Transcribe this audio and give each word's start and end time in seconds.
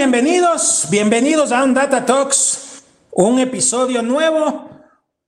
Bienvenidos, 0.00 0.86
bienvenidos 0.88 1.52
a 1.52 1.62
un 1.62 1.74
Data 1.74 2.06
Talks, 2.06 2.84
un 3.10 3.38
episodio 3.38 4.00
nuevo, 4.00 4.70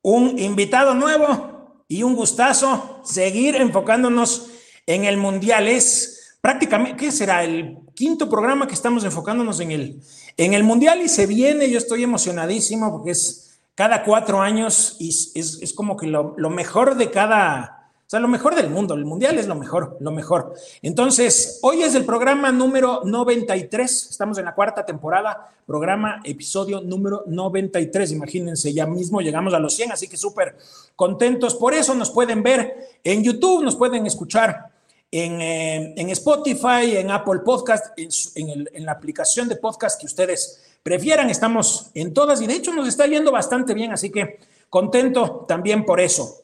un 0.01 0.39
invitado 0.39 0.95
nuevo 0.95 1.85
y 1.89 2.03
un 2.03 2.17
gustazo 2.17 3.03
seguir 3.05 3.57
enfocándonos 3.57 4.47
en 4.87 5.05
el 5.05 5.19
Mundial. 5.19 5.69
Es 5.69 6.39
prácticamente, 6.41 6.97
¿qué 6.97 7.13
será? 7.13 7.45
El 7.45 7.81
quinto 7.95 8.31
programa 8.31 8.67
que 8.67 8.73
estamos 8.73 9.05
enfocándonos 9.05 9.61
en 9.61 9.73
el, 9.73 10.03
en 10.39 10.55
el 10.55 10.65
Mundial 10.65 11.03
y 11.03 11.11
se 11.11 11.27
viene, 11.27 11.69
yo 11.69 11.77
estoy 11.77 12.03
emocionadísimo 12.03 12.91
porque 12.91 13.11
es 13.11 13.61
cada 13.75 14.05
cuatro 14.05 14.41
años 14.41 14.97
y 14.99 15.11
es, 15.11 15.33
es 15.35 15.75
como 15.75 15.99
que 15.99 16.07
lo 16.07 16.49
mejor 16.49 16.97
de 16.97 17.11
cada 17.11 17.82
sea, 18.13 18.21
lo 18.21 18.29
mejor 18.29 18.55
del 18.55 18.69
mundo, 18.69 18.93
el 18.93 19.07
mundial 19.07 19.39
es 19.39 19.47
lo 19.47 19.55
mejor, 19.55 19.97
lo 20.01 20.11
mejor. 20.11 20.53
Entonces, 20.83 21.59
hoy 21.63 21.83
es 21.83 21.95
el 21.95 22.05
programa 22.05 22.53
número 22.53 23.01
93, 23.07 24.09
estamos 24.11 24.37
en 24.37 24.45
la 24.45 24.55
cuarta 24.55 24.85
temporada, 24.85 25.51
programa, 25.67 26.21
episodio 26.23 26.83
número 26.83 27.25
93, 27.27 28.13
imagínense, 28.13 28.71
ya 28.71 28.85
mismo 28.87 29.23
llegamos 29.23 29.55
a 29.55 29.59
los 29.59 29.75
100, 29.75 29.93
así 29.93 30.09
que 30.09 30.19
súper 30.19 30.59
contentos. 30.95 31.55
Por 31.55 31.73
eso 31.73 31.95
nos 31.95 32.11
pueden 32.11 32.43
ver 32.43 32.99
en 33.03 33.25
YouTube, 33.25 33.65
nos 33.65 33.77
pueden 33.77 34.05
escuchar 34.07 34.67
en, 35.11 35.41
eh, 35.41 35.95
en 35.97 36.11
Spotify, 36.11 36.99
en 36.99 37.11
Apple 37.11 37.41
Podcast, 37.43 37.99
en, 37.99 38.11
en, 38.35 38.69
en 38.75 38.85
la 38.85 38.93
aplicación 38.93 39.49
de 39.49 39.57
podcast 39.57 39.99
que 39.99 40.05
ustedes 40.05 40.61
prefieran, 40.83 41.31
estamos 41.31 41.91
en 41.95 42.13
todas 42.13 42.43
y 42.43 42.47
de 42.47 42.57
hecho 42.57 42.75
nos 42.75 42.89
está 42.89 43.07
yendo 43.07 43.33
bastante 43.33 43.73
bien, 43.73 43.91
así 43.91 44.11
que 44.11 44.39
contento 44.69 45.47
también 45.49 45.87
por 45.87 45.99
eso. 45.99 46.42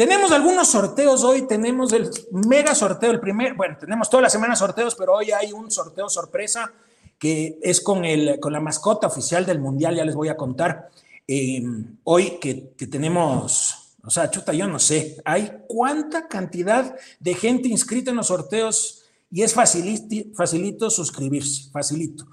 Tenemos 0.00 0.32
algunos 0.32 0.68
sorteos 0.68 1.24
hoy, 1.24 1.42
tenemos 1.42 1.92
el 1.92 2.08
mega 2.30 2.74
sorteo, 2.74 3.10
el 3.10 3.20
primer, 3.20 3.52
bueno, 3.52 3.76
tenemos 3.78 4.08
toda 4.08 4.22
la 4.22 4.30
semana 4.30 4.56
sorteos, 4.56 4.94
pero 4.94 5.12
hoy 5.12 5.30
hay 5.30 5.52
un 5.52 5.70
sorteo 5.70 6.08
sorpresa 6.08 6.72
que 7.18 7.58
es 7.60 7.82
con, 7.82 8.06
el, 8.06 8.40
con 8.40 8.50
la 8.54 8.60
mascota 8.60 9.08
oficial 9.08 9.44
del 9.44 9.60
Mundial, 9.60 9.94
ya 9.94 10.06
les 10.06 10.14
voy 10.14 10.28
a 10.28 10.38
contar. 10.38 10.88
Eh, 11.28 11.62
hoy 12.04 12.38
que, 12.40 12.72
que, 12.78 12.86
tenemos, 12.86 13.94
o 14.02 14.08
sea, 14.08 14.30
chuta, 14.30 14.54
yo 14.54 14.66
no 14.66 14.78
sé, 14.78 15.20
hay 15.22 15.52
cuánta 15.68 16.28
cantidad 16.28 16.96
de 17.18 17.34
gente 17.34 17.68
inscrita 17.68 18.10
en 18.10 18.16
los 18.16 18.28
sorteos 18.28 19.04
y 19.30 19.42
es 19.42 19.52
facilito, 19.52 20.34
facilito 20.34 20.88
suscribirse, 20.88 21.70
facilito. 21.72 22.26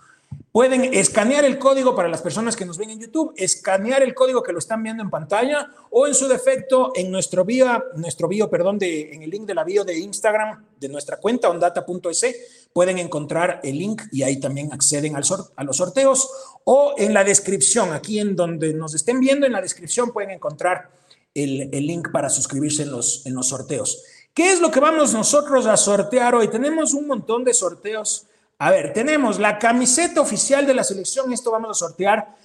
Pueden 0.51 0.93
escanear 0.93 1.45
el 1.45 1.59
código 1.59 1.95
para 1.95 2.09
las 2.09 2.21
personas 2.21 2.55
que 2.55 2.65
nos 2.65 2.77
ven 2.77 2.89
en 2.89 2.99
YouTube, 2.99 3.33
escanear 3.35 4.01
el 4.01 4.15
código 4.15 4.41
que 4.41 4.53
lo 4.53 4.59
están 4.59 4.81
viendo 4.81 5.03
en 5.03 5.09
pantalla 5.09 5.69
o 5.91 6.07
en 6.07 6.15
su 6.15 6.27
defecto 6.27 6.93
en 6.95 7.11
nuestro 7.11 7.45
bio, 7.45 7.67
nuestro 7.95 8.27
bio, 8.27 8.49
perdón, 8.49 8.79
de, 8.79 9.13
en 9.13 9.23
el 9.23 9.29
link 9.29 9.45
de 9.45 9.53
la 9.53 9.63
bio 9.63 9.83
de 9.83 9.99
Instagram 9.99 10.65
de 10.79 10.89
nuestra 10.89 11.17
cuenta 11.17 11.49
ondata.es 11.49 12.69
pueden 12.73 12.97
encontrar 12.97 13.59
el 13.63 13.77
link 13.77 14.03
y 14.11 14.23
ahí 14.23 14.39
también 14.39 14.71
acceden 14.71 15.15
al 15.15 15.23
a 15.55 15.63
los 15.63 15.77
sorteos 15.77 16.29
o 16.63 16.95
en 16.97 17.13
la 17.13 17.23
descripción, 17.23 17.93
aquí 17.93 18.19
en 18.19 18.35
donde 18.35 18.73
nos 18.73 18.95
estén 18.95 19.19
viendo, 19.19 19.45
en 19.45 19.51
la 19.51 19.61
descripción 19.61 20.11
pueden 20.11 20.31
encontrar 20.31 20.89
el, 21.33 21.69
el 21.71 21.85
link 21.85 22.11
para 22.11 22.29
suscribirse 22.29 22.83
en 22.83 22.91
los, 22.91 23.25
en 23.25 23.35
los 23.35 23.47
sorteos. 23.47 24.03
¿Qué 24.33 24.51
es 24.51 24.59
lo 24.59 24.69
que 24.69 24.79
vamos 24.79 25.13
nosotros 25.13 25.65
a 25.65 25.75
sortear 25.77 26.35
hoy? 26.35 26.47
Tenemos 26.47 26.93
un 26.93 27.07
montón 27.07 27.43
de 27.43 27.53
sorteos 27.53 28.27
a 28.59 28.72
ver, 28.72 28.94
tenemos 28.94 29.39
la 29.39 29.59
camiseta 29.59 30.22
oficial 30.22 30.65
de 30.65 30.73
la 30.73 30.83
selección, 30.83 31.31
esto 31.31 31.52
vamos 31.52 31.70
a 31.70 31.86
sortear 31.86 32.36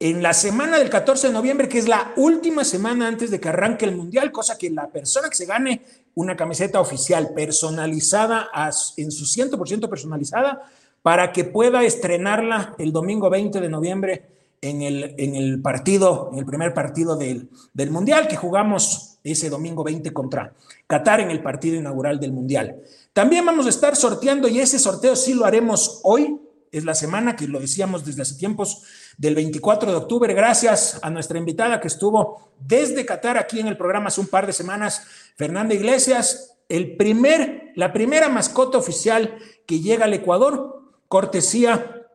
en 0.00 0.22
la 0.22 0.32
semana 0.32 0.78
del 0.78 0.88
14 0.88 1.28
de 1.28 1.32
noviembre, 1.32 1.68
que 1.68 1.78
es 1.78 1.86
la 1.86 2.12
última 2.16 2.64
semana 2.64 3.06
antes 3.06 3.30
de 3.30 3.38
que 3.38 3.50
arranque 3.50 3.84
el 3.84 3.94
Mundial, 3.94 4.32
cosa 4.32 4.56
que 4.56 4.70
la 4.70 4.88
persona 4.88 5.28
que 5.28 5.36
se 5.36 5.44
gane 5.46 5.82
una 6.14 6.36
camiseta 6.36 6.80
oficial 6.80 7.32
personalizada, 7.34 8.48
en 8.96 9.12
su 9.12 9.26
100% 9.26 9.88
personalizada, 9.88 10.62
para 11.02 11.32
que 11.32 11.44
pueda 11.44 11.84
estrenarla 11.84 12.74
el 12.78 12.92
domingo 12.92 13.30
20 13.30 13.60
de 13.60 13.68
noviembre 13.68 14.24
en 14.62 14.82
el, 14.82 15.14
en 15.18 15.34
el 15.34 15.60
partido, 15.60 16.30
el 16.34 16.46
primer 16.46 16.74
partido 16.74 17.16
del, 17.16 17.50
del 17.74 17.90
Mundial, 17.90 18.26
que 18.26 18.36
jugamos 18.36 19.18
ese 19.22 19.50
domingo 19.50 19.84
20 19.84 20.12
contra 20.12 20.54
Qatar 20.86 21.20
en 21.20 21.30
el 21.30 21.42
partido 21.42 21.76
inaugural 21.76 22.18
del 22.18 22.32
Mundial. 22.32 22.82
También 23.12 23.44
vamos 23.44 23.66
a 23.66 23.70
estar 23.70 23.96
sorteando 23.96 24.48
y 24.48 24.60
ese 24.60 24.78
sorteo 24.78 25.16
sí 25.16 25.34
lo 25.34 25.44
haremos 25.44 26.00
hoy, 26.04 26.40
es 26.70 26.84
la 26.84 26.94
semana 26.94 27.34
que 27.34 27.48
lo 27.48 27.58
decíamos 27.58 28.04
desde 28.04 28.22
hace 28.22 28.36
tiempos 28.36 28.82
del 29.18 29.34
24 29.34 29.90
de 29.90 29.96
octubre, 29.96 30.32
gracias 30.32 31.00
a 31.02 31.10
nuestra 31.10 31.38
invitada 31.38 31.80
que 31.80 31.88
estuvo 31.88 32.54
desde 32.60 33.04
Qatar 33.04 33.36
aquí 33.36 33.58
en 33.58 33.66
el 33.66 33.76
programa 33.76 34.08
hace 34.08 34.20
un 34.20 34.28
par 34.28 34.46
de 34.46 34.52
semanas, 34.52 35.02
Fernanda 35.36 35.74
Iglesias, 35.74 36.58
el 36.68 36.96
primer, 36.96 37.72
la 37.74 37.92
primera 37.92 38.28
mascota 38.28 38.78
oficial 38.78 39.36
que 39.66 39.80
llega 39.80 40.04
al 40.04 40.14
Ecuador, 40.14 40.92
cortesía 41.08 42.06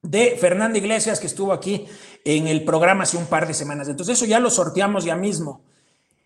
de 0.00 0.38
Fernanda 0.40 0.78
Iglesias 0.78 1.20
que 1.20 1.26
estuvo 1.26 1.52
aquí 1.52 1.86
en 2.24 2.48
el 2.48 2.64
programa 2.64 3.02
hace 3.02 3.18
un 3.18 3.26
par 3.26 3.46
de 3.46 3.52
semanas. 3.52 3.88
Entonces 3.88 4.16
eso 4.16 4.24
ya 4.24 4.40
lo 4.40 4.48
sorteamos 4.48 5.04
ya 5.04 5.16
mismo. 5.16 5.62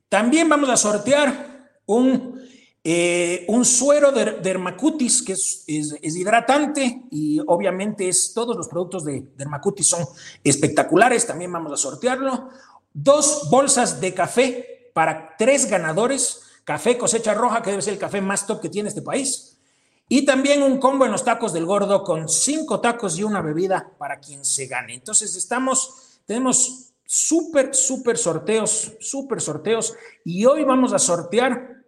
También 0.09 0.49
vamos 0.49 0.69
a 0.69 0.77
sortear 0.77 1.69
un 1.87 2.41
eh, 2.85 3.45
un 3.47 3.65
suero 3.65 4.11
de 4.11 4.41
dermacutis 4.41 5.23
que 5.23 5.35
es, 5.35 5.65
es, 5.69 6.17
hidratante 6.17 7.03
y 7.13 7.39
obviamente 7.47 8.09
es, 8.09 8.35
todos 8.35 8.57
los 8.57 8.67
productos 8.67 9.05
de 9.05 9.25
dermacutis 9.37 9.87
son 9.87 10.05
espectaculares, 10.43 11.27
también 11.27 11.53
vamos 11.53 11.73
a 11.73 11.77
sortearlo. 11.77 12.49
Dos 12.93 13.49
bolsas 13.51 14.01
de 14.01 14.13
café 14.13 14.91
para 14.95 15.37
tres 15.39 15.71
ganadores, 15.71 16.43
café 16.65 16.99
cosecha 16.99 17.35
roja, 17.35 17.63
que 17.63 17.71
debe 17.71 17.83
ser 17.83 17.95
el 17.95 18.01
café 18.01 18.21
más 18.21 18.47
top 18.47 18.61
que 18.61 18.69
tiene 18.69 18.89
este 18.89 19.03
país. 19.03 19.59
Y 20.09 20.25
también 20.25 20.63
un 20.63 20.79
combo 20.79 21.07
en 21.07 21.13
los 21.13 21.25
tacos 21.25 21.53
del 21.53 21.65
gordo 21.65 22.03
con 22.03 22.29
cinco 22.29 22.81
tacos 22.81 23.17
y 23.17 23.23
una 23.23 23.41
bebida 23.41 23.93
para 23.97 24.19
quien 24.19 24.45
se 24.45 24.67
gane. 24.67 24.95
Entonces 24.95 25.37
estamos, 25.37 26.21
tenemos 26.27 26.93
súper, 27.07 27.75
súper 27.75 28.19
sorteos, 28.19 28.93
súper 29.01 29.41
sorteos. 29.41 29.95
Y 30.25 30.45
hoy 30.45 30.65
vamos 30.65 30.93
a 30.93 30.99
sortear 30.99 31.82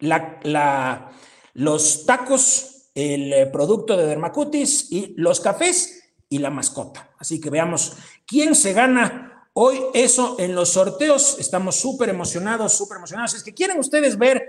la, 0.00 1.10
los 1.54 2.06
tacos, 2.06 2.90
el 2.94 3.32
eh, 3.32 3.46
producto 3.46 3.96
de 3.96 4.06
Dermacutis 4.06 4.90
y 4.90 5.14
los 5.16 5.40
cafés 5.40 6.12
y 6.28 6.38
la 6.38 6.50
mascota. 6.50 7.10
Así 7.18 7.40
que 7.40 7.50
veamos 7.50 7.96
quién 8.26 8.54
se 8.54 8.72
gana 8.72 9.48
hoy 9.52 9.80
eso 9.94 10.36
en 10.38 10.54
los 10.54 10.70
sorteos. 10.70 11.38
Estamos 11.38 11.76
súper 11.76 12.08
emocionados, 12.08 12.72
súper 12.72 12.98
emocionados. 12.98 13.34
Es 13.34 13.42
que 13.42 13.54
quieren 13.54 13.78
ustedes 13.78 14.18
ver 14.18 14.42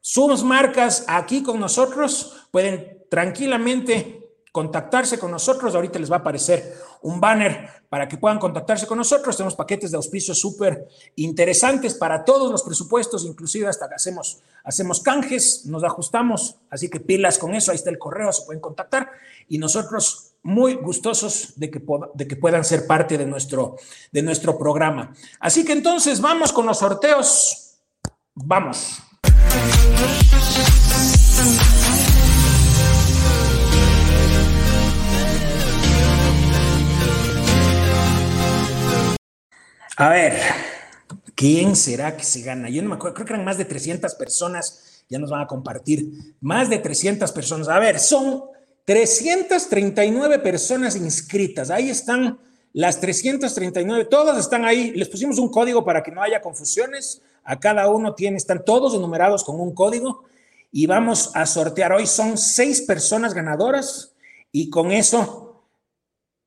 sus 0.00 0.44
marcas 0.44 1.04
aquí 1.08 1.42
con 1.42 1.58
nosotros, 1.58 2.46
pueden 2.50 3.04
tranquilamente 3.10 4.25
contactarse 4.56 5.18
con 5.18 5.30
nosotros. 5.30 5.74
Ahorita 5.74 5.98
les 5.98 6.10
va 6.10 6.16
a 6.16 6.20
aparecer 6.20 6.78
un 7.02 7.20
banner 7.20 7.68
para 7.90 8.08
que 8.08 8.16
puedan 8.16 8.38
contactarse 8.38 8.86
con 8.86 8.96
nosotros. 8.96 9.36
Tenemos 9.36 9.54
paquetes 9.54 9.90
de 9.90 9.98
auspicio 9.98 10.34
súper 10.34 10.88
interesantes 11.16 11.92
para 11.92 12.24
todos 12.24 12.50
los 12.50 12.62
presupuestos, 12.62 13.26
inclusive 13.26 13.68
hasta 13.68 13.86
que 13.86 13.96
hacemos, 13.96 14.40
hacemos 14.64 15.00
canjes, 15.00 15.66
nos 15.66 15.84
ajustamos, 15.84 16.56
así 16.70 16.88
que 16.88 17.00
pilas 17.00 17.36
con 17.36 17.54
eso, 17.54 17.70
ahí 17.70 17.76
está 17.76 17.90
el 17.90 17.98
correo, 17.98 18.32
se 18.32 18.46
pueden 18.46 18.62
contactar 18.62 19.10
y 19.46 19.58
nosotros 19.58 20.32
muy 20.42 20.72
gustosos 20.76 21.52
de 21.56 21.70
que, 21.70 21.82
de 22.14 22.26
que 22.26 22.36
puedan 22.36 22.64
ser 22.64 22.86
parte 22.86 23.18
de 23.18 23.26
nuestro, 23.26 23.76
de 24.10 24.22
nuestro 24.22 24.56
programa. 24.56 25.14
Así 25.38 25.66
que 25.66 25.72
entonces 25.72 26.18
vamos 26.22 26.50
con 26.50 26.64
los 26.64 26.78
sorteos. 26.78 27.74
Vamos. 28.34 29.02
A 39.98 40.10
ver, 40.10 40.34
¿quién 41.34 41.74
será 41.74 42.18
que 42.18 42.24
se 42.24 42.42
gana? 42.42 42.68
Yo 42.68 42.82
no 42.82 42.90
me 42.90 42.96
acuerdo, 42.96 43.14
creo 43.14 43.26
que 43.26 43.32
eran 43.32 43.46
más 43.46 43.56
de 43.56 43.64
300 43.64 44.14
personas, 44.14 45.04
ya 45.08 45.18
nos 45.18 45.30
van 45.30 45.40
a 45.40 45.46
compartir, 45.46 46.34
más 46.40 46.68
de 46.68 46.78
300 46.78 47.32
personas. 47.32 47.68
A 47.68 47.78
ver, 47.78 47.98
son 47.98 48.42
339 48.84 50.38
personas 50.40 50.96
inscritas, 50.96 51.70
ahí 51.70 51.88
están 51.88 52.38
las 52.74 53.00
339, 53.00 54.04
todas 54.04 54.36
están 54.36 54.66
ahí, 54.66 54.90
les 54.90 55.08
pusimos 55.08 55.38
un 55.38 55.50
código 55.50 55.82
para 55.82 56.02
que 56.02 56.10
no 56.10 56.22
haya 56.22 56.42
confusiones, 56.42 57.22
a 57.42 57.58
cada 57.58 57.88
uno 57.88 58.14
tiene, 58.14 58.36
están 58.36 58.66
todos 58.66 58.94
enumerados 58.94 59.44
con 59.44 59.58
un 59.58 59.72
código. 59.72 60.24
Y 60.72 60.86
vamos 60.86 61.30
a 61.34 61.46
sortear, 61.46 61.92
hoy 61.92 62.06
son 62.06 62.36
seis 62.36 62.82
personas 62.82 63.32
ganadoras. 63.32 64.12
Y 64.50 64.68
con 64.68 64.90
eso 64.90 65.45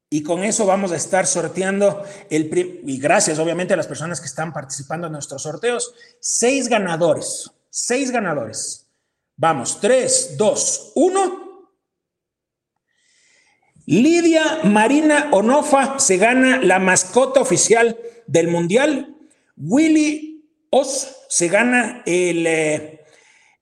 y 0.10 0.24
con 0.24 0.44
eso 0.44 0.66
vamos 0.66 0.92
a 0.92 0.96
estar 0.96 1.28
sorteando 1.28 2.04
el 2.30 2.82
y 2.86 3.00
gracias 3.00 3.38
obviamente 3.38 3.76
a 3.76 3.78
las 3.78 3.88
personas 3.88 4.20
que 4.20 4.26
están 4.26 4.52
participando 4.52 5.08
en 5.08 5.14
nuestros 5.14 5.44
sorteos, 5.44 5.94
seis 6.20 6.68
ganadores, 6.68 7.52
seis 7.70 8.10
ganadores. 8.10 8.88
Vamos, 9.36 9.80
tres, 9.80 10.36
dos, 10.36 10.92
uno. 10.96 11.70
Lidia 13.86 14.60
Marina 14.64 15.30
Onofa 15.32 16.00
se 16.00 16.18
gana 16.18 16.60
la 16.60 16.80
mascota 16.80 17.40
oficial 17.40 17.98
del 18.28 18.48
Mundial. 18.48 19.16
Willy 19.56 20.44
Os 20.72 21.16
se 21.30 21.48
gana 21.48 22.04
el, 22.06 22.46
eh, 22.46 23.06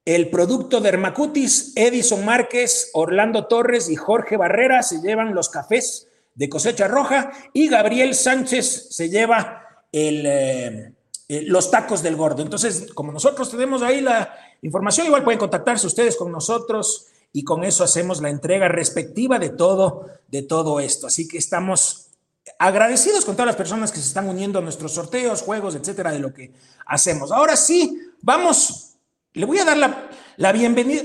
el 0.04 0.30
producto 0.30 0.80
Dermacutis, 0.80 1.72
Edison 1.76 2.24
Márquez, 2.24 2.90
Orlando 2.94 3.46
Torres 3.46 3.88
y 3.88 3.96
Jorge 3.96 4.36
Barrera 4.36 4.82
se 4.82 5.00
llevan 5.00 5.34
los 5.34 5.48
cafés 5.48 6.07
de 6.38 6.48
cosecha 6.48 6.86
roja 6.86 7.32
y 7.52 7.68
Gabriel 7.68 8.14
Sánchez 8.14 8.90
se 8.90 9.10
lleva 9.10 9.84
el, 9.90 10.24
eh, 10.24 10.92
eh, 11.28 11.42
los 11.46 11.68
tacos 11.68 12.00
del 12.00 12.14
gordo. 12.14 12.42
Entonces, 12.42 12.92
como 12.94 13.10
nosotros 13.10 13.50
tenemos 13.50 13.82
ahí 13.82 14.00
la 14.00 14.32
información, 14.62 15.08
igual 15.08 15.24
pueden 15.24 15.40
contactarse 15.40 15.88
ustedes 15.88 16.14
con 16.14 16.30
nosotros 16.30 17.08
y 17.32 17.42
con 17.42 17.64
eso 17.64 17.82
hacemos 17.82 18.22
la 18.22 18.30
entrega 18.30 18.68
respectiva 18.68 19.40
de 19.40 19.50
todo, 19.50 20.06
de 20.28 20.42
todo 20.42 20.78
esto. 20.78 21.08
Así 21.08 21.26
que 21.26 21.38
estamos 21.38 22.12
agradecidos 22.60 23.24
con 23.24 23.34
todas 23.34 23.48
las 23.48 23.56
personas 23.56 23.90
que 23.90 23.98
se 23.98 24.06
están 24.06 24.28
uniendo 24.28 24.60
a 24.60 24.62
nuestros 24.62 24.92
sorteos, 24.92 25.42
juegos, 25.42 25.74
etcétera, 25.74 26.12
de 26.12 26.20
lo 26.20 26.32
que 26.32 26.52
hacemos. 26.86 27.32
Ahora 27.32 27.56
sí, 27.56 28.00
vamos, 28.22 28.94
le 29.32 29.44
voy 29.44 29.58
a 29.58 29.64
dar 29.64 29.76
la, 29.76 30.08
la 30.36 30.52
bienvenida, 30.52 31.02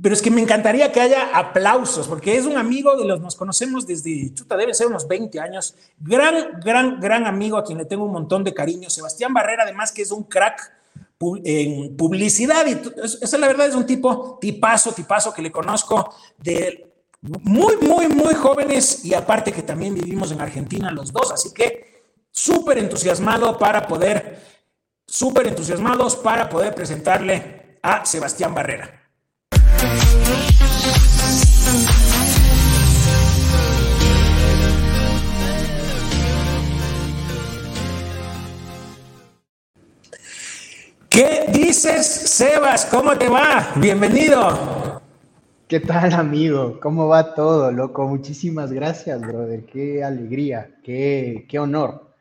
pero 0.00 0.14
es 0.14 0.22
que 0.22 0.30
me 0.30 0.40
encantaría 0.40 0.92
que 0.92 1.00
haya 1.00 1.36
aplausos, 1.36 2.06
porque 2.06 2.36
es 2.36 2.46
un 2.46 2.56
amigo 2.56 2.96
de 2.96 3.04
los, 3.04 3.20
nos 3.20 3.34
conocemos 3.34 3.86
desde, 3.86 4.32
chuta, 4.32 4.56
debe 4.56 4.72
ser 4.72 4.86
unos 4.86 5.08
20 5.08 5.40
años, 5.40 5.74
gran, 5.98 6.60
gran, 6.60 7.00
gran 7.00 7.26
amigo 7.26 7.56
a 7.56 7.64
quien 7.64 7.78
le 7.78 7.84
tengo 7.84 8.04
un 8.04 8.12
montón 8.12 8.44
de 8.44 8.54
cariño, 8.54 8.90
Sebastián 8.90 9.34
Barrera, 9.34 9.64
además 9.64 9.90
que 9.90 10.02
es 10.02 10.12
un 10.12 10.24
crack 10.24 10.72
en 11.44 11.96
publicidad 11.96 12.64
y 12.66 12.80
esa 13.22 13.38
la 13.38 13.48
verdad 13.48 13.66
es 13.66 13.74
un 13.74 13.86
tipo 13.86 14.38
tipazo, 14.40 14.92
tipazo 14.92 15.34
que 15.34 15.42
le 15.42 15.50
conozco 15.50 16.14
de 16.38 16.92
muy, 17.20 17.76
muy, 17.78 18.06
muy 18.06 18.34
jóvenes 18.34 19.04
y 19.04 19.14
aparte 19.14 19.50
que 19.50 19.62
también 19.62 19.94
vivimos 19.94 20.30
en 20.30 20.40
Argentina 20.40 20.92
los 20.92 21.12
dos, 21.12 21.32
así 21.32 21.52
que 21.52 22.04
súper 22.30 22.78
entusiasmado 22.78 23.58
para 23.58 23.84
poder, 23.88 24.38
súper 25.08 25.48
entusiasmados 25.48 26.14
para 26.14 26.48
poder 26.48 26.72
presentarle 26.72 27.78
a 27.82 28.06
Sebastián 28.06 28.54
Barrera. 28.54 28.97
¿Qué 41.08 41.46
dices, 41.52 42.06
Sebas? 42.06 42.86
¿Cómo 42.86 43.16
te 43.18 43.28
va? 43.28 43.72
Bienvenido. 43.76 45.02
¿Qué 45.66 45.80
tal, 45.80 46.12
amigo? 46.12 46.78
¿Cómo 46.80 47.08
va 47.08 47.34
todo, 47.34 47.72
loco? 47.72 48.06
Muchísimas 48.06 48.72
gracias, 48.72 49.20
brother. 49.20 49.64
Qué 49.64 50.04
alegría, 50.04 50.70
qué, 50.84 51.44
qué 51.48 51.58
honor. 51.58 52.12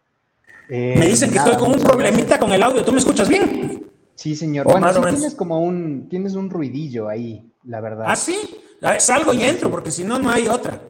Eh, 0.68 0.95
me 0.98 1.07
dicen 1.07 1.31
que 1.31 1.38
estoy 1.38 1.56
con 1.57 1.71
un 1.71 1.80
problemita 1.80 2.39
con 2.39 2.51
el 2.51 2.63
audio. 2.63 2.83
¿Tú 2.83 2.92
me 2.92 2.98
escuchas 2.98 3.30
bien? 3.30 3.86
Sí, 4.17 4.35
señor. 4.35 4.65
bueno, 4.65 4.93
sí 4.93 4.99
tienes 5.15 5.35
como 5.35 5.61
un, 5.61 6.09
tienes 6.09 6.33
un 6.33 6.49
ruidillo 6.49 7.07
ahí, 7.07 7.49
la 7.63 7.79
verdad. 7.79 8.07
¿Ah, 8.09 8.15
sí? 8.17 8.37
Ah, 8.81 8.99
salgo 8.99 9.33
y 9.33 9.43
entro, 9.43 9.71
porque 9.71 9.91
si 9.91 10.03
no, 10.03 10.19
no 10.19 10.29
hay 10.29 10.49
otra. 10.49 10.81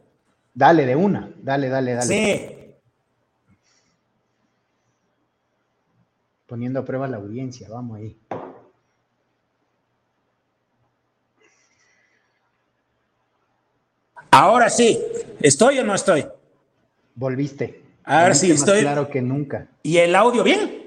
Dale, 0.52 0.84
de 0.84 0.96
una. 0.96 1.30
Dale, 1.40 1.68
dale, 1.68 1.94
dale. 1.94 2.06
Sí. 2.06 2.58
poniendo 6.48 6.80
a 6.80 6.84
prueba 6.84 7.06
la 7.06 7.18
audiencia. 7.18 7.68
Vamos 7.68 7.98
ahí. 7.98 8.18
Ahora 14.30 14.70
sí, 14.70 14.98
¿estoy 15.40 15.78
o 15.78 15.84
no 15.84 15.94
estoy? 15.94 16.26
Volviste. 17.14 17.82
Ahora 18.04 18.34
sí, 18.34 18.50
estoy. 18.50 18.80
Claro 18.80 19.10
que 19.10 19.20
nunca. 19.20 19.68
¿Y 19.82 19.98
el 19.98 20.14
audio 20.14 20.42
bien? 20.42 20.77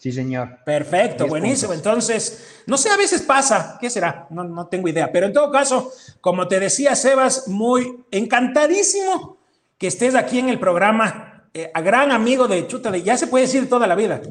Sí, 0.00 0.12
señor. 0.12 0.60
Perfecto, 0.64 1.26
buenísimo. 1.26 1.74
Entonces, 1.74 2.62
no 2.66 2.78
sé, 2.78 2.88
a 2.88 2.96
veces 2.96 3.20
pasa, 3.20 3.76
¿qué 3.78 3.90
será? 3.90 4.26
No, 4.30 4.44
no 4.44 4.66
tengo 4.66 4.88
idea. 4.88 5.12
Pero 5.12 5.26
en 5.26 5.34
todo 5.34 5.50
caso, 5.52 5.92
como 6.22 6.48
te 6.48 6.58
decía 6.58 6.96
Sebas, 6.96 7.48
muy 7.48 8.02
encantadísimo 8.10 9.36
que 9.76 9.88
estés 9.88 10.14
aquí 10.14 10.38
en 10.38 10.48
el 10.48 10.58
programa, 10.58 11.44
eh, 11.52 11.70
a 11.74 11.82
gran 11.82 12.12
amigo 12.12 12.48
de 12.48 12.66
Chuta, 12.66 12.90
de, 12.90 13.02
ya 13.02 13.18
se 13.18 13.26
puede 13.26 13.44
decir 13.44 13.68
toda 13.68 13.86
la 13.86 13.94
vida. 13.94 14.22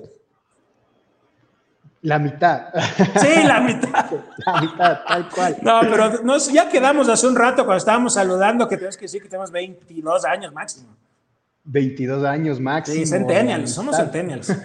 La 2.01 2.17
mitad. 2.17 2.69
Sí, 3.21 3.43
la 3.43 3.59
mitad. 3.61 4.11
la 4.47 4.61
mitad, 4.61 4.99
tal 5.07 5.29
cual. 5.29 5.57
No, 5.61 5.81
pero 5.81 6.23
nos, 6.23 6.51
ya 6.51 6.67
quedamos 6.67 7.07
hace 7.09 7.27
un 7.27 7.35
rato 7.35 7.63
cuando 7.63 7.77
estábamos 7.77 8.15
saludando 8.15 8.67
que 8.67 8.75
tenemos 8.75 8.97
que 8.97 9.05
decir 9.05 9.21
que 9.21 9.29
tenemos 9.29 9.51
22 9.51 10.25
años 10.25 10.51
máximo. 10.51 10.97
22 11.63 12.23
años 12.23 12.59
máximo. 12.59 12.97
Sí, 12.97 13.05
centennials, 13.05 13.71
somos 13.71 13.95
centennials. 13.95 14.47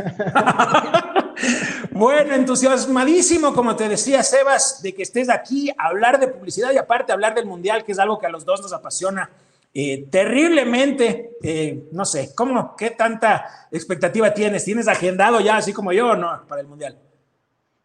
bueno, 1.91 2.35
entusiasmadísimo, 2.35 3.53
como 3.53 3.77
te 3.77 3.89
decía 3.89 4.23
Sebas, 4.23 4.81
de 4.83 4.95
que 4.95 5.03
estés 5.03 5.29
aquí 5.29 5.71
a 5.71 5.89
hablar 5.89 6.19
de 6.19 6.29
publicidad 6.29 6.73
y 6.73 6.79
aparte 6.79 7.13
hablar 7.13 7.35
del 7.35 7.47
Mundial, 7.47 7.85
que 7.85 7.93
es 7.93 7.99
algo 7.99 8.19
que 8.19 8.27
a 8.27 8.31
los 8.31 8.45
dos 8.45 8.63
nos 8.63 8.73
apasiona. 8.73 9.31
Eh, 9.77 10.07
terriblemente, 10.09 11.33
eh, 11.43 11.89
no 11.91 12.05
sé, 12.05 12.33
¿cómo, 12.35 12.77
qué 12.77 12.91
tanta 12.91 13.67
expectativa 13.73 14.33
tienes? 14.33 14.65
¿Tienes 14.65 14.87
agendado 14.87 15.41
ya, 15.41 15.57
así 15.57 15.73
como 15.73 15.93
yo, 15.93 16.15
no, 16.15 16.47
para 16.47 16.61
el 16.61 16.69
Mundial? 16.69 16.97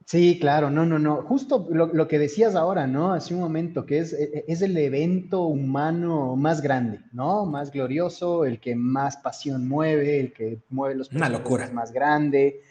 Sí, 0.10 0.40
claro, 0.42 0.72
no, 0.72 0.88
no, 0.88 0.98
no. 0.98 1.18
Justo 1.18 1.68
lo, 1.70 2.08
que 2.08 2.18
decías 2.18 2.56
ahora, 2.56 2.88
¿no? 2.88 3.14
Hace 3.14 3.36
un 3.36 3.42
momento, 3.42 3.86
que 3.86 4.00
es, 4.00 4.12
e, 4.12 4.24
e, 4.24 4.46
es 4.48 4.64
el 4.64 4.76
evento 4.76 5.44
humano 5.44 6.36
más 6.36 6.62
grande, 6.62 7.02
¿no? 7.12 7.46
Más 7.46 7.70
glorioso, 7.70 8.44
el 8.44 8.60
que 8.60 8.76
más 8.76 9.18
pasión 9.18 9.68
mueve, 9.68 10.20
el 10.20 10.34
que 10.34 10.58
mueve 10.72 10.96
los 10.96 11.12
Una 11.12 11.30
locura. 11.30 11.70
más 11.72 11.92
grande, 11.92 12.62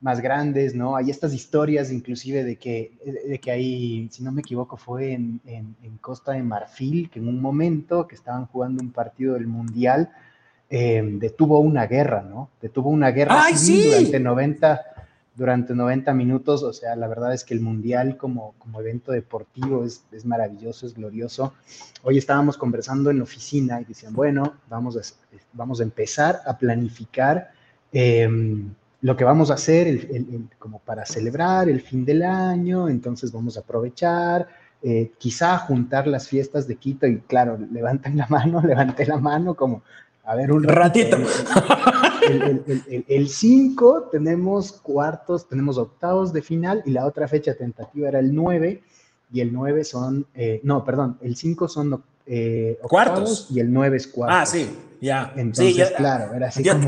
más 0.00 0.20
grandes, 0.20 0.74
¿no? 0.74 0.96
Hay 0.96 1.08
estas 1.08 1.32
historias 1.32 1.90
inclusive 1.90 2.44
de 2.44 2.56
que, 2.56 2.92
de 3.26 3.38
que 3.40 3.50
hay, 3.50 4.10
si 4.10 4.22
no 4.22 4.30
me 4.30 4.42
equivoco, 4.42 4.76
fue 4.76 5.14
en, 5.14 5.40
Costa 6.02 6.32
de 6.32 6.42
Marfil, 6.42 7.08
que 7.08 7.20
en 7.20 7.28
un 7.28 7.40
momento 7.40 8.06
que 8.06 8.16
estaban 8.16 8.44
jugando 8.48 8.82
un 8.82 8.92
partido 8.92 9.32
del 9.32 9.46
Mundial, 9.46 10.10
eh, 10.68 11.02
detuvo 11.02 11.58
una 11.58 11.86
guerra, 11.86 12.20
¿no? 12.20 12.50
Detuvo 12.60 12.90
una 12.90 13.12
guerra 13.12 13.44
¡Ay, 13.46 13.56
sí! 13.56 13.86
durante 13.86 14.20
90 14.20 14.95
durante 15.36 15.74
90 15.74 16.12
minutos. 16.14 16.62
O 16.62 16.72
sea, 16.72 16.96
la 16.96 17.06
verdad 17.06 17.32
es 17.34 17.44
que 17.44 17.54
el 17.54 17.60
Mundial 17.60 18.16
como, 18.16 18.54
como 18.58 18.80
evento 18.80 19.12
deportivo 19.12 19.84
es, 19.84 20.04
es 20.12 20.24
maravilloso, 20.24 20.86
es 20.86 20.94
glorioso. 20.94 21.54
Hoy 22.02 22.18
estábamos 22.18 22.56
conversando 22.56 23.10
en 23.10 23.18
la 23.18 23.24
oficina 23.24 23.80
y 23.80 23.84
decían, 23.84 24.14
bueno, 24.14 24.54
vamos 24.68 24.96
a, 24.96 25.00
vamos 25.52 25.80
a 25.80 25.84
empezar 25.84 26.40
a 26.46 26.56
planificar 26.56 27.50
em, 27.92 28.70
lo 29.02 29.16
que 29.16 29.24
vamos 29.24 29.50
a 29.50 29.54
hacer 29.54 29.86
el, 29.86 30.48
como 30.58 30.80
para 30.80 31.04
celebrar 31.06 31.68
el 31.68 31.80
fin 31.80 32.04
del 32.04 32.22
año, 32.22 32.88
entonces 32.88 33.30
vamos 33.30 33.56
a 33.56 33.60
aprovechar. 33.60 34.48
Eh, 34.82 35.12
quizá 35.18 35.56
juntar 35.58 36.06
las 36.06 36.28
fiestas 36.28 36.68
de 36.68 36.76
Quito 36.76 37.06
y 37.06 37.18
claro, 37.20 37.58
levantan 37.72 38.16
la 38.16 38.26
mano, 38.28 38.60
levanté 38.66 39.06
la 39.06 39.18
mano 39.18 39.54
como, 39.54 39.82
a 40.24 40.34
ver, 40.34 40.52
un 40.52 40.64
ratito. 40.64 41.16
El 43.08 43.28
5 43.28 44.08
tenemos 44.10 44.72
cuartos, 44.72 45.48
tenemos 45.48 45.78
octavos 45.78 46.32
de 46.32 46.42
final 46.42 46.82
y 46.84 46.90
la 46.90 47.06
otra 47.06 47.28
fecha 47.28 47.54
tentativa 47.54 48.08
era 48.08 48.18
el 48.18 48.34
9 48.34 48.82
y 49.32 49.40
el 49.40 49.52
9 49.52 49.84
son, 49.84 50.26
eh, 50.34 50.60
no, 50.62 50.84
perdón, 50.84 51.18
el 51.20 51.36
5 51.36 51.68
son 51.68 52.02
eh, 52.26 52.78
cuartos 52.82 53.48
y 53.50 53.60
el 53.60 53.72
9 53.72 53.96
es 53.96 54.06
cuartos. 54.08 54.36
Ah, 54.36 54.46
sí, 54.46 54.68
ya. 55.00 55.32
Entonces, 55.36 55.92
claro, 55.96 56.34
era 56.34 56.48
así 56.48 56.64
como, 56.68 56.86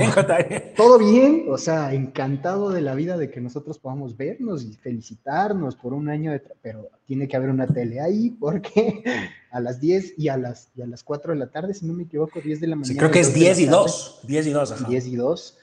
todo 0.76 0.98
bien, 0.98 1.46
o 1.48 1.58
sea, 1.58 1.94
encantado 1.94 2.70
de 2.70 2.80
la 2.80 2.94
vida 2.94 3.16
de 3.16 3.30
que 3.30 3.40
nosotros 3.40 3.78
podamos 3.78 4.16
vernos 4.16 4.64
y 4.64 4.72
felicitarnos 4.74 5.76
por 5.76 5.92
un 5.92 6.08
año 6.08 6.32
de, 6.32 6.42
pero 6.60 6.88
tiene 7.06 7.28
que 7.28 7.36
haber 7.36 7.50
una 7.50 7.66
tele 7.66 8.00
ahí 8.00 8.30
porque 8.30 9.04
a 9.50 9.60
las 9.60 9.80
10 9.80 10.14
y 10.18 10.28
a 10.28 10.36
las, 10.36 10.68
y 10.76 10.82
a 10.82 10.86
las 10.86 11.04
4 11.04 11.32
de 11.32 11.38
la 11.38 11.46
tarde, 11.46 11.72
si 11.74 11.86
no 11.86 11.92
me 11.92 12.02
equivoco, 12.02 12.40
10 12.40 12.60
de 12.60 12.66
la 12.66 12.76
mañana. 12.76 12.92
Sí, 12.92 12.98
creo 12.98 13.10
que 13.10 13.20
es 13.20 13.32
10 13.32 13.60
y 13.60 13.66
2, 13.66 14.20
10 14.24 14.46
y 14.46 14.50
2. 14.50 14.88
10 14.88 15.06
y 15.06 15.16
2, 15.16 15.58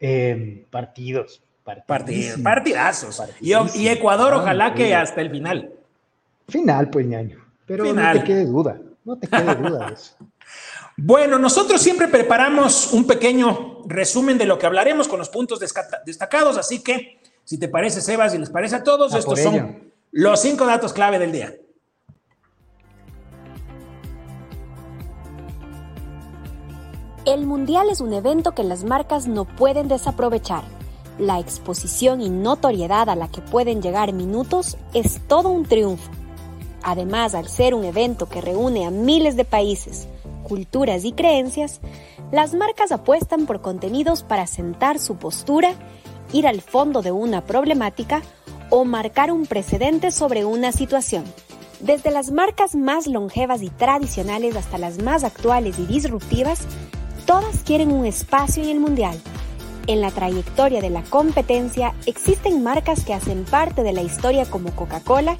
eh, 0.00 0.66
partidos. 0.70 1.42
Partidos, 1.86 2.40
partidazos. 2.40 3.22
Y, 3.42 3.52
y, 3.74 3.88
Ecuador, 3.88 4.32
ojalá 4.32 4.72
que 4.72 4.94
hasta 4.94 5.20
el 5.20 5.30
final. 5.30 5.70
Final, 6.48 6.88
pues, 6.88 7.06
ñaño. 7.06 7.44
Pero 7.66 7.92
no 7.92 8.12
te 8.14 8.24
quede 8.24 8.46
duda. 8.46 8.80
No 9.08 9.16
te 9.16 9.26
quede 9.26 9.54
duda 9.54 9.86
de 9.88 9.94
eso. 9.94 10.16
Bueno, 11.00 11.38
nosotros 11.38 11.80
siempre 11.80 12.08
preparamos 12.08 12.92
un 12.92 13.06
pequeño 13.06 13.82
resumen 13.86 14.36
de 14.36 14.46
lo 14.46 14.58
que 14.58 14.66
hablaremos 14.66 15.06
con 15.06 15.20
los 15.20 15.28
puntos 15.28 15.60
destacados, 15.60 16.56
así 16.56 16.82
que 16.82 17.20
si 17.44 17.56
te 17.56 17.68
parece, 17.68 18.00
Sebas, 18.00 18.34
y 18.34 18.38
les 18.38 18.50
parece 18.50 18.74
a 18.74 18.82
todos, 18.82 19.14
estos 19.14 19.40
son 19.40 19.92
los 20.10 20.40
cinco 20.40 20.66
datos 20.66 20.92
clave 20.92 21.20
del 21.20 21.30
día. 21.30 21.54
El 27.24 27.46
Mundial 27.46 27.90
es 27.90 28.00
un 28.00 28.12
evento 28.12 28.56
que 28.56 28.64
las 28.64 28.82
marcas 28.82 29.28
no 29.28 29.44
pueden 29.44 29.86
desaprovechar. 29.86 30.64
La 31.20 31.38
exposición 31.38 32.20
y 32.20 32.28
notoriedad 32.28 33.08
a 33.08 33.14
la 33.14 33.28
que 33.28 33.40
pueden 33.40 33.80
llegar 33.80 34.12
minutos 34.12 34.76
es 34.94 35.20
todo 35.28 35.50
un 35.50 35.64
triunfo 35.64 36.17
Además, 36.82 37.34
al 37.34 37.48
ser 37.48 37.74
un 37.74 37.84
evento 37.84 38.28
que 38.28 38.40
reúne 38.40 38.86
a 38.86 38.90
miles 38.90 39.36
de 39.36 39.44
países, 39.44 40.08
culturas 40.42 41.04
y 41.04 41.12
creencias, 41.12 41.80
las 42.32 42.54
marcas 42.54 42.92
apuestan 42.92 43.46
por 43.46 43.60
contenidos 43.60 44.22
para 44.22 44.46
sentar 44.46 44.98
su 44.98 45.16
postura, 45.16 45.72
ir 46.32 46.46
al 46.46 46.60
fondo 46.60 47.02
de 47.02 47.12
una 47.12 47.44
problemática 47.44 48.22
o 48.70 48.84
marcar 48.84 49.32
un 49.32 49.46
precedente 49.46 50.10
sobre 50.10 50.44
una 50.44 50.72
situación. 50.72 51.24
Desde 51.80 52.10
las 52.10 52.32
marcas 52.32 52.74
más 52.74 53.06
longevas 53.06 53.62
y 53.62 53.70
tradicionales 53.70 54.56
hasta 54.56 54.78
las 54.78 55.00
más 55.02 55.24
actuales 55.24 55.78
y 55.78 55.86
disruptivas, 55.86 56.60
todas 57.24 57.62
quieren 57.64 57.92
un 57.92 58.04
espacio 58.04 58.62
en 58.64 58.70
el 58.70 58.80
Mundial. 58.80 59.18
En 59.86 60.00
la 60.00 60.10
trayectoria 60.10 60.82
de 60.82 60.90
la 60.90 61.02
competencia 61.02 61.94
existen 62.04 62.62
marcas 62.62 63.04
que 63.04 63.14
hacen 63.14 63.44
parte 63.44 63.82
de 63.82 63.92
la 63.92 64.02
historia 64.02 64.44
como 64.44 64.70
Coca-Cola 64.72 65.38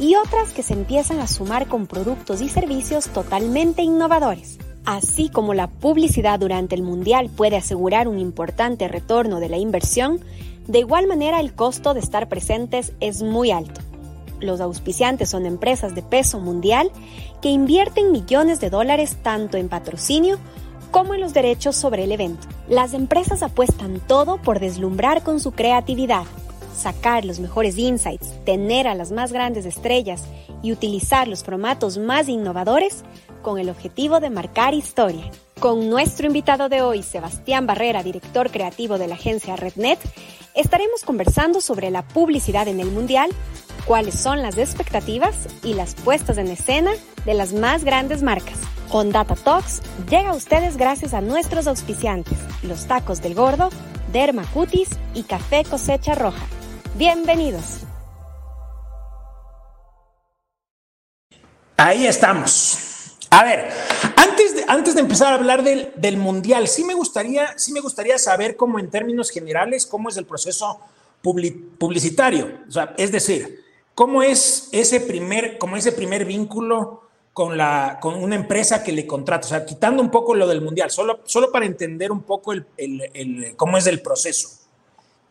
y 0.00 0.16
otras 0.16 0.52
que 0.52 0.62
se 0.62 0.72
empiezan 0.72 1.20
a 1.20 1.28
sumar 1.28 1.68
con 1.68 1.86
productos 1.86 2.40
y 2.40 2.48
servicios 2.48 3.08
totalmente 3.08 3.82
innovadores. 3.82 4.58
Así 4.86 5.28
como 5.28 5.52
la 5.52 5.68
publicidad 5.68 6.40
durante 6.40 6.74
el 6.74 6.82
Mundial 6.82 7.28
puede 7.28 7.58
asegurar 7.58 8.08
un 8.08 8.18
importante 8.18 8.88
retorno 8.88 9.40
de 9.40 9.50
la 9.50 9.58
inversión, 9.58 10.18
de 10.66 10.78
igual 10.78 11.06
manera 11.06 11.38
el 11.38 11.52
costo 11.52 11.92
de 11.92 12.00
estar 12.00 12.28
presentes 12.28 12.94
es 13.00 13.22
muy 13.22 13.50
alto. 13.50 13.82
Los 14.40 14.62
auspiciantes 14.62 15.28
son 15.28 15.44
empresas 15.44 15.94
de 15.94 16.02
peso 16.02 16.40
mundial 16.40 16.90
que 17.42 17.50
invierten 17.50 18.10
millones 18.10 18.58
de 18.58 18.70
dólares 18.70 19.18
tanto 19.22 19.58
en 19.58 19.68
patrocinio 19.68 20.38
como 20.90 21.12
en 21.12 21.20
los 21.20 21.34
derechos 21.34 21.76
sobre 21.76 22.04
el 22.04 22.12
evento. 22.12 22.48
Las 22.68 22.94
empresas 22.94 23.42
apuestan 23.42 24.00
todo 24.06 24.38
por 24.38 24.60
deslumbrar 24.60 25.22
con 25.22 25.40
su 25.40 25.52
creatividad, 25.52 26.24
sacar 26.80 27.24
los 27.24 27.38
mejores 27.38 27.78
insights, 27.78 28.32
tener 28.44 28.88
a 28.88 28.94
las 28.94 29.12
más 29.12 29.32
grandes 29.32 29.66
estrellas 29.66 30.22
y 30.62 30.72
utilizar 30.72 31.28
los 31.28 31.44
formatos 31.44 31.98
más 31.98 32.28
innovadores 32.28 33.04
con 33.42 33.58
el 33.58 33.68
objetivo 33.70 34.20
de 34.20 34.30
marcar 34.30 34.74
historia. 34.74 35.30
Con 35.60 35.90
nuestro 35.90 36.26
invitado 36.26 36.68
de 36.68 36.80
hoy, 36.80 37.02
Sebastián 37.02 37.66
Barrera, 37.66 38.02
director 38.02 38.50
creativo 38.50 38.98
de 38.98 39.08
la 39.08 39.14
agencia 39.14 39.56
RedNet, 39.56 39.98
estaremos 40.54 41.02
conversando 41.04 41.60
sobre 41.60 41.90
la 41.90 42.06
publicidad 42.06 42.66
en 42.66 42.80
el 42.80 42.90
Mundial, 42.90 43.30
cuáles 43.84 44.18
son 44.18 44.42
las 44.42 44.56
expectativas 44.56 45.34
y 45.62 45.74
las 45.74 45.94
puestas 45.94 46.38
en 46.38 46.48
escena 46.48 46.92
de 47.26 47.34
las 47.34 47.52
más 47.52 47.84
grandes 47.84 48.22
marcas. 48.22 48.58
On 48.90 49.12
Data 49.12 49.36
Talks 49.36 49.82
llega 50.08 50.30
a 50.30 50.34
ustedes 50.34 50.76
gracias 50.76 51.14
a 51.14 51.20
nuestros 51.20 51.66
auspiciantes, 51.66 52.38
los 52.62 52.86
tacos 52.86 53.20
del 53.22 53.34
gordo, 53.34 53.70
Derma 54.12 54.44
Cutis 54.52 54.88
y 55.14 55.22
Café 55.22 55.64
Cosecha 55.64 56.14
Roja. 56.14 56.59
Bienvenidos. 57.00 57.78
Ahí 61.78 62.06
estamos. 62.06 63.16
A 63.30 63.42
ver, 63.42 63.70
antes 64.16 64.54
de, 64.54 64.64
antes 64.68 64.94
de 64.96 65.00
empezar 65.00 65.32
a 65.32 65.36
hablar 65.36 65.62
del, 65.62 65.94
del, 65.96 66.18
mundial, 66.18 66.68
sí 66.68 66.84
me, 66.84 66.92
gustaría, 66.92 67.56
sí 67.56 67.72
me 67.72 67.80
gustaría 67.80 68.18
saber 68.18 68.54
cómo 68.54 68.78
en 68.78 68.90
términos 68.90 69.30
generales, 69.30 69.86
cómo 69.86 70.10
es 70.10 70.18
el 70.18 70.26
proceso 70.26 70.78
publicitario. 71.22 72.58
O 72.68 72.70
sea, 72.70 72.94
es 72.98 73.10
decir, 73.10 73.64
cómo 73.94 74.22
es 74.22 74.68
ese 74.70 75.00
primer, 75.00 75.56
como 75.56 75.78
ese 75.78 75.92
primer 75.92 76.26
vínculo 76.26 77.04
con, 77.32 77.56
la, 77.56 77.96
con 78.02 78.22
una 78.22 78.36
empresa 78.36 78.84
que 78.84 78.92
le 78.92 79.06
contrata. 79.06 79.46
O 79.46 79.48
sea, 79.48 79.64
quitando 79.64 80.02
un 80.02 80.10
poco 80.10 80.34
lo 80.34 80.46
del 80.46 80.60
mundial, 80.60 80.90
solo, 80.90 81.20
solo 81.24 81.50
para 81.50 81.64
entender 81.64 82.12
un 82.12 82.24
poco 82.24 82.52
el, 82.52 82.66
el, 82.76 83.54
cómo 83.56 83.78
es 83.78 83.86
el 83.86 84.02
proceso. 84.02 84.50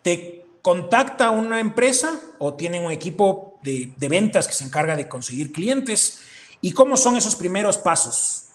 ¿Te 0.02 0.49
contacta 0.62 1.32
una 1.32 1.60
empresa 1.60 2.20
o 2.38 2.54
tienen 2.54 2.86
un 2.86 2.92
equipo 2.92 3.60
de, 3.64 3.94
ventas 4.10 4.48
que 4.48 4.54
se 4.54 4.64
encarga 4.66 4.96
de 4.96 5.08
conseguir 5.08 5.52
clientes? 5.52 6.22
¿Y 6.62 6.72
cómo 6.72 6.98
son 6.98 7.16
esos 7.16 7.36
primeros 7.36 7.78
pasos? 7.78 8.46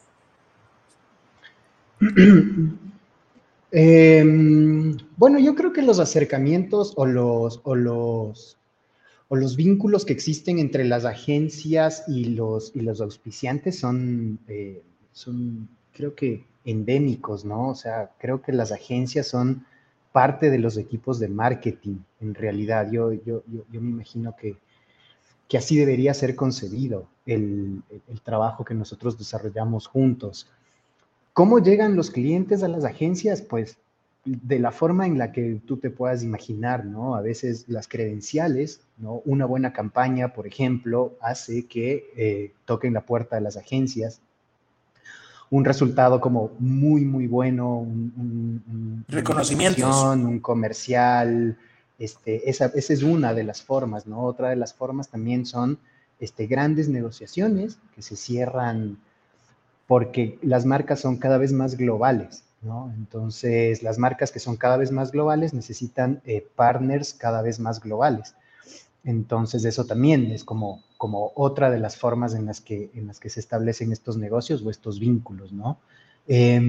Eh, 3.70 4.24
bueno, 5.16 5.38
yo 5.38 5.54
creo 5.54 5.72
que 5.72 5.82
los 5.82 5.98
acercamientos 5.98 6.92
o 6.96 7.06
los, 7.06 7.60
o 7.64 7.74
los, 7.74 8.56
o 9.28 9.36
los 9.36 9.56
vínculos 9.56 10.04
que 10.04 10.12
existen 10.12 10.58
entre 10.58 10.84
las 10.84 11.04
agencias 11.04 12.04
y 12.06 12.26
los, 12.26 12.72
y 12.74 12.80
los 12.80 13.00
auspiciantes 13.00 13.78
son, 13.78 14.38
eh, 14.48 14.82
son, 15.12 15.68
creo 15.92 16.14
que, 16.14 16.44
endémicos, 16.64 17.44
¿no? 17.44 17.68
O 17.68 17.74
sea, 17.74 18.12
creo 18.18 18.42
que 18.42 18.52
las 18.52 18.72
agencias 18.72 19.26
son 19.28 19.66
parte 20.14 20.48
de 20.48 20.60
los 20.60 20.76
equipos 20.76 21.18
de 21.18 21.26
marketing, 21.26 21.96
en 22.20 22.34
realidad. 22.34 22.88
Yo, 22.88 23.12
yo, 23.12 23.42
yo, 23.48 23.80
me 23.80 23.90
imagino 23.90 24.36
que, 24.36 24.56
que 25.48 25.58
así 25.58 25.76
debería 25.76 26.14
ser 26.14 26.36
concebido 26.36 27.08
el, 27.26 27.82
el, 27.90 28.20
trabajo 28.20 28.64
que 28.64 28.74
nosotros 28.74 29.18
desarrollamos 29.18 29.88
juntos. 29.88 30.48
¿Cómo 31.32 31.58
llegan 31.58 31.96
los 31.96 32.12
clientes 32.12 32.62
a 32.62 32.68
las 32.68 32.84
agencias? 32.84 33.42
Pues 33.42 33.76
de 34.24 34.60
la 34.60 34.70
forma 34.70 35.04
en 35.08 35.18
la 35.18 35.32
que 35.32 35.60
tú 35.66 35.78
te 35.78 35.90
puedas 35.90 36.22
imaginar, 36.22 36.84
¿no? 36.84 37.16
A 37.16 37.20
veces 37.20 37.64
las 37.66 37.88
credenciales, 37.88 38.82
¿no? 38.98 39.20
Una 39.24 39.46
buena 39.46 39.72
campaña, 39.72 40.32
por 40.32 40.46
ejemplo, 40.46 41.16
hace 41.22 41.66
que 41.66 42.04
eh, 42.16 42.52
toquen 42.66 42.94
la 42.94 43.04
puerta 43.04 43.34
de 43.34 43.42
las 43.42 43.56
agencias. 43.56 44.20
Un 45.54 45.64
resultado 45.64 46.20
como 46.20 46.50
muy, 46.58 47.04
muy 47.04 47.26
bueno, 47.26 47.78
un, 47.78 48.12
un, 48.16 48.64
un 48.72 49.04
reconocimiento, 49.08 50.12
un 50.12 50.40
comercial, 50.40 51.56
este, 51.98 52.50
esa, 52.50 52.66
esa, 52.74 52.92
es 52.92 53.02
una 53.02 53.34
de 53.34 53.44
las 53.44 53.62
formas, 53.62 54.06
¿no? 54.06 54.22
Otra 54.22 54.50
de 54.50 54.56
las 54.56 54.74
formas 54.74 55.08
también 55.08 55.46
son 55.46 55.78
este, 56.18 56.46
grandes 56.46 56.88
negociaciones 56.88 57.78
que 57.94 58.02
se 58.02 58.16
cierran 58.16 58.98
porque 59.86 60.38
las 60.42 60.64
marcas 60.64 61.00
son 61.00 61.18
cada 61.18 61.38
vez 61.38 61.52
más 61.52 61.76
globales, 61.76 62.42
¿no? 62.62 62.92
Entonces, 62.96 63.82
las 63.82 63.98
marcas 63.98 64.32
que 64.32 64.40
son 64.40 64.56
cada 64.56 64.76
vez 64.76 64.90
más 64.90 65.12
globales 65.12 65.54
necesitan 65.54 66.20
eh, 66.24 66.46
partners 66.56 67.14
cada 67.14 67.42
vez 67.42 67.60
más 67.60 67.80
globales. 67.80 68.34
Entonces, 69.04 69.64
eso 69.64 69.84
también 69.84 70.30
es 70.30 70.44
como, 70.44 70.82
como 70.96 71.32
otra 71.34 71.70
de 71.70 71.78
las 71.78 71.96
formas 71.96 72.34
en 72.34 72.46
las, 72.46 72.60
que, 72.60 72.90
en 72.94 73.06
las 73.06 73.20
que 73.20 73.28
se 73.28 73.40
establecen 73.40 73.92
estos 73.92 74.16
negocios 74.16 74.62
o 74.62 74.70
estos 74.70 74.98
vínculos, 74.98 75.52
¿no? 75.52 75.78
Eh, 76.26 76.60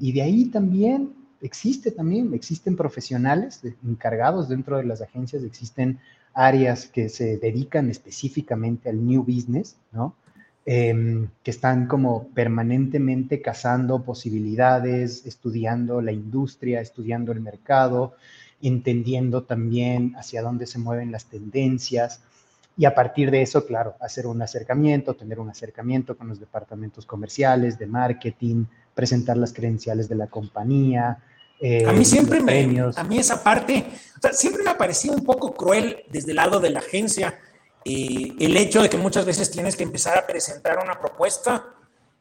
y 0.00 0.12
de 0.12 0.22
ahí 0.22 0.46
también 0.46 1.12
existe 1.40 1.90
también, 1.90 2.32
existen 2.34 2.76
profesionales 2.76 3.62
encargados 3.86 4.48
dentro 4.48 4.76
de 4.78 4.84
las 4.84 5.02
agencias, 5.02 5.44
existen 5.44 5.98
áreas 6.34 6.86
que 6.86 7.08
se 7.08 7.36
dedican 7.38 7.90
específicamente 7.90 8.88
al 8.88 9.04
new 9.04 9.22
business, 9.22 9.76
¿no? 9.92 10.14
Eh, 10.70 11.26
que 11.42 11.50
están 11.50 11.86
como 11.86 12.28
permanentemente 12.28 13.40
cazando 13.40 14.02
posibilidades, 14.02 15.24
estudiando 15.24 16.02
la 16.02 16.12
industria, 16.12 16.82
estudiando 16.82 17.32
el 17.32 17.40
mercado, 17.40 18.14
entendiendo 18.62 19.44
también 19.44 20.14
hacia 20.16 20.42
dónde 20.42 20.66
se 20.66 20.78
mueven 20.78 21.12
las 21.12 21.26
tendencias 21.26 22.20
y 22.78 22.84
a 22.84 22.94
partir 22.94 23.32
de 23.32 23.42
eso, 23.42 23.66
claro, 23.66 23.96
hacer 24.00 24.26
un 24.28 24.40
acercamiento, 24.40 25.14
tener 25.14 25.40
un 25.40 25.50
acercamiento 25.50 26.16
con 26.16 26.28
los 26.28 26.38
departamentos 26.38 27.04
comerciales, 27.06 27.76
de 27.76 27.86
marketing, 27.86 28.66
presentar 28.94 29.36
las 29.36 29.52
credenciales 29.52 30.08
de 30.08 30.14
la 30.14 30.28
compañía. 30.28 31.18
Eh, 31.60 31.84
a 31.84 31.92
mí 31.92 32.04
siempre 32.04 32.40
me, 32.40 32.80
a 32.94 33.02
mí 33.02 33.18
esa 33.18 33.42
parte, 33.42 33.84
o 34.16 34.20
sea, 34.20 34.32
siempre 34.32 34.62
me 34.62 34.70
ha 34.70 34.78
parecido 34.78 35.16
un 35.16 35.24
poco 35.24 35.54
cruel 35.54 36.04
desde 36.08 36.30
el 36.30 36.36
lado 36.36 36.60
de 36.60 36.70
la 36.70 36.78
agencia 36.78 37.36
eh, 37.84 38.34
el 38.38 38.56
hecho 38.56 38.80
de 38.80 38.88
que 38.88 38.96
muchas 38.96 39.24
veces 39.24 39.50
tienes 39.50 39.74
que 39.74 39.82
empezar 39.82 40.16
a 40.16 40.24
presentar 40.24 40.78
una 40.78 41.00
propuesta, 41.00 41.74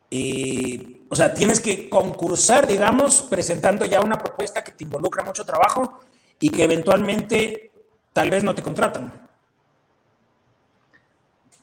eh, 0.10 1.02
o 1.08 1.16
sea, 1.16 1.36
tienes 1.36 1.60
que 1.60 1.88
concursar, 1.88 2.66
digamos, 2.66 3.22
presentando 3.24 3.86
ya 3.86 4.02
una 4.02 4.18
propuesta 4.18 4.64
que 4.64 4.72
te 4.72 4.86
involucra 4.86 5.24
mucho 5.24 5.46
trabajo 5.46 6.00
y 6.40 6.50
que 6.50 6.64
eventualmente 6.64 7.72
tal 8.14 8.30
vez 8.30 8.44
no 8.44 8.54
te 8.56 8.62
contratan. 8.62 9.12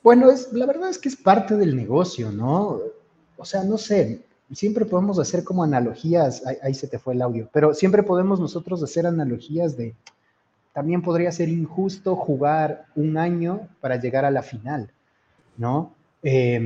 Bueno, 0.02 0.30
es, 0.30 0.52
la 0.52 0.66
verdad 0.66 0.90
es 0.90 0.98
que 0.98 1.08
es 1.08 1.16
parte 1.16 1.56
del 1.56 1.74
negocio, 1.74 2.30
¿no? 2.30 2.80
O 3.36 3.44
sea, 3.44 3.64
no 3.64 3.78
sé, 3.78 4.22
siempre 4.52 4.84
podemos 4.84 5.18
hacer 5.18 5.44
como 5.44 5.64
analogías, 5.64 6.42
ahí, 6.62 6.74
se 6.74 6.88
te 6.88 6.98
fue 6.98 7.14
el 7.14 7.22
audio, 7.22 7.48
pero 7.52 7.72
siempre 7.74 8.02
podemos 8.02 8.38
nosotros 8.38 8.82
hacer 8.82 9.06
analogías 9.06 9.76
de, 9.76 9.94
también 10.72 11.02
podría 11.02 11.32
ser 11.32 11.48
injusto 11.48 12.16
jugar 12.16 12.86
un 12.94 13.16
año 13.16 13.68
para 13.80 13.96
llegar 13.96 14.24
a 14.24 14.30
la 14.30 14.42
final, 14.42 14.90
¿no? 15.56 15.92
Eh, 16.22 16.60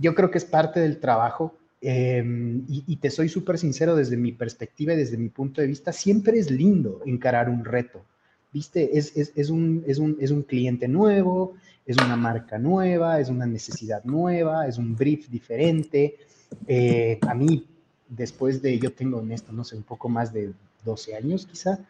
yo 0.00 0.14
creo 0.14 0.30
que 0.30 0.38
es 0.38 0.44
parte 0.44 0.80
del 0.80 1.00
trabajo 1.00 1.54
eh, 1.84 2.24
y, 2.68 2.96
te 2.96 3.10
soy 3.10 3.28
súper 3.28 3.58
sincero 3.58 3.96
desde 3.96 4.16
mi 4.16 4.30
perspectiva 4.30 4.94
y 4.94 4.96
desde 4.96 5.16
mi 5.16 5.28
punto 5.30 5.60
de 5.60 5.66
vista, 5.66 5.92
siempre 5.92 6.38
es 6.38 6.48
lindo 6.48 7.02
encarar 7.04 7.50
un 7.50 7.64
reto, 7.64 8.04
¿viste? 8.52 8.96
Es, 8.96 9.16
es, 9.16 9.32
es, 9.34 9.50
un, 9.50 9.82
es, 9.88 9.98
un, 9.98 10.16
es 10.20 10.30
un 10.30 10.42
cliente 10.42 10.86
nuevo, 10.86 11.54
es 11.84 11.96
una 11.96 12.14
marca 12.14 12.56
nueva, 12.56 13.18
es 13.18 13.28
una 13.28 13.46
necesidad 13.46 14.04
nueva, 14.04 14.68
es 14.68 14.78
un 14.78 14.94
brief 14.94 15.28
diferente. 15.28 16.18
Eh, 16.68 17.18
a 17.22 17.34
mí, 17.34 17.66
después 18.08 18.62
de, 18.62 18.78
yo 18.78 18.92
tengo 18.92 19.20
en 19.20 19.32
esto, 19.32 19.50
no 19.52 19.64
sé, 19.64 19.74
un 19.76 19.82
poco 19.82 20.08
más 20.08 20.32
de 20.32 20.52
12 20.84 21.16
años 21.16 21.46
quizá, 21.46 21.80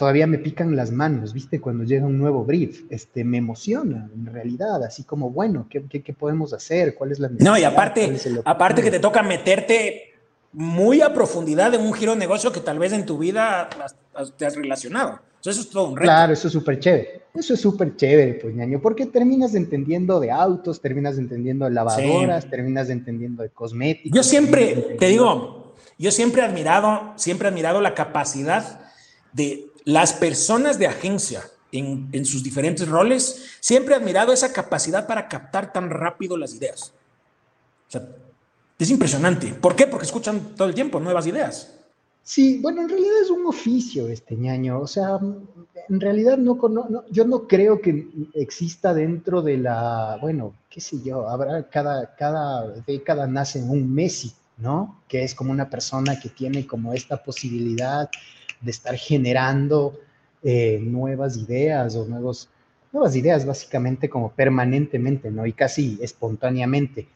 todavía 0.00 0.26
me 0.26 0.38
pican 0.38 0.74
las 0.76 0.90
manos, 0.90 1.34
¿viste? 1.34 1.60
Cuando 1.60 1.84
llega 1.84 2.06
un 2.06 2.16
nuevo 2.16 2.42
brief, 2.42 2.84
este, 2.88 3.22
me 3.22 3.36
emociona 3.36 4.08
en 4.14 4.32
realidad, 4.32 4.82
así 4.82 5.04
como, 5.04 5.28
bueno, 5.28 5.66
¿qué, 5.68 5.84
qué, 5.90 6.00
qué 6.00 6.14
podemos 6.14 6.54
hacer? 6.54 6.94
¿Cuál 6.94 7.12
es 7.12 7.18
la 7.18 7.28
necesidad? 7.28 7.50
No, 7.50 7.58
y 7.58 7.64
aparte, 7.64 8.16
aparte 8.46 8.80
que 8.80 8.90
te 8.90 8.98
toca 8.98 9.22
meterte 9.22 10.14
muy 10.54 11.02
a 11.02 11.12
profundidad 11.12 11.74
en 11.74 11.82
un 11.82 11.92
giro 11.92 12.12
de 12.12 12.18
negocio 12.18 12.50
que 12.50 12.60
tal 12.60 12.78
vez 12.78 12.94
en 12.94 13.04
tu 13.04 13.18
vida 13.18 13.68
te 14.38 14.46
has 14.46 14.56
relacionado. 14.56 15.20
Entonces, 15.36 15.60
eso 15.60 15.68
es 15.68 15.70
todo 15.70 15.88
un 15.88 15.96
reto. 15.98 16.06
Claro, 16.06 16.32
eso 16.32 16.46
es 16.46 16.52
súper 16.54 16.80
chévere. 16.80 17.22
Eso 17.34 17.52
es 17.52 17.60
súper 17.60 17.94
chévere, 17.94 18.38
pues, 18.40 18.54
ñaño, 18.54 18.80
porque 18.80 19.04
terminas 19.04 19.54
entendiendo 19.54 20.18
de 20.18 20.30
autos, 20.30 20.80
terminas 20.80 21.18
entendiendo 21.18 21.66
de 21.66 21.72
lavadoras, 21.72 22.48
terminas 22.48 22.88
entendiendo 22.88 23.42
de 23.42 23.50
cosméticos. 23.50 24.16
Yo 24.16 24.22
siempre, 24.22 24.96
te 24.98 25.08
digo, 25.08 25.74
yo 25.98 26.10
siempre 26.10 26.40
he 26.40 26.46
admirado, 26.46 27.12
siempre 27.16 27.48
he 27.48 27.50
admirado 27.50 27.82
la 27.82 27.92
capacidad 27.92 28.80
de 29.34 29.69
las 29.84 30.12
personas 30.12 30.78
de 30.78 30.86
agencia 30.86 31.42
en, 31.72 32.08
en 32.12 32.24
sus 32.24 32.42
diferentes 32.42 32.88
roles, 32.88 33.56
siempre 33.60 33.94
he 33.94 33.96
admirado 33.98 34.32
esa 34.32 34.52
capacidad 34.52 35.06
para 35.06 35.28
captar 35.28 35.72
tan 35.72 35.90
rápido 35.90 36.36
las 36.36 36.54
ideas. 36.54 36.92
O 37.88 37.90
sea, 37.90 38.08
es 38.78 38.90
impresionante. 38.90 39.52
¿Por 39.54 39.76
qué? 39.76 39.86
Porque 39.86 40.06
escuchan 40.06 40.54
todo 40.56 40.68
el 40.68 40.74
tiempo 40.74 41.00
nuevas 41.00 41.26
ideas. 41.26 41.74
Sí, 42.22 42.60
bueno, 42.62 42.82
en 42.82 42.88
realidad 42.88 43.22
es 43.22 43.30
un 43.30 43.46
oficio 43.46 44.08
este 44.08 44.36
ñaño. 44.36 44.80
O 44.80 44.86
sea, 44.86 45.18
en 45.88 46.00
realidad 46.00 46.38
no, 46.38 46.58
yo 47.10 47.24
no 47.24 47.48
creo 47.48 47.80
que 47.80 48.08
exista 48.34 48.94
dentro 48.94 49.42
de 49.42 49.58
la, 49.58 50.18
bueno, 50.20 50.54
qué 50.68 50.80
sé 50.80 51.02
yo, 51.02 51.28
habrá 51.28 51.68
cada, 51.68 52.14
cada 52.14 52.68
década 52.86 53.26
nace 53.26 53.60
un 53.60 53.92
Messi, 53.92 54.32
¿no? 54.58 55.02
Que 55.08 55.24
es 55.24 55.34
como 55.34 55.50
una 55.50 55.68
persona 55.68 56.20
que 56.20 56.28
tiene 56.28 56.66
como 56.66 56.92
esta 56.92 57.22
posibilidad 57.22 58.08
de 58.60 58.70
estar 58.70 58.96
generando 58.96 59.98
eh, 60.42 60.78
nuevas 60.82 61.36
ideas 61.36 61.94
o 61.96 62.06
nuevos, 62.06 62.48
nuevas 62.92 63.14
ideas 63.16 63.44
básicamente 63.44 64.08
como 64.08 64.30
permanentemente, 64.30 65.30
¿no? 65.30 65.46
Y 65.46 65.52
casi 65.52 65.98
espontáneamente. 66.02 67.08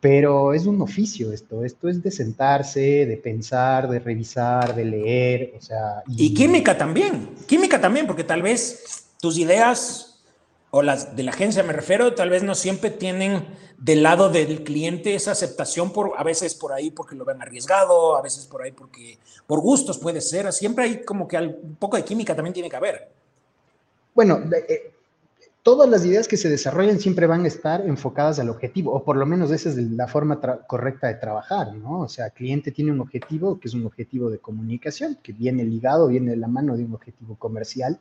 Pero 0.00 0.54
es 0.54 0.64
un 0.66 0.80
oficio 0.80 1.32
esto, 1.32 1.64
esto 1.64 1.88
es 1.88 2.02
de 2.02 2.12
sentarse, 2.12 3.04
de 3.04 3.16
pensar, 3.16 3.88
de 3.88 3.98
revisar, 3.98 4.74
de 4.74 4.84
leer, 4.84 5.54
o 5.58 5.60
sea... 5.60 6.04
Y, 6.06 6.32
química 6.34 6.78
también, 6.78 7.30
química 7.48 7.80
también, 7.80 8.06
porque 8.06 8.22
tal 8.22 8.42
vez 8.42 9.08
tus 9.20 9.36
ideas 9.38 10.07
o 10.70 10.82
las 10.82 11.16
de 11.16 11.22
la 11.22 11.30
agencia 11.30 11.62
me 11.62 11.72
refiero, 11.72 12.14
tal 12.14 12.30
vez 12.30 12.42
no 12.42 12.54
siempre 12.54 12.90
tienen 12.90 13.46
del 13.78 14.02
lado 14.02 14.28
del 14.28 14.64
cliente 14.64 15.14
esa 15.14 15.32
aceptación 15.32 15.92
por 15.92 16.12
a 16.16 16.22
veces 16.22 16.54
por 16.54 16.72
ahí 16.72 16.90
porque 16.90 17.16
lo 17.16 17.24
ven 17.24 17.40
arriesgado, 17.40 18.16
a 18.16 18.22
veces 18.22 18.46
por 18.46 18.62
ahí 18.62 18.72
porque 18.72 19.18
por 19.46 19.60
gustos 19.60 19.98
puede 19.98 20.20
ser, 20.20 20.52
siempre 20.52 20.84
hay 20.84 21.02
como 21.02 21.26
que 21.26 21.38
un 21.38 21.76
poco 21.76 21.96
de 21.96 22.04
química 22.04 22.34
también 22.34 22.54
tiene 22.54 22.68
que 22.68 22.76
haber. 22.76 23.08
Bueno, 24.14 24.40
eh, 24.68 24.92
todas 25.62 25.88
las 25.88 26.04
ideas 26.04 26.26
que 26.26 26.36
se 26.36 26.48
desarrollan 26.48 26.98
siempre 26.98 27.26
van 27.26 27.44
a 27.44 27.48
estar 27.48 27.86
enfocadas 27.86 28.38
al 28.38 28.48
objetivo, 28.50 28.92
o 28.92 29.04
por 29.04 29.16
lo 29.16 29.26
menos 29.26 29.50
esa 29.50 29.68
es 29.68 29.76
la 29.76 30.08
forma 30.08 30.40
correcta 30.66 31.08
de 31.08 31.14
trabajar, 31.14 31.74
¿no? 31.74 32.00
O 32.00 32.08
sea, 32.08 32.26
el 32.26 32.32
cliente 32.32 32.72
tiene 32.72 32.90
un 32.90 33.00
objetivo 33.00 33.60
que 33.60 33.68
es 33.68 33.74
un 33.74 33.86
objetivo 33.86 34.30
de 34.30 34.38
comunicación, 34.38 35.18
que 35.22 35.32
viene 35.32 35.64
ligado, 35.64 36.08
viene 36.08 36.32
de 36.32 36.36
la 36.36 36.48
mano 36.48 36.76
de 36.76 36.84
un 36.84 36.94
objetivo 36.94 37.36
comercial, 37.36 38.00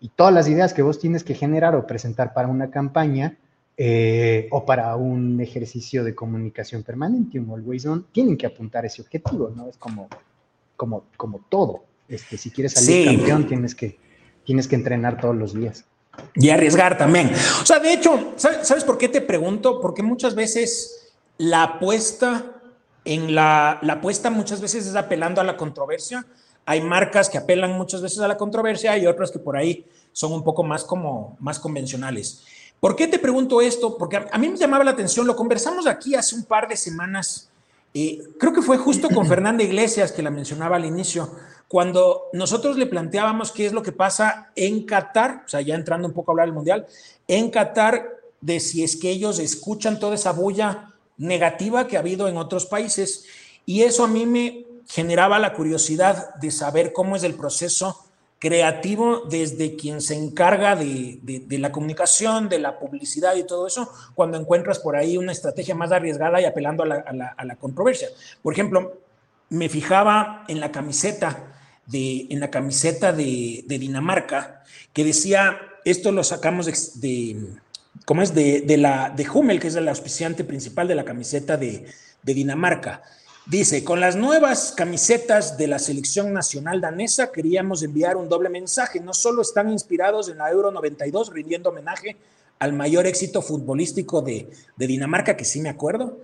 y 0.00 0.08
todas 0.08 0.32
las 0.32 0.48
ideas 0.48 0.72
que 0.74 0.82
vos 0.82 0.98
tienes 0.98 1.24
que 1.24 1.34
generar 1.34 1.74
o 1.74 1.86
presentar 1.86 2.32
para 2.34 2.48
una 2.48 2.70
campaña 2.70 3.36
eh, 3.78 4.48
o 4.50 4.64
para 4.64 4.96
un 4.96 5.38
ejercicio 5.40 6.02
de 6.02 6.14
comunicación 6.14 6.82
permanente, 6.82 7.38
un 7.38 7.50
always 7.50 7.84
on, 7.84 8.06
tienen 8.10 8.36
que 8.36 8.46
apuntar 8.46 8.86
ese 8.86 9.02
objetivo, 9.02 9.52
¿no? 9.54 9.68
Es 9.68 9.76
como, 9.76 10.08
como, 10.76 11.04
como 11.16 11.40
todo. 11.50 11.84
Este, 12.08 12.38
si 12.38 12.50
quieres 12.50 12.72
salir 12.72 13.06
campeón, 13.06 13.46
tienes 13.46 13.74
que, 13.74 13.98
tienes 14.44 14.66
que 14.66 14.76
entrenar 14.76 15.20
todos 15.20 15.36
los 15.36 15.52
días. 15.52 15.84
Y 16.34 16.48
arriesgar 16.48 16.96
también. 16.96 17.30
O 17.60 17.66
sea, 17.66 17.78
de 17.78 17.92
hecho, 17.92 18.32
¿sabes, 18.36 18.84
por 18.84 18.96
qué 18.96 19.08
te 19.10 19.20
pregunto? 19.20 19.80
Porque 19.80 20.02
muchas 20.02 20.34
veces 20.34 21.12
la 21.36 21.62
apuesta 21.62 22.52
en 23.04 23.34
la, 23.34 23.78
la 23.82 23.94
apuesta 23.94 24.30
muchas 24.30 24.62
veces 24.62 24.86
es 24.86 24.96
apelando 24.96 25.42
a 25.42 25.44
la 25.44 25.58
controversia. 25.58 26.24
Hay 26.66 26.82
marcas 26.82 27.30
que 27.30 27.38
apelan 27.38 27.72
muchas 27.72 28.02
veces 28.02 28.18
a 28.18 28.28
la 28.28 28.36
controversia 28.36 28.98
y 28.98 29.06
otras 29.06 29.30
que 29.30 29.38
por 29.38 29.56
ahí 29.56 29.86
son 30.12 30.32
un 30.32 30.42
poco 30.44 30.62
más 30.62 30.84
como 30.84 31.36
más 31.40 31.58
convencionales. 31.58 32.42
¿Por 32.80 32.94
qué 32.94 33.06
te 33.06 33.18
pregunto 33.18 33.60
esto? 33.60 33.96
Porque 33.96 34.16
a, 34.30 34.38
mí 34.38 34.48
me 34.48 34.56
llamaba 34.56 34.84
la 34.84 34.90
atención, 34.90 35.26
lo 35.26 35.36
conversamos 35.36 35.86
aquí 35.86 36.14
hace 36.14 36.34
un 36.34 36.44
par 36.44 36.68
de 36.68 36.76
semanas, 36.76 37.48
eh, 37.94 38.18
creo 38.38 38.52
que 38.52 38.62
fue 38.62 38.76
justo 38.76 39.08
con 39.08 39.26
Fernanda 39.28 39.62
Iglesias 39.62 40.12
que 40.12 40.22
la 40.22 40.30
mencionaba 40.30 40.76
al 40.76 40.84
inicio, 40.84 41.30
cuando 41.68 42.24
nosotros 42.32 42.76
le 42.76 42.86
planteábamos 42.86 43.52
qué 43.52 43.66
es 43.66 43.72
lo 43.72 43.82
que 43.82 43.92
pasa 43.92 44.50
en 44.54 44.84
Qatar, 44.84 45.44
o 45.46 45.48
sea, 45.48 45.60
ya 45.62 45.74
entrando 45.74 46.06
un 46.06 46.14
poco 46.14 46.30
a 46.30 46.32
hablar 46.32 46.48
del 46.48 46.54
Mundial, 46.54 46.86
en 47.26 47.50
Qatar, 47.50 48.16
de 48.40 48.60
si 48.60 48.84
es 48.84 48.96
que 48.96 49.10
ellos 49.10 49.38
escuchan 49.38 49.98
toda 49.98 50.14
esa 50.14 50.32
bulla 50.32 50.92
negativa 51.16 51.86
que 51.86 51.96
ha 51.96 52.00
habido 52.00 52.28
en 52.28 52.36
otros 52.36 52.66
países. 52.66 53.24
Y 53.64 53.82
eso 53.82 54.04
a 54.04 54.08
mí 54.08 54.26
me 54.26 54.65
generaba 54.86 55.38
la 55.38 55.52
curiosidad 55.52 56.34
de 56.36 56.50
saber 56.50 56.92
cómo 56.92 57.16
es 57.16 57.22
el 57.22 57.34
proceso 57.34 58.04
creativo 58.38 59.22
desde 59.30 59.76
quien 59.76 60.00
se 60.00 60.14
encarga 60.14 60.76
de, 60.76 61.46
la 61.50 61.72
comunicación, 61.72 62.48
de 62.48 62.58
la 62.58 62.78
publicidad 62.78 63.34
y 63.36 63.44
todo 63.44 63.66
eso, 63.66 63.90
cuando 64.14 64.38
encuentras 64.38 64.78
por 64.78 64.94
ahí 64.94 65.16
una 65.16 65.32
estrategia 65.32 65.74
más 65.74 65.90
arriesgada 65.90 66.40
y 66.40 66.44
apelando 66.44 66.82
a 66.82 66.86
la, 66.86 67.34
a 67.36 67.44
la 67.44 67.56
controversia. 67.56 68.08
Por 68.42 68.52
ejemplo, 68.52 69.00
me 69.48 69.68
fijaba 69.68 70.44
en 70.48 70.60
la 70.60 70.70
camiseta 70.70 71.56
en 71.92 72.40
la 72.40 72.50
camiseta 72.50 73.12
de, 73.12 73.64
Dinamarca, 73.66 74.64
que 74.92 75.04
decía, 75.04 75.58
esto 75.84 76.12
lo 76.12 76.24
sacamos 76.24 77.00
de, 77.00 77.36
¿cómo 78.04 78.22
es? 78.22 78.34
De, 78.34 78.76
la, 78.76 79.10
de 79.10 79.28
Hummel, 79.28 79.60
que 79.60 79.68
es 79.68 79.76
el 79.76 79.88
auspiciante 79.88 80.44
principal 80.44 80.88
de 80.88 80.94
la 80.94 81.04
camiseta 81.04 81.56
de, 81.56 81.86
Dinamarca. 82.22 83.02
Dice, 83.46 83.84
con 83.84 84.00
las 84.00 84.16
nuevas 84.16 84.72
camisetas 84.76 85.56
de 85.56 85.68
la 85.68 85.78
selección 85.78 86.32
nacional 86.32 86.80
danesa 86.80 87.30
queríamos 87.30 87.80
enviar 87.84 88.16
un 88.16 88.28
doble 88.28 88.48
mensaje. 88.48 88.98
No 88.98 89.14
solo 89.14 89.42
están 89.42 89.70
inspirados 89.70 90.28
en 90.28 90.38
la 90.38 90.50
Euro 90.50 90.72
92, 90.72 91.32
rindiendo 91.32 91.70
homenaje 91.70 92.16
al 92.58 92.72
mayor 92.72 93.06
éxito 93.06 93.42
futbolístico 93.42 94.20
de, 94.20 94.50
de 94.74 94.86
Dinamarca, 94.88 95.36
que 95.36 95.44
sí 95.44 95.60
me 95.60 95.68
acuerdo, 95.68 96.18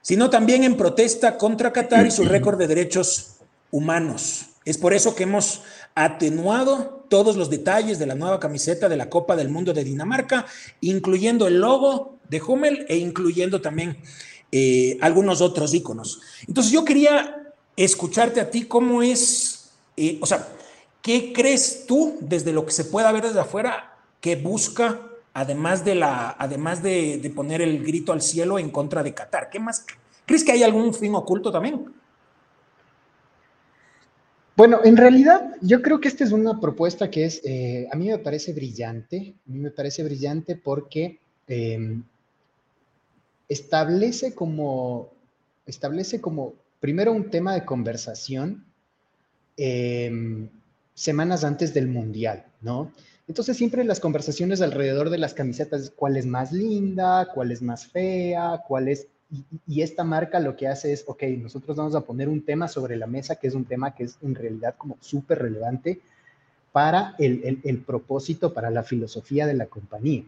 sino 0.00 0.30
también 0.30 0.64
en 0.64 0.78
protesta 0.78 1.36
contra 1.36 1.70
Qatar 1.70 2.06
y 2.06 2.10
su 2.10 2.24
récord 2.24 2.58
de 2.58 2.66
derechos 2.66 3.34
humanos. 3.70 4.46
Es 4.64 4.78
por 4.78 4.94
eso 4.94 5.14
que 5.14 5.24
hemos 5.24 5.60
atenuado 5.94 7.04
todos 7.10 7.36
los 7.36 7.50
detalles 7.50 7.98
de 7.98 8.06
la 8.06 8.14
nueva 8.14 8.40
camiseta 8.40 8.88
de 8.88 8.96
la 8.96 9.10
Copa 9.10 9.36
del 9.36 9.50
Mundo 9.50 9.74
de 9.74 9.84
Dinamarca, 9.84 10.46
incluyendo 10.80 11.46
el 11.46 11.60
logo 11.60 12.16
de 12.30 12.40
Hummel 12.40 12.86
e 12.88 12.96
incluyendo 12.96 13.60
también 13.60 13.98
eh, 14.50 14.96
algunos 15.00 15.40
otros 15.40 15.74
iconos. 15.74 16.20
Entonces 16.46 16.72
yo 16.72 16.84
quería 16.84 17.52
escucharte 17.76 18.40
a 18.40 18.50
ti 18.50 18.64
cómo 18.64 19.02
es, 19.02 19.70
eh, 19.96 20.18
o 20.20 20.26
sea, 20.26 20.48
¿qué 21.02 21.32
crees 21.32 21.84
tú 21.86 22.16
desde 22.20 22.52
lo 22.52 22.64
que 22.64 22.72
se 22.72 22.84
pueda 22.84 23.12
ver 23.12 23.24
desde 23.24 23.40
afuera 23.40 23.96
que 24.20 24.36
busca, 24.36 25.00
además 25.34 25.84
de, 25.84 25.94
la, 25.94 26.34
además 26.38 26.82
de, 26.82 27.32
poner 27.34 27.60
el 27.60 27.84
grito 27.84 28.12
al 28.12 28.22
cielo 28.22 28.58
en 28.58 28.70
contra 28.70 29.02
de 29.02 29.14
Qatar? 29.14 29.50
¿Qué 29.50 29.60
más? 29.60 29.84
¿Crees 30.24 30.42
que 30.42 30.52
hay 30.52 30.62
algún 30.62 30.94
fin 30.94 31.14
oculto 31.14 31.52
también? 31.52 31.94
Bueno, 34.56 34.80
en 34.82 34.96
realidad 34.96 35.54
yo 35.60 35.82
creo 35.82 36.00
que 36.00 36.08
esta 36.08 36.24
es 36.24 36.32
una 36.32 36.58
propuesta 36.58 37.10
que 37.10 37.26
es, 37.26 37.40
eh, 37.44 37.86
a 37.92 37.96
mí 37.96 38.08
me 38.08 38.18
parece 38.18 38.52
brillante, 38.52 39.34
a 39.46 39.52
mí 39.52 39.58
me 39.60 39.70
parece 39.70 40.02
brillante 40.02 40.56
porque 40.56 41.20
establece 43.48 44.34
como, 44.34 45.10
establece 45.66 46.20
como, 46.20 46.54
primero 46.80 47.12
un 47.12 47.30
tema 47.30 47.54
de 47.54 47.64
conversación 47.64 48.64
em, 49.56 50.48
semanas 50.94 51.44
antes 51.44 51.74
del 51.74 51.88
Mundial, 51.88 52.46
¿no? 52.60 52.92
Entonces 53.26 53.56
siempre 53.56 53.84
las 53.84 54.00
conversaciones 54.00 54.62
alrededor 54.62 55.10
de 55.10 55.18
las 55.18 55.34
camisetas, 55.34 55.92
cuál 55.94 56.16
es 56.16 56.26
más 56.26 56.52
linda, 56.52 57.28
cuál 57.34 57.52
es 57.52 57.60
más 57.60 57.86
fea, 57.86 58.62
cuál 58.66 58.88
es 58.88 59.08
y, 59.66 59.82
esta 59.82 60.04
marca 60.04 60.40
lo 60.40 60.56
que 60.56 60.68
hace 60.68 60.92
es, 60.92 61.04
ok, 61.06 61.22
nosotros 61.38 61.76
vamos 61.76 61.94
a 61.94 62.00
poner 62.00 62.28
un 62.28 62.44
tema 62.44 62.66
sobre 62.66 62.96
la 62.96 63.06
mesa 63.06 63.36
que 63.36 63.48
es 63.48 63.54
un 63.54 63.66
tema 63.66 63.94
que 63.94 64.04
es 64.04 64.18
en 64.22 64.34
realidad 64.34 64.74
como 64.78 64.96
súper 65.00 65.40
relevante 65.40 66.00
para 66.72 67.14
el, 67.18 67.60
el, 67.62 67.78
propósito, 67.80 68.54
para 68.54 68.70
la 68.70 68.82
filosofía 68.82 69.46
de 69.46 69.54
la 69.54 69.66
compañía. 69.66 70.24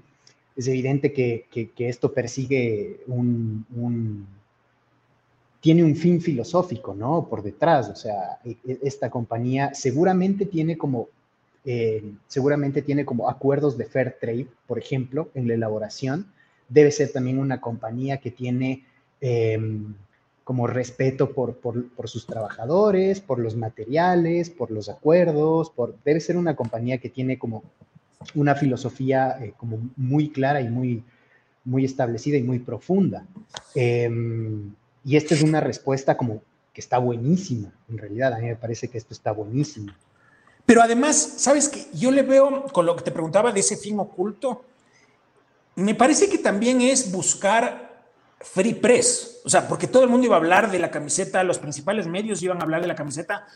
Es 0.56 0.68
evidente 0.68 1.12
que, 1.12 1.46
esto 1.78 2.12
persigue 2.12 3.00
un, 3.06 4.26
tiene 5.60 5.84
un 5.84 5.96
fin 5.96 6.20
filosófico, 6.20 6.94
¿no? 6.94 7.26
Por 7.28 7.42
detrás, 7.42 7.88
o 7.88 7.94
sea, 7.94 8.38
e, 8.44 8.56
e, 8.66 8.78
esta 8.82 9.10
compañía 9.10 9.72
seguramente 9.74 10.46
tiene 10.46 10.76
como, 10.76 11.08
eh, 11.64 12.02
seguramente 12.26 12.82
tiene 12.82 13.04
como 13.04 13.28
acuerdos 13.28 13.78
de 13.78 13.84
fair 13.84 14.16
trade, 14.20 14.48
por 14.66 14.78
ejemplo, 14.78 15.28
en 15.34 15.48
la 15.48 15.54
elaboración. 15.54 16.26
Debe 16.68 16.90
ser 16.90 17.12
también 17.12 17.38
una 17.38 17.60
compañía 17.60 18.18
que 18.18 18.30
tiene 18.30 18.84
Em, 19.20 19.94
como 20.44 20.66
respeto 20.66 21.30
por, 21.32 21.60
sus 22.06 22.26
trabajadores, 22.26 23.20
por 23.20 23.38
los 23.38 23.54
materiales, 23.54 24.50
por 24.50 24.72
los 24.72 24.88
acuerdos, 24.88 25.70
debe 26.04 26.18
ser 26.18 26.36
una 26.36 26.56
compañía 26.56 26.98
que 26.98 27.08
tiene 27.08 27.38
como 27.38 27.62
una 28.34 28.54
filosofía 28.54 29.38
eh, 29.40 29.54
como 29.56 29.78
muy 29.96 30.30
clara 30.30 30.60
y 30.60 30.68
muy, 30.68 31.02
muy 31.64 31.84
establecida 31.84 32.36
y 32.36 32.42
muy 32.42 32.58
profunda. 32.58 33.24
Em, 33.74 34.74
y 35.04 35.16
esta 35.16 35.34
es 35.34 35.42
una 35.42 35.60
respuesta 35.60 36.16
como 36.16 36.42
que 36.72 36.80
está 36.80 36.98
buenísima, 36.98 37.72
en 37.88 37.98
realidad, 37.98 38.34
a 38.34 38.38
mí 38.38 38.46
me 38.46 38.56
parece 38.56 38.88
que 38.88 38.98
esto 38.98 39.14
está 39.14 39.32
buenísimo. 39.32 39.92
Pero 40.66 40.82
además, 40.82 41.16
¿sabes 41.38 41.68
qué? 41.68 41.86
Yo 41.94 42.10
le 42.10 42.22
veo, 42.22 42.64
con 42.66 42.86
lo 42.86 42.94
que 42.94 43.02
te 43.02 43.10
preguntaba 43.10 43.50
de 43.50 43.60
ese 43.60 43.76
fin 43.76 43.98
oculto, 43.98 44.64
me 45.74 45.94
parece 45.94 46.28
que 46.28 46.38
también 46.38 46.80
es 46.80 47.10
buscar 47.10 48.04
free 48.38 48.74
press, 48.74 49.40
o 49.44 49.48
sea, 49.48 49.66
porque 49.66 49.86
todo 49.86 50.04
el 50.04 50.10
mundo 50.10 50.26
iba 50.26 50.36
a 50.36 50.38
hablar 50.38 50.70
de 50.70 50.78
la 50.78 50.90
camiseta, 50.90 51.42
los 51.42 51.58
principales 51.58 52.06
medios 52.06 52.42
iban 52.42 52.58
a 52.58 52.62
hablar 52.62 52.82
de 52.82 52.86
la 52.86 52.94
camiseta. 52.94 53.46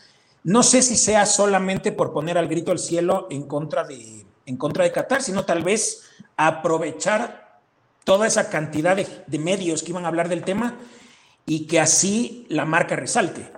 No 0.43 0.61
sé 0.61 0.81
si 0.81 0.95
sea 0.95 1.25
solamente 1.25 1.91
por 1.91 2.11
poner 2.11 2.37
al 2.37 2.47
grito 2.47 2.71
al 2.71 2.79
cielo 2.79 3.27
en 3.31 3.47
contra 3.47 3.83
de, 3.83 4.24
en 4.45 4.57
contra 4.57 4.83
de 4.83 4.91
Qatar, 4.91 5.21
sino 5.21 5.45
tal 5.45 5.63
vez 5.63 6.03
aprovechar 6.37 7.59
toda 8.03 8.27
esa 8.27 8.49
cantidad 8.49 8.95
de, 8.95 9.39
medios 9.39 9.83
que 9.83 9.91
iban 9.91 10.05
a 10.05 10.09
hablar 10.09 10.29
del 10.29 10.43
tema 10.43 10.77
y 11.45 11.65
que 11.67 11.79
así 11.79 12.45
la 12.49 12.65
marca 12.65 12.95
resalte. 12.95 13.49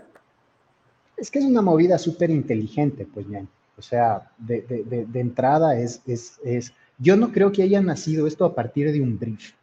Es 1.17 1.29
que 1.31 1.39
es 1.39 1.45
una 1.45 1.61
movida 1.61 1.97
súper 1.97 2.29
inteligente, 2.29 3.07
pues 3.11 3.27
bien. 3.27 3.47
O 3.77 3.81
sea, 3.81 4.31
de, 4.37 5.07
entrada 5.13 5.77
es, 5.77 6.01
es, 6.07 6.39
es 6.43 6.73
yo 6.97 7.15
no 7.15 7.31
creo 7.31 7.51
que 7.51 7.61
haya 7.61 7.81
nacido 7.81 8.25
esto 8.25 8.45
a 8.45 8.55
partir 8.55 8.91
de 8.91 9.01
un 9.01 9.19
brief, 9.19 9.53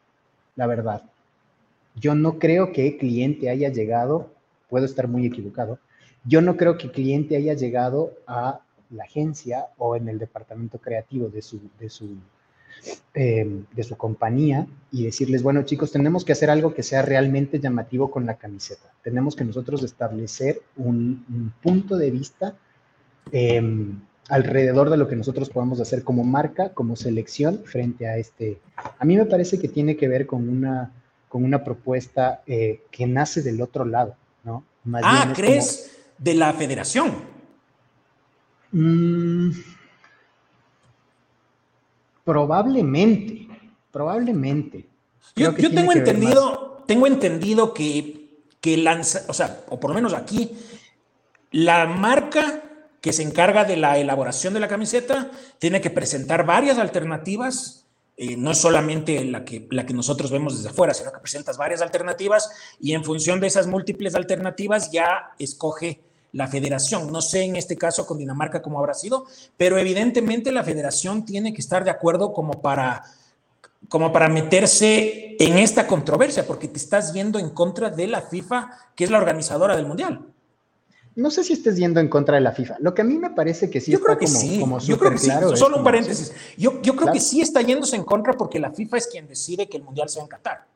la 0.54 0.66
verdad. 0.66 1.02
Yo 1.96 2.14
no 2.14 2.38
creo 2.38 2.72
que 2.72 2.88
el 2.88 2.96
cliente 2.98 3.50
haya 3.50 3.70
llegado, 3.70 4.30
puedo 4.68 4.84
estar 4.84 5.08
muy 5.08 5.26
equivocado, 5.26 5.78
yo 6.24 6.40
no 6.40 6.56
creo 6.56 6.78
que 6.78 6.86
el 6.86 6.92
cliente 6.92 7.36
haya 7.36 7.54
llegado 7.54 8.12
a 8.26 8.60
la 8.94 9.04
agencia 9.04 9.66
o 9.78 9.96
en 9.96 10.08
el 10.08 10.18
departamento 10.18 10.78
creativo 10.78 11.28
de 11.28 11.42
su, 11.42 11.60
de 11.78 11.88
su, 11.88 12.16
em, 13.14 13.64
de 13.72 13.82
su 13.82 13.96
compañía 13.96 14.66
y 14.90 15.04
decirles, 15.04 15.42
bueno 15.42 15.62
chicos, 15.62 15.92
tenemos 15.92 16.24
que 16.24 16.32
hacer 16.32 16.50
algo 16.50 16.74
que 16.74 16.82
sea 16.82 17.02
realmente 17.02 17.60
llamativo 17.60 18.10
con 18.10 18.26
la 18.26 18.36
camiseta. 18.36 18.92
Tenemos 19.02 19.36
que 19.36 19.44
nosotros 19.44 19.82
establecer 19.82 20.62
un, 20.76 21.52
punto 21.62 21.96
de 21.96 22.10
vista 22.10 22.56
em, 23.32 24.00
alrededor 24.28 24.90
de 24.90 24.96
lo 24.96 25.08
que 25.08 25.16
nosotros 25.16 25.50
podamos 25.50 25.80
hacer 25.80 26.02
como 26.02 26.24
marca, 26.24 26.70
como 26.70 26.96
selección 26.96 27.62
frente 27.64 28.06
a 28.06 28.16
este. 28.16 28.58
A 28.98 29.04
mí 29.04 29.16
me 29.16 29.26
parece 29.26 29.58
que 29.58 29.68
tiene 29.68 29.96
que 29.96 30.08
ver 30.08 30.26
con 30.26 30.48
una, 30.48 30.92
con 31.28 31.44
una 31.44 31.64
propuesta 31.64 32.42
eh, 32.46 32.82
que 32.90 33.06
nace 33.06 33.42
del 33.42 33.60
otro 33.60 33.84
lado, 33.84 34.16
¿no? 34.44 34.64
ah, 35.02 35.32
¿crees? 35.34 35.90
De 36.18 36.34
la 36.34 36.52
federación. 36.52 37.33
Mm, 38.74 39.52
probablemente, 42.24 43.48
probablemente. 43.92 44.88
Yo, 45.36 45.56
yo 45.56 45.70
tengo 45.72 45.92
entendido, 45.92 46.82
tengo 46.84 47.06
entendido 47.06 47.72
que, 47.72 48.42
que 48.60 48.76
lanza, 48.76 49.22
o 49.28 49.32
sea, 49.32 49.60
o 49.68 49.78
por 49.78 49.90
lo 49.90 49.94
menos 49.94 50.12
aquí, 50.12 50.50
la 51.52 51.86
marca 51.86 52.62
que 53.00 53.12
se 53.12 53.22
encarga 53.22 53.64
de 53.64 53.76
la 53.76 53.96
elaboración 53.98 54.54
de 54.54 54.60
la 54.60 54.66
camiseta, 54.66 55.30
tiene 55.60 55.80
que 55.80 55.90
presentar 55.90 56.44
varias 56.44 56.78
alternativas, 56.78 57.86
eh, 58.16 58.36
no 58.36 58.54
solamente 58.54 59.24
la 59.24 59.44
que, 59.44 59.68
la 59.70 59.86
que 59.86 59.94
nosotros 59.94 60.32
vemos 60.32 60.56
desde 60.56 60.70
afuera, 60.70 60.94
sino 60.94 61.12
que 61.12 61.20
presentas 61.20 61.56
varias 61.56 61.80
alternativas 61.80 62.50
y 62.80 62.94
en 62.94 63.04
función 63.04 63.38
de 63.38 63.46
esas 63.46 63.68
múltiples 63.68 64.16
alternativas 64.16 64.90
ya 64.90 65.30
escoge 65.38 66.00
la 66.34 66.46
federación. 66.48 67.10
No 67.10 67.22
sé 67.22 67.44
en 67.44 67.56
este 67.56 67.76
caso 67.76 68.06
con 68.06 68.18
Dinamarca 68.18 68.60
cómo 68.60 68.78
habrá 68.78 68.92
sido, 68.92 69.24
pero 69.56 69.78
evidentemente 69.78 70.52
la 70.52 70.62
federación 70.62 71.24
tiene 71.24 71.54
que 71.54 71.62
estar 71.62 71.82
de 71.82 71.90
acuerdo 71.90 72.32
como 72.34 72.60
para 72.60 73.02
como 73.88 74.12
para 74.12 74.28
meterse 74.28 75.36
en 75.38 75.58
esta 75.58 75.86
controversia, 75.86 76.46
porque 76.46 76.68
te 76.68 76.78
estás 76.78 77.12
yendo 77.12 77.38
en 77.38 77.50
contra 77.50 77.90
de 77.90 78.06
la 78.06 78.22
FIFA, 78.22 78.70
que 78.94 79.04
es 79.04 79.10
la 79.10 79.18
organizadora 79.18 79.76
del 79.76 79.86
Mundial 79.86 80.34
no 81.16 81.30
sé 81.30 81.44
si 81.44 81.52
estés 81.52 81.76
yendo 81.76 82.00
en 82.00 82.08
contra 82.08 82.36
de 82.36 82.40
la 82.40 82.52
FIFA. 82.52 82.76
Lo 82.80 82.92
que 82.92 83.02
a 83.02 83.04
mí 83.04 83.18
me 83.18 83.30
parece 83.30 83.70
que 83.70 83.80
sí 83.80 83.92
yo 83.92 84.00
creo 84.00 84.18
que 84.18 84.26
sí. 84.26 84.58
yo 84.86 84.98
creo 84.98 85.12
que 85.12 85.18
claro. 85.18 85.56
Solo 85.56 85.78
un 85.78 85.84
paréntesis. 85.84 86.32
Yo, 86.56 86.80
creo 86.80 87.12
que 87.12 87.20
sí 87.20 87.40
está 87.40 87.62
yéndose 87.62 87.96
en 87.96 88.04
contra 88.04 88.32
porque 88.32 88.58
la 88.58 88.72
FIFA 88.72 88.96
es 88.96 89.06
quien 89.06 89.28
decide 89.28 89.68
que 89.68 89.76
el 89.76 89.84
Mundial 89.84 90.08
sea 90.08 90.22
en 90.22 90.28
Qatar. 90.28 90.66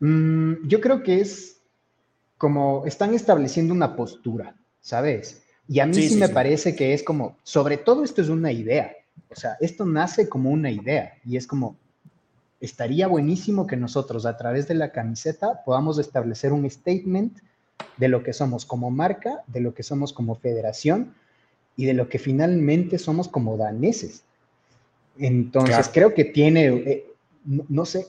Mm, 0.00 0.66
yo 0.66 0.80
creo 0.80 1.02
que 1.04 1.20
es 1.20 1.60
como 2.42 2.84
están 2.86 3.14
estableciendo 3.14 3.72
una 3.72 3.94
postura, 3.94 4.56
¿sabes? 4.80 5.44
Y 5.68 5.78
a 5.78 5.86
mí 5.86 5.94
sí, 5.94 6.16
me 6.16 6.28
parece 6.28 6.74
que 6.74 6.92
es 6.92 7.04
como, 7.04 7.36
sobre 7.44 7.76
todo 7.76 8.02
esto 8.02 8.20
es 8.20 8.30
una 8.30 8.50
idea. 8.50 8.96
O 9.28 9.36
sea, 9.36 9.56
esto 9.60 9.86
nace 9.86 10.28
como 10.28 10.50
una 10.50 10.68
idea 10.68 11.12
y 11.24 11.36
es 11.36 11.46
como, 11.46 11.76
estaría 12.60 13.06
buenísimo 13.06 13.68
que 13.68 13.76
nosotros 13.76 14.26
a 14.26 14.36
través 14.36 14.66
de 14.66 14.74
la 14.74 14.90
camiseta 14.90 15.62
podamos 15.64 16.00
establecer 16.00 16.52
un 16.52 16.68
statement 16.68 17.38
de 17.96 18.08
lo 18.08 18.24
que 18.24 18.32
somos 18.32 18.66
como 18.66 18.90
marca, 18.90 19.44
de 19.46 19.60
lo 19.60 19.72
que 19.72 19.84
somos 19.84 20.12
como 20.12 20.34
federación 20.34 21.14
y 21.76 21.84
de 21.84 21.94
lo 21.94 22.08
que 22.08 22.18
finalmente 22.18 22.98
somos 22.98 23.28
como 23.28 23.56
daneses. 23.56 24.24
Entonces 25.16 25.88
creo 25.94 26.12
que 26.12 26.24
tiene, 26.24 26.66
eh, 26.66 27.06
no, 27.44 27.86
sé, 27.86 28.08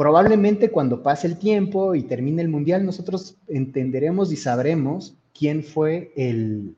probablemente 0.00 0.70
cuando 0.70 1.02
pase 1.02 1.26
el 1.26 1.36
tiempo 1.36 1.94
y 1.94 2.04
termine 2.04 2.40
el 2.40 2.48
mundial, 2.48 2.86
nosotros 2.86 3.34
entenderemos 3.48 4.32
y 4.32 4.36
sabremos 4.36 5.12
quién 5.38 5.62
fue 5.62 6.10
el, 6.16 6.74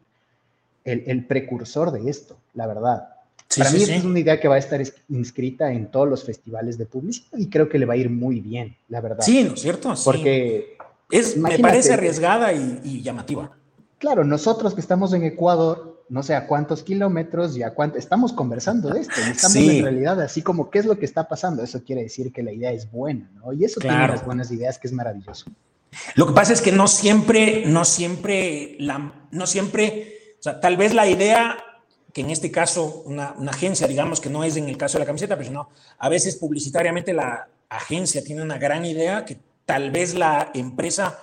el 0.82 1.24
precursor 1.26 1.92
de 1.92 2.10
esto, 2.10 2.36
la 2.52 2.66
verdad. 2.66 3.10
Para 3.56 3.70
mí 3.70 3.84
es 3.84 4.02
una 4.02 4.18
idea 4.18 4.40
que 4.40 4.48
va 4.48 4.56
a 4.56 4.58
estar 4.58 4.82
inscrita 5.08 5.72
en 5.72 5.88
todos 5.88 6.08
los 6.08 6.24
festivales 6.24 6.78
de 6.78 6.86
publicidad 6.86 7.38
y 7.38 7.46
creo 7.48 7.68
que 7.68 7.78
le 7.78 7.86
va 7.86 7.94
a 7.94 7.96
ir 7.96 8.10
muy 8.10 8.40
bien, 8.40 8.74
la 8.88 9.00
verdad. 9.00 9.20
Sí, 9.20 9.44
¿no 9.44 9.54
es 9.54 9.60
cierto? 9.60 9.94
Porque 10.04 10.76
es, 11.08 11.36
me 11.36 11.60
parece 11.60 11.92
arriesgada 11.92 12.52
y, 12.52 13.02
llamativa. 13.02 13.52
Claro, 13.98 14.24
nosotros 14.24 14.74
que 14.74 14.80
estamos 14.80 15.12
en 15.12 15.22
Ecuador, 15.22 16.01
no 16.12 16.22
sé 16.22 16.34
a 16.34 16.46
cuántos 16.46 16.82
kilómetros 16.82 17.56
y 17.56 17.62
a 17.62 17.70
cuánto, 17.70 17.96
estamos 17.96 18.34
conversando 18.34 18.90
de 18.90 19.00
esto, 19.00 19.14
estamos 19.30 19.56
en 19.56 19.82
realidad 19.82 20.20
así 20.20 20.42
como, 20.42 20.68
¿qué 20.68 20.80
es 20.80 20.84
lo 20.84 20.98
que 20.98 21.06
está 21.06 21.26
pasando? 21.26 21.62
Eso 21.62 21.82
quiere 21.82 22.02
decir 22.02 22.30
que 22.34 22.42
la 22.42 22.52
idea 22.52 22.70
es 22.70 22.90
buena, 22.90 23.30
¿no? 23.36 23.50
Y 23.54 23.64
eso 23.64 23.80
tiene 23.80 23.96
las 23.96 24.22
buenas 24.22 24.50
ideas, 24.50 24.78
que 24.78 24.88
es 24.88 24.92
maravilloso. 24.92 25.46
Lo 26.14 26.26
que 26.26 26.34
pasa 26.34 26.52
es 26.52 26.60
que 26.60 26.70
no 26.70 26.86
siempre, 26.86 27.64
no 27.64 27.86
siempre, 27.86 28.76
la, 28.78 29.10
no 29.30 29.46
siempre, 29.46 30.36
o 30.38 30.42
sea, 30.42 30.60
tal 30.60 30.76
vez 30.76 30.92
la 30.92 31.08
idea 31.08 31.56
que 32.12 32.20
en 32.20 32.28
este 32.28 32.50
caso 32.50 33.04
una, 33.06 33.34
agencia, 33.48 33.86
digamos 33.86 34.20
que 34.20 34.28
no 34.28 34.44
es 34.44 34.58
en 34.58 34.68
el 34.68 34.76
caso 34.76 34.98
de 34.98 35.04
la 35.04 35.06
camiseta, 35.06 35.38
pero 35.38 35.50
no, 35.50 35.70
a 35.96 36.10
veces 36.10 36.36
publicitariamente 36.36 37.14
la 37.14 37.48
agencia 37.70 38.22
tiene 38.22 38.42
una 38.42 38.58
gran 38.58 38.84
idea 38.84 39.24
que 39.24 39.38
tal 39.64 39.90
vez 39.90 40.12
la 40.12 40.50
empresa 40.52 41.18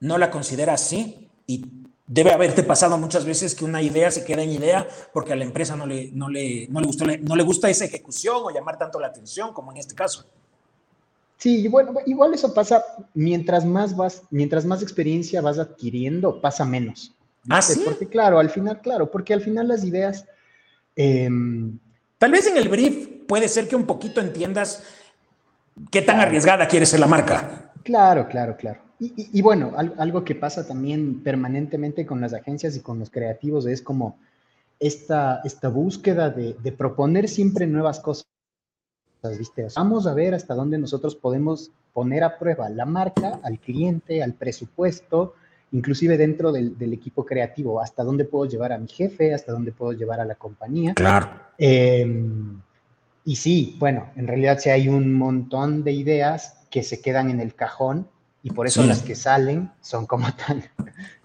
no 0.00 0.18
la 0.18 0.32
considera 0.32 0.74
así 0.74 1.30
y 1.46 1.81
debe 2.06 2.32
haberte 2.32 2.62
pasado 2.62 2.98
muchas 2.98 3.24
veces 3.24 3.54
que 3.54 3.64
una 3.64 3.82
idea 3.82 4.10
se 4.10 4.24
queda 4.24 4.42
en 4.42 4.50
idea 4.50 4.86
porque 5.12 5.32
a 5.32 5.36
la 5.36 5.44
empresa 5.44 5.76
no 5.76 5.86
le, 5.86 6.10
no 6.12 6.28
le, 6.28 6.66
no 6.68 6.80
le, 6.80 6.86
gustó, 6.86 7.04
no 7.06 7.36
le 7.36 7.42
gusta 7.42 7.70
esa 7.70 7.84
ejecución 7.84 8.36
o 8.42 8.50
llamar 8.50 8.78
tanto 8.78 9.00
la 9.00 9.08
atención 9.08 9.52
como 9.52 9.72
en 9.72 9.78
este 9.78 9.94
caso. 9.94 10.26
Sí, 11.38 11.66
bueno, 11.68 11.94
igual 12.06 12.34
eso 12.34 12.54
pasa 12.54 12.84
mientras 13.14 13.64
más 13.64 13.96
vas, 13.96 14.22
mientras 14.30 14.64
más 14.64 14.82
experiencia 14.82 15.40
vas 15.40 15.58
adquiriendo, 15.58 16.40
pasa 16.40 16.64
menos. 16.64 17.12
¿Ah, 17.48 17.60
sí? 17.60 17.80
Porque 17.84 18.06
claro, 18.06 18.38
al 18.38 18.50
final, 18.50 18.80
claro, 18.80 19.10
porque 19.10 19.34
al 19.34 19.40
final 19.40 19.66
las 19.66 19.82
ideas 19.82 20.24
Em, 20.96 21.78
Tal 22.18 22.30
vez 22.30 22.46
en 22.46 22.56
el 22.56 22.68
brief 22.68 23.08
puede 23.26 23.48
ser 23.48 23.66
que 23.66 23.74
un 23.74 23.84
poquito 23.84 24.20
entiendas 24.20 24.84
qué 25.90 26.02
tan 26.02 26.20
arriesgada 26.20 26.68
quiere 26.68 26.86
ser 26.86 27.00
la 27.00 27.08
marca. 27.08 27.72
Claro, 27.82 28.28
claro, 28.28 28.56
claro. 28.56 28.80
Y, 29.04 29.42
bueno, 29.42 29.72
algo 29.76 30.24
que 30.24 30.36
pasa 30.36 30.66
también 30.66 31.22
permanentemente 31.24 32.06
con 32.06 32.20
las 32.20 32.34
agencias 32.34 32.76
y 32.76 32.80
con 32.80 33.00
los 33.00 33.10
creativos 33.10 33.66
es 33.66 33.82
como 33.82 34.16
esta, 34.78 35.40
esta 35.44 35.68
búsqueda 35.68 36.30
de, 36.30 36.54
de 36.54 36.72
proponer 36.72 37.28
siempre 37.28 37.66
nuevas 37.66 37.98
cosas. 37.98 38.26
¿viste? 39.36 39.66
Vamos 39.74 40.06
a 40.06 40.14
ver 40.14 40.34
hasta 40.34 40.54
dónde 40.54 40.78
nosotros 40.78 41.16
podemos 41.16 41.72
poner 41.92 42.22
a 42.24 42.38
prueba 42.38 42.68
la 42.68 42.86
marca, 42.86 43.40
al 43.42 43.58
cliente, 43.58 44.22
al 44.22 44.34
presupuesto, 44.34 45.34
inclusive 45.72 46.16
dentro 46.16 46.52
del, 46.52 46.92
equipo 46.92 47.24
creativo, 47.24 47.80
hasta 47.80 48.04
dónde 48.04 48.24
puedo 48.24 48.48
llevar 48.48 48.72
a 48.72 48.78
mi 48.78 48.88
jefe, 48.88 49.34
hasta 49.34 49.52
dónde 49.52 49.72
puedo 49.72 49.92
llevar 49.92 50.20
a 50.20 50.24
la 50.24 50.34
compañía. 50.34 50.94
Claro. 50.94 51.28
Em, 51.58 52.60
y 53.24 53.36
sí, 53.36 53.76
bueno, 53.78 54.10
en 54.16 54.26
realidad 54.26 54.58
sí 54.58 54.70
hay 54.70 54.88
un 54.88 55.12
montón 55.14 55.82
de 55.84 55.92
ideas 55.92 56.58
que 56.70 56.82
se 56.82 57.00
quedan 57.00 57.30
en 57.30 57.40
el 57.40 57.54
cajón 57.54 58.06
y 58.42 58.50
por 58.50 58.66
eso 58.66 58.82
las 58.82 59.02
que 59.02 59.14
salen 59.14 59.70
son 59.80 60.06
como 60.06 60.26
tan, 60.46 60.64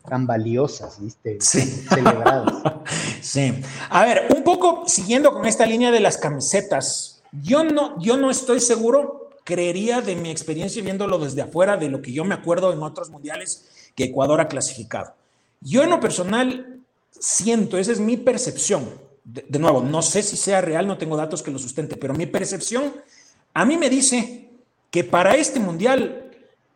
tan 0.07 0.27
valiosas, 0.27 1.01
¿viste? 1.01 1.37
Sí. 1.41 1.61
Celebradas. 1.61 2.53
sí. 3.21 3.61
A 3.89 4.05
ver, 4.05 4.27
un 4.35 4.43
poco 4.43 4.83
siguiendo 4.87 5.33
con 5.33 5.45
esta 5.45 5.65
línea 5.65 5.91
de 5.91 5.99
las 5.99 6.17
camisetas, 6.17 7.23
yo 7.31 7.63
no, 7.63 7.99
yo 7.99 8.17
no 8.17 8.29
estoy 8.29 8.59
seguro, 8.59 9.29
creería 9.43 10.01
de 10.01 10.15
mi 10.15 10.29
experiencia 10.29 10.81
viéndolo 10.81 11.17
desde 11.19 11.41
afuera, 11.41 11.77
de 11.77 11.89
lo 11.89 12.01
que 12.01 12.11
yo 12.11 12.23
me 12.23 12.35
acuerdo 12.35 12.71
en 12.71 12.83
otros 12.83 13.09
mundiales, 13.09 13.67
que 13.95 14.05
Ecuador 14.05 14.39
ha 14.41 14.47
clasificado. 14.47 15.15
Yo 15.61 15.83
en 15.83 15.89
lo 15.89 15.99
personal 15.99 16.81
siento, 17.11 17.77
esa 17.77 17.91
es 17.91 17.99
mi 17.99 18.17
percepción, 18.17 18.89
de, 19.23 19.59
nuevo, 19.59 19.81
no 19.81 20.01
sé 20.01 20.23
si 20.23 20.37
sea 20.37 20.61
real, 20.61 20.87
no 20.87 20.97
tengo 20.97 21.17
datos 21.17 21.43
que 21.43 21.51
lo 21.51 21.59
sustente, 21.59 21.97
pero 21.97 22.13
mi 22.13 22.27
percepción 22.27 22.93
a 23.53 23.65
mí 23.65 23.75
me 23.75 23.89
dice 23.89 24.49
que 24.89 25.03
para 25.03 25.35
este 25.35 25.59
mundial 25.59 26.26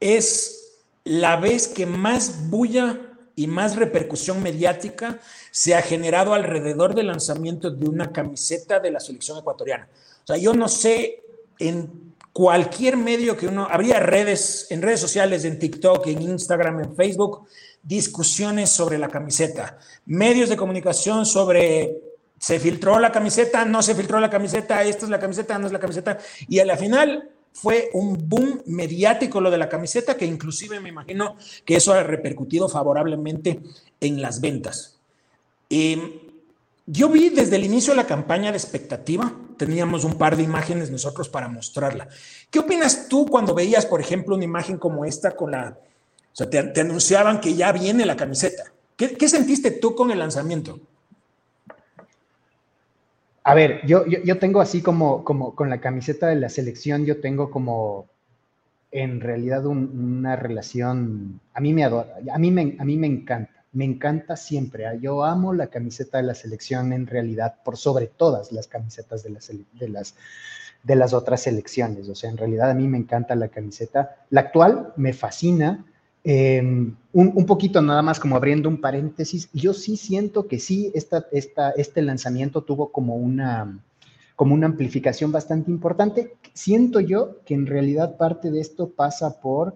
es 0.01 0.79
la 1.05 1.37
vez 1.37 1.69
que 1.69 1.85
más 1.85 2.49
bulla 2.49 2.99
y 3.35 3.47
más 3.47 3.77
repercusión 3.77 4.43
mediática 4.43 5.19
se 5.51 5.73
ha 5.73 5.81
generado 5.81 6.33
alrededor 6.33 6.93
del 6.93 7.07
lanzamiento 7.07 7.71
de 7.71 7.87
una 7.87 8.11
camiseta 8.11 8.79
de 8.79 8.91
la 8.91 8.99
selección 8.99 9.39
ecuatoriana. 9.39 9.87
O 10.23 10.27
sea, 10.27 10.37
yo 10.37 10.53
no 10.53 10.67
sé 10.67 11.23
en 11.59 12.13
cualquier 12.33 12.97
medio 12.97 13.37
que 13.37 13.47
uno, 13.47 13.67
habría 13.69 13.99
redes, 13.99 14.67
en 14.69 14.81
redes 14.81 14.99
sociales, 14.99 15.45
en 15.45 15.59
TikTok, 15.59 16.05
en 16.07 16.21
Instagram, 16.21 16.81
en 16.81 16.95
Facebook, 16.95 17.47
discusiones 17.83 18.69
sobre 18.69 18.97
la 18.97 19.07
camiseta, 19.07 19.77
medios 20.05 20.49
de 20.49 20.57
comunicación 20.57 21.25
sobre 21.25 21.97
se 22.37 22.59
filtró 22.59 22.99
la 22.99 23.11
camiseta, 23.11 23.65
no 23.65 23.83
se 23.83 23.93
filtró 23.93 24.19
la 24.19 24.29
camiseta, 24.29 24.83
esta 24.83 25.05
es 25.05 25.11
la 25.11 25.19
camiseta, 25.19 25.59
no 25.59 25.67
es 25.67 25.73
la 25.73 25.79
camiseta, 25.79 26.17
y 26.47 26.57
a 26.59 26.65
la 26.65 26.75
final 26.75 27.29
fue 27.53 27.89
un 27.93 28.17
boom 28.27 28.61
mediático 28.65 29.41
lo 29.41 29.51
de 29.51 29.57
la 29.57 29.69
camiseta, 29.69 30.15
que 30.15 30.25
inclusive 30.25 30.79
me 30.79 30.89
imagino 30.89 31.35
que 31.65 31.75
eso 31.75 31.93
ha 31.93 32.03
repercutido 32.03 32.69
favorablemente 32.69 33.59
en 33.99 34.21
las 34.21 34.41
ventas. 34.41 34.99
Eh, 35.69 36.27
yo 36.85 37.09
vi 37.09 37.29
desde 37.29 37.55
el 37.55 37.63
inicio 37.63 37.93
de 37.93 37.97
la 37.97 38.07
campaña 38.07 38.51
de 38.51 38.57
expectativa, 38.57 39.33
teníamos 39.57 40.03
un 40.03 40.15
par 40.15 40.35
de 40.35 40.43
imágenes 40.43 40.89
nosotros 40.89 41.29
para 41.29 41.47
mostrarla. 41.47 42.07
¿Qué 42.49 42.59
opinas 42.59 43.07
tú 43.07 43.27
cuando 43.27 43.53
veías, 43.53 43.85
por 43.85 44.01
ejemplo, 44.01 44.35
una 44.35 44.43
imagen 44.43 44.77
como 44.77 45.05
esta 45.05 45.31
con 45.31 45.51
la... 45.51 45.77
O 46.33 46.35
sea, 46.35 46.49
te, 46.49 46.81
anunciaban 46.81 47.39
que 47.39 47.53
ya 47.53 47.71
viene 47.71 48.05
la 48.05 48.15
camiseta. 48.15 48.73
¿Qué, 48.95 49.29
sentiste 49.29 49.71
tú 49.71 49.95
con 49.95 50.11
el 50.11 50.19
lanzamiento? 50.19 50.79
A 53.43 53.55
ver, 53.55 53.85
yo, 53.85 54.05
yo, 54.05 54.37
tengo 54.37 54.61
así 54.61 54.81
como, 54.81 55.23
como 55.23 55.55
con 55.55 55.69
la 55.69 55.81
camiseta 55.81 56.27
de 56.27 56.35
la 56.35 56.49
selección, 56.49 57.05
yo 57.05 57.19
tengo 57.21 57.49
como 57.49 58.07
en 58.91 59.19
realidad 59.19 59.65
una 59.65 60.35
relación, 60.35 61.39
a 61.53 61.59
mí 61.59 61.73
me 61.73 61.83
adora, 61.83 62.17
a 62.31 62.37
mí 62.37 62.51
me, 62.51 62.75
a 62.77 62.85
mí 62.85 62.97
me 62.97 63.07
encanta, 63.07 63.63
me 63.71 63.85
encanta 63.85 64.35
siempre. 64.35 64.85
¿ah? 64.85 64.93
Yo 64.95 65.23
amo 65.23 65.53
la 65.53 65.67
camiseta 65.67 66.17
de 66.17 66.23
la 66.23 66.35
selección 66.35 66.93
en 66.93 67.07
realidad 67.07 67.55
por 67.63 67.77
sobre 67.77 68.07
todas 68.07 68.51
las 68.51 68.67
camisetas 68.67 69.23
de 69.23 69.31
las, 69.31 69.47
de 69.47 69.89
las, 69.89 70.15
de 70.83 70.95
las 70.95 71.13
otras 71.13 71.41
selecciones. 71.41 72.09
O 72.09 72.15
sea, 72.15 72.29
en 72.29 72.37
realidad 72.37 72.69
a 72.69 72.75
mí 72.75 72.87
me 72.87 72.97
encanta 72.97 73.33
la 73.35 73.47
camiseta. 73.47 74.17
La 74.29 74.41
actual 74.41 74.93
me 74.97 75.13
fascina, 75.13 75.85
Em, 76.23 76.95
un, 77.13 77.45
poquito 77.45 77.81
nada 77.81 78.01
más 78.01 78.19
como 78.19 78.35
abriendo 78.35 78.69
un 78.69 78.79
paréntesis, 78.79 79.49
yo 79.53 79.73
sí 79.73 79.97
siento 79.97 80.47
que 80.47 80.59
sí, 80.59 80.91
esta, 80.93 81.25
esta, 81.31 81.71
este 81.71 82.01
lanzamiento 82.01 82.61
tuvo 82.61 82.91
como 82.91 83.15
una, 83.15 83.79
como 84.35 84.53
una 84.53 84.67
amplificación 84.67 85.31
bastante 85.31 85.71
importante. 85.71 86.35
Siento 86.53 86.99
yo 86.99 87.37
que 87.45 87.53
en 87.53 87.65
realidad 87.65 88.17
parte 88.17 88.51
de 88.51 88.61
esto 88.61 88.89
pasa 88.89 89.41
por 89.41 89.75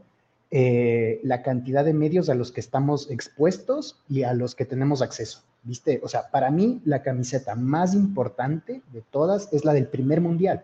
eh, 0.51 1.19
la 1.23 1.41
cantidad 1.41 1.83
de 1.83 1.93
medios 1.93 2.29
a 2.29 2.35
los 2.35 2.51
que 2.51 2.61
estamos 2.61 3.09
expuestos 3.09 3.97
y 4.07 4.23
a 4.23 4.33
los 4.33 4.55
que 4.55 4.65
tenemos 4.65 5.01
acceso. 5.01 5.41
¿Viste? 5.63 5.99
O 6.03 6.07
sea, 6.07 6.29
para 6.29 6.51
mí 6.51 6.79
la 6.85 7.01
camiseta 7.01 7.55
más 7.55 7.95
importante 7.95 8.81
de 8.93 9.01
todas 9.09 9.51
es 9.51 9.65
la 9.65 9.73
del 9.73 9.87
primer 9.87 10.21
mundial, 10.21 10.63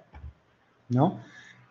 ¿no? 0.89 1.19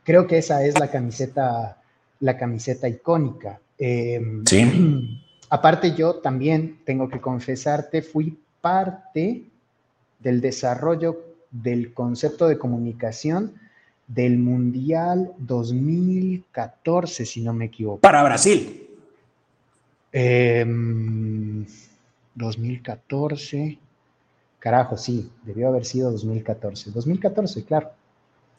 Creo 0.02 0.26
que 0.26 0.38
esa 0.38 0.64
es 0.64 0.78
la 0.80 0.90
camiseta, 0.90 1.80
la 2.18 2.36
camiseta 2.36 2.88
icónica. 2.88 3.60
Em, 3.80 4.44
sí. 4.46 5.20
Aparte 5.50 5.96
yo 5.96 6.16
también 6.16 6.78
tengo 6.84 7.08
que 7.08 7.20
confesarte, 7.20 8.02
fui 8.02 8.38
parte 8.60 9.42
del 10.20 10.40
desarrollo 10.40 11.24
del 11.50 11.92
concepto 11.92 12.46
de 12.46 12.56
comunicación 12.56 13.54
del 14.06 14.38
Mundial 14.38 15.32
2014, 15.38 17.26
si 17.26 17.40
no 17.40 17.52
me 17.52 17.64
equivoco. 17.64 18.00
Para 18.00 18.22
Brasil. 18.22 18.86
2014. 22.34 23.58
Em, 23.58 23.76
Carajo, 24.60 24.96
sí, 24.96 25.30
debió 25.42 25.68
haber 25.68 25.84
sido 25.84 26.10
2014. 26.12 26.90
2014, 26.90 27.64
claro. 27.64 27.90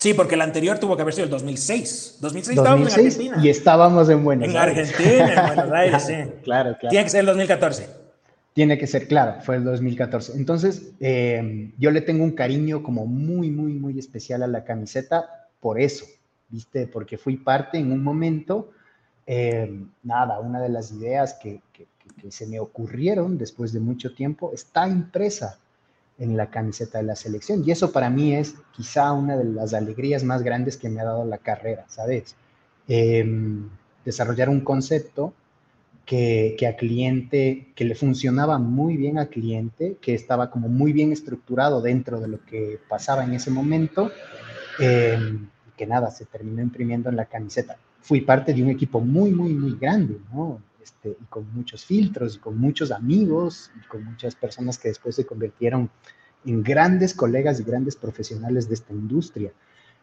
Sí, 0.01 0.15
porque 0.15 0.33
el 0.33 0.41
anterior 0.41 0.79
tuvo 0.79 0.95
que 0.95 1.03
haber 1.03 1.13
sido 1.13 1.25
el 1.25 1.29
2006. 1.29 2.17
2006, 2.21 2.57
estábamos 2.57 2.87
en 2.97 3.05
Argentina. 3.05 3.37
Y 3.39 3.49
estábamos 3.49 4.09
en 4.09 4.23
Buenos 4.23 4.49
en 4.49 4.57
Argentina, 4.57 5.33
en 5.33 5.55
Buenos 5.55 5.71
Aires, 5.75 6.03
sí. 6.03 6.13
claro, 6.41 6.75
claro. 6.79 6.89
Tiene 6.89 7.03
que 7.03 7.09
ser 7.11 7.19
el 7.19 7.25
2014. 7.27 7.89
Tiene 8.53 8.79
que 8.79 8.87
ser, 8.87 9.07
claro, 9.07 9.41
fue 9.41 9.57
el 9.57 9.63
2014. 9.63 10.37
Entonces, 10.37 10.89
eh, 10.99 11.71
yo 11.77 11.91
le 11.91 12.01
tengo 12.01 12.23
un 12.23 12.31
cariño 12.31 12.81
como 12.81 13.05
muy, 13.05 13.51
muy, 13.51 13.73
muy 13.73 13.99
especial 13.99 14.41
a 14.41 14.47
la 14.47 14.63
camiseta 14.63 15.47
por 15.59 15.79
eso, 15.79 16.05
¿viste? 16.49 16.87
Porque 16.87 17.19
fui 17.19 17.37
parte 17.37 17.77
en 17.77 17.91
un 17.91 18.03
momento, 18.03 18.71
eh, 19.27 19.71
nada, 20.01 20.39
una 20.39 20.59
de 20.63 20.69
las 20.69 20.91
ideas 20.91 21.35
que, 21.35 21.61
que 21.71 22.31
se 22.31 22.47
me 22.47 22.59
ocurrieron 22.59 23.37
después 23.37 23.71
de 23.71 23.79
mucho 23.79 24.15
tiempo 24.15 24.51
está 24.51 24.87
impresa 24.87 25.59
en 26.21 26.37
la 26.37 26.51
camiseta 26.51 26.99
de 26.99 27.05
la 27.05 27.15
selección. 27.15 27.63
Y 27.65 27.71
eso 27.71 27.91
para 27.91 28.09
mí 28.09 28.35
es 28.35 28.53
quizá 28.71 29.11
una 29.11 29.35
de 29.35 29.45
las 29.45 29.73
alegrías 29.73 30.23
más 30.23 30.43
grandes 30.43 30.77
que 30.77 30.87
me 30.87 31.01
ha 31.01 31.05
dado 31.05 31.25
la 31.25 31.39
carrera, 31.39 31.85
¿sabes? 31.87 32.35
Em, 32.87 33.67
desarrollar 34.05 34.47
un 34.47 34.61
concepto 34.61 35.33
que, 36.05 36.55
que, 36.59 36.67
a 36.67 36.75
cliente, 36.75 37.71
que 37.75 37.85
le 37.85 37.95
funcionaba 37.95 38.59
muy 38.59 38.97
bien 38.97 39.17
al 39.17 39.29
cliente, 39.29 39.97
que 39.99 40.13
estaba 40.13 40.51
como 40.51 40.67
muy 40.67 40.93
bien 40.93 41.11
estructurado 41.11 41.81
dentro 41.81 42.19
de 42.19 42.27
lo 42.27 42.45
que 42.45 42.79
pasaba 42.87 43.23
en 43.23 43.33
ese 43.33 43.49
momento, 43.49 44.11
em, 44.79 45.47
que 45.75 45.87
nada, 45.87 46.11
se 46.11 46.25
terminó 46.25 46.61
imprimiendo 46.61 47.09
en 47.09 47.15
la 47.15 47.25
camiseta. 47.25 47.77
Fui 48.01 48.21
parte 48.21 48.53
de 48.53 48.61
un 48.61 48.69
equipo 48.69 48.99
muy, 49.01 49.31
muy, 49.31 49.53
muy 49.53 49.75
grande, 49.75 50.17
¿no? 50.31 50.61
Este, 50.83 51.17
y 51.21 51.25
con 51.25 51.53
muchos 51.53 51.85
filtros 51.85 52.35
y 52.35 52.39
con 52.39 52.57
muchos 52.57 52.91
amigos 52.91 53.71
y 53.79 53.87
con 53.87 54.03
muchas 54.03 54.35
personas 54.35 54.77
que 54.77 54.87
después 54.87 55.15
se 55.15 55.25
convirtieron 55.25 55.89
en 56.45 56.63
grandes 56.63 57.13
colegas 57.13 57.59
y 57.59 57.63
grandes 57.63 57.95
profesionales 57.95 58.67
de 58.67 58.73
esta 58.75 58.93
industria. 58.93 59.51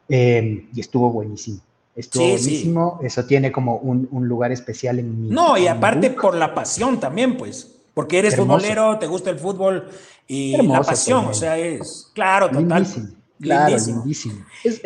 Eh, 0.09 0.69
y 0.73 0.81
estuvo 0.81 1.11
buenísimo. 1.11 1.61
Estuvo 1.95 2.29
buenísimo. 2.29 3.01
Eso 3.03 3.25
tiene 3.25 3.51
como 3.51 3.77
un, 3.79 4.29
lugar 4.29 4.53
especial 4.53 4.99
en 5.01 5.21
mi. 5.21 5.31
No, 5.31 5.59
y 5.59 5.67
aparte 5.67 6.11
por 6.11 6.35
la 6.37 6.55
pasión 6.55 7.01
también, 7.01 7.37
pues. 7.37 7.75
Porque 7.93 8.21
eres 8.21 8.37
futbolero, 8.37 8.97
te 9.01 9.09
gusta 9.09 9.31
el 9.31 9.39
fútbol 9.39 9.89
y 10.29 10.57
la 10.63 10.83
pasión, 10.83 11.25
o 11.25 11.35
sea, 11.35 11.59
es. 11.59 12.13
Claro, 12.15 12.49
total. 12.49 12.85
Lindísimo. 12.85 13.09
Claro, 13.41 13.77
lindísimo. 13.85 14.45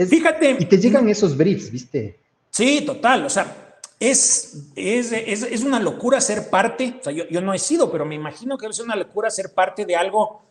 Fíjate. 0.09 0.57
Y 0.59 0.65
te 0.65 0.79
llegan 0.79 1.09
esos 1.11 1.37
briefs, 1.37 1.71
¿viste? 1.71 2.19
Sí, 2.49 2.83
total. 2.87 3.27
O 3.27 3.31
sea, 3.31 3.62
es, 4.11 4.57
es, 4.75 5.63
una 5.63 5.79
locura 5.79 6.21
ser 6.21 6.51
parte, 6.51 6.97
o 7.01 7.05
sea, 7.05 7.13
yo, 7.13 7.41
no 7.41 7.55
he 7.55 7.59
sido, 7.61 7.93
pero 7.93 8.05
me 8.05 8.17
imagino 8.17 8.59
que 8.59 8.67
es 8.67 8.81
una 8.81 8.97
locura 8.97 9.31
ser 9.31 9.55
parte 9.55 9.87
de 9.87 9.95
algo 9.95 10.43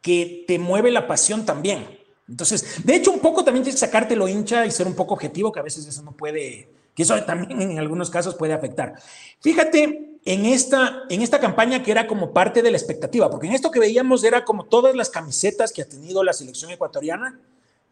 que 0.00 0.44
te 0.46 0.58
mueve 0.58 0.90
la 0.90 1.06
pasión 1.06 1.44
también. 1.44 1.98
Entonces, 2.26 2.82
de 2.82 2.94
hecho, 2.94 3.10
un 3.10 3.20
poco 3.20 3.44
también 3.44 3.62
tienes 3.62 3.78
que 3.78 3.86
sacarte 3.86 4.16
lo 4.16 4.26
hincha 4.26 4.64
y 4.64 4.70
ser 4.70 4.86
un 4.86 4.94
poco 4.94 5.12
objetivo, 5.12 5.52
que 5.52 5.60
a 5.60 5.62
veces 5.62 5.86
eso 5.86 6.02
no 6.02 6.12
puede, 6.12 6.70
que 6.94 7.02
eso 7.02 7.22
también 7.24 7.60
en 7.60 7.78
algunos 7.78 8.08
casos 8.08 8.36
puede 8.36 8.54
afectar. 8.54 8.94
Fíjate 9.38 10.18
en 10.24 10.46
esta, 10.46 11.02
en 11.10 11.20
esta 11.20 11.38
campaña 11.38 11.82
que 11.82 11.90
era 11.90 12.06
como 12.06 12.32
parte 12.32 12.62
de 12.62 12.70
la 12.70 12.78
expectativa, 12.78 13.28
porque 13.28 13.48
en 13.48 13.52
esto 13.52 13.70
que 13.70 13.80
veíamos 13.80 14.24
era 14.24 14.46
como 14.46 14.64
todas 14.64 14.96
las 14.96 15.10
camisetas 15.10 15.74
que 15.74 15.82
ha 15.82 15.88
tenido 15.88 16.24
la 16.24 16.32
selección 16.32 16.70
ecuatoriana, 16.70 17.38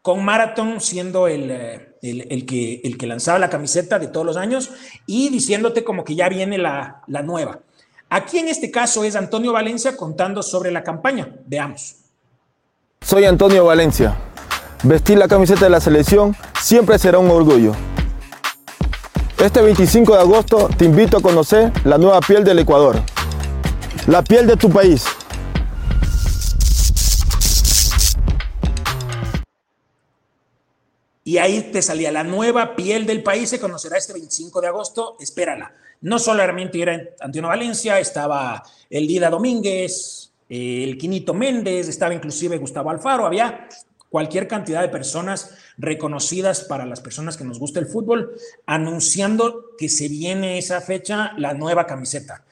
con 0.03 0.23
Marathon 0.23 0.81
siendo 0.81 1.29
eh, 1.29 1.95
el, 2.01 2.27
el, 2.29 2.45
que, 2.45 2.81
el 2.83 2.97
que 2.97 3.07
lanzaba 3.07 3.39
la 3.39 3.49
camiseta 3.49 3.97
de 3.97 4.07
todos 4.07 4.25
los 4.25 4.35
años 4.35 4.69
y 5.07 5.29
diciéndote 5.29 5.85
como 5.85 6.03
que 6.03 6.13
ya 6.13 6.27
viene 6.27 6.57
la, 6.57 7.01
la 7.07 7.23
nueva. 7.23 7.61
Aquí 8.09 8.37
en 8.37 8.49
este 8.49 8.69
caso 8.69 9.05
es 9.05 9.15
Antonio 9.15 9.53
Valencia 9.53 9.95
contando 9.95 10.43
sobre 10.43 10.71
la 10.71 10.83
campaña. 10.83 11.33
Veamos. 11.47 11.95
Soy 13.01 13.23
Antonio 13.23 13.63
Valencia. 13.63 14.15
Vestir 14.83 15.17
la 15.17 15.29
camiseta 15.29 15.61
de 15.61 15.69
la 15.69 15.79
selección 15.79 16.35
siempre 16.61 16.99
será 16.99 17.19
un 17.19 17.31
orgullo. 17.31 17.71
Este 19.37 19.61
25 19.61 20.15
de 20.15 20.19
agosto 20.19 20.69
te 20.77 20.83
invito 20.83 21.17
a 21.17 21.21
conocer 21.21 21.71
la 21.85 21.97
nueva 21.97 22.19
piel 22.19 22.43
del 22.43 22.59
Ecuador. 22.59 23.01
La 24.07 24.21
piel 24.21 24.47
de 24.47 24.57
tu 24.57 24.69
país. 24.69 25.05
Y 31.23 31.37
ahí 31.37 31.69
te 31.71 31.81
salía 31.81 32.11
la 32.11 32.23
nueva 32.23 32.75
piel 32.75 33.05
del 33.05 33.23
país, 33.23 33.49
se 33.49 33.59
conocerá 33.59 33.97
este 33.97 34.13
25 34.13 34.59
de 34.59 34.67
agosto, 34.67 35.15
espérala. 35.19 35.73
No 36.01 36.19
solamente 36.19 36.81
era 36.81 37.01
Antonio 37.21 37.47
Valencia, 37.47 37.99
estaba 37.99 38.61
el 38.89 39.07
Dida 39.07 39.29
Domínguez, 39.29 40.31
el 40.49 40.97
Quinito 40.97 41.33
Méndez, 41.33 41.87
estaba 41.87 42.13
inclusive 42.13 42.57
Gustavo 42.57 42.89
Alfaro, 42.89 43.25
había 43.25 43.69
cualquier 44.09 44.47
cantidad 44.47 44.81
de 44.81 44.89
personas 44.89 45.55
reconocidas 45.77 46.65
para 46.65 46.85
las 46.85 46.99
personas 46.99 47.37
que 47.37 47.45
nos 47.45 47.57
gusta 47.57 47.79
el 47.79 47.87
fútbol, 47.87 48.35
anunciando 48.65 49.71
que 49.77 49.87
se 49.89 50.09
viene 50.09 50.57
esa 50.57 50.81
fecha 50.81 51.31
la 51.37 51.53
nueva 51.53 51.87
camiseta. 51.87 52.43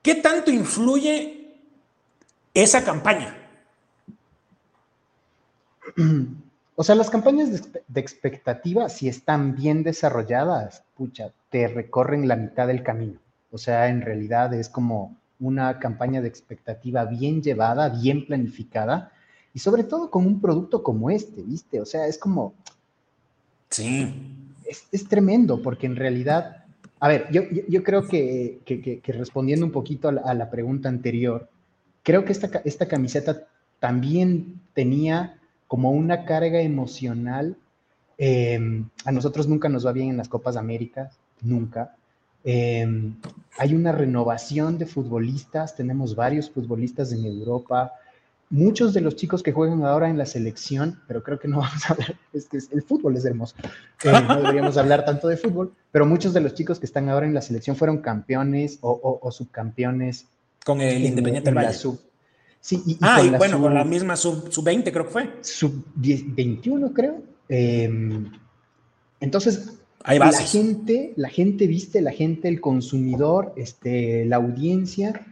¿Qué 0.00 0.14
tanto 0.14 0.50
influye 0.50 1.58
esa 2.54 2.84
campaña? 2.84 3.36
O 6.76 6.82
sea, 6.82 6.94
las 6.96 7.10
campañas 7.10 7.50
de, 7.52 8.00
expectativa, 8.00 8.88
si 8.88 9.08
están 9.08 9.54
bien 9.54 9.84
desarrolladas, 9.84 10.82
pucha, 10.96 11.32
te 11.50 11.68
recorren 11.68 12.26
la 12.26 12.36
mitad 12.36 12.66
del 12.66 12.82
camino. 12.82 13.20
O 13.52 13.58
sea, 13.58 13.88
en 13.88 14.02
realidad 14.02 14.52
es 14.54 14.68
como 14.68 15.16
una 15.38 15.78
campaña 15.78 16.20
de 16.20 16.28
expectativa 16.28 17.04
bien 17.04 17.42
llevada, 17.42 17.88
bien 17.88 18.26
planificada 18.26 19.12
y 19.52 19.60
sobre 19.60 19.84
todo 19.84 20.10
con 20.10 20.26
un 20.26 20.40
producto 20.40 20.82
como 20.82 21.10
este, 21.10 21.42
¿viste? 21.42 21.80
O 21.80 21.86
sea, 21.86 22.06
es 22.08 22.18
como... 22.18 22.54
Sí. 23.70 24.12
Es, 24.66 25.08
tremendo 25.08 25.62
porque 25.62 25.86
en 25.86 25.94
realidad, 25.94 26.64
a 26.98 27.06
ver, 27.06 27.28
yo, 27.30 27.42
yo, 27.68 27.84
creo 27.84 28.08
que, 28.08 28.60
que, 28.64 29.12
respondiendo 29.12 29.64
un 29.64 29.72
poquito 29.72 30.08
a 30.08 30.34
la, 30.34 30.50
pregunta 30.50 30.88
anterior, 30.88 31.48
creo 32.02 32.24
que 32.24 32.32
esta, 32.32 32.62
esta 32.64 32.88
camiseta 32.88 33.46
también 33.78 34.60
tenía 34.72 35.38
como 35.66 35.90
una 35.90 36.24
carga 36.24 36.60
emocional. 36.60 37.56
Em, 38.16 38.88
a 39.04 39.12
nosotros 39.12 39.48
nunca 39.48 39.68
nos 39.68 39.86
va 39.86 39.92
bien 39.92 40.10
en 40.10 40.16
las 40.16 40.28
Copas 40.28 40.56
América, 40.56 41.10
nunca. 41.42 41.96
Em, 42.44 43.16
hay 43.58 43.74
una 43.74 43.92
renovación 43.92 44.78
de 44.78 44.86
futbolistas, 44.86 45.74
tenemos 45.74 46.14
varios 46.14 46.50
futbolistas 46.50 47.12
en 47.12 47.24
Europa, 47.24 47.92
muchos 48.50 48.92
de 48.92 49.00
los 49.00 49.16
chicos 49.16 49.42
que 49.42 49.52
juegan 49.52 49.84
ahora 49.84 50.08
en 50.08 50.18
la 50.18 50.26
selección, 50.26 51.00
pero 51.08 51.22
creo 51.22 51.38
que 51.38 51.48
no 51.48 51.58
vamos 51.60 51.88
a 51.88 51.94
hablar, 51.94 52.14
es 52.32 52.46
que 52.46 52.58
el 52.58 52.82
fútbol 52.82 53.16
es 53.16 53.24
hermoso, 53.24 53.56
eh, 54.04 54.12
no 54.28 54.36
deberíamos 54.36 54.76
hablar 54.76 55.04
tanto 55.04 55.28
de 55.28 55.36
fútbol, 55.36 55.74
pero 55.90 56.06
muchos 56.06 56.34
de 56.34 56.40
los 56.40 56.54
chicos 56.54 56.78
que 56.78 56.86
están 56.86 57.08
ahora 57.08 57.26
en 57.26 57.34
la 57.34 57.40
selección 57.40 57.76
fueron 57.76 57.98
campeones 57.98 58.78
o, 58.82 59.30
subcampeones. 59.30 60.26
Con 60.64 60.80
el 60.80 61.04
Independiente 61.04 61.50
Valle. 61.50 61.72
Sub, 61.72 61.98
sí, 62.64 62.82
y, 62.86 62.98
ah, 63.02 63.22
y 63.22 63.28
bueno, 63.28 63.60
con 63.60 63.74
la 63.74 63.84
misma 63.84 64.16
sub-20 64.16 64.90
creo 64.90 65.04
que 65.04 65.10
fue. 65.10 65.30
Sub-21 65.42 66.92
creo. 66.94 67.22
Em, 67.48 68.30
entonces, 69.20 69.74
la 70.06 70.32
gente, 70.32 71.12
la 71.16 71.28
gente 71.28 71.66
viste, 71.66 72.00
la 72.00 72.12
gente, 72.12 72.48
el 72.48 72.62
consumidor, 72.62 73.52
este, 73.56 74.24
la 74.24 74.36
audiencia, 74.36 75.26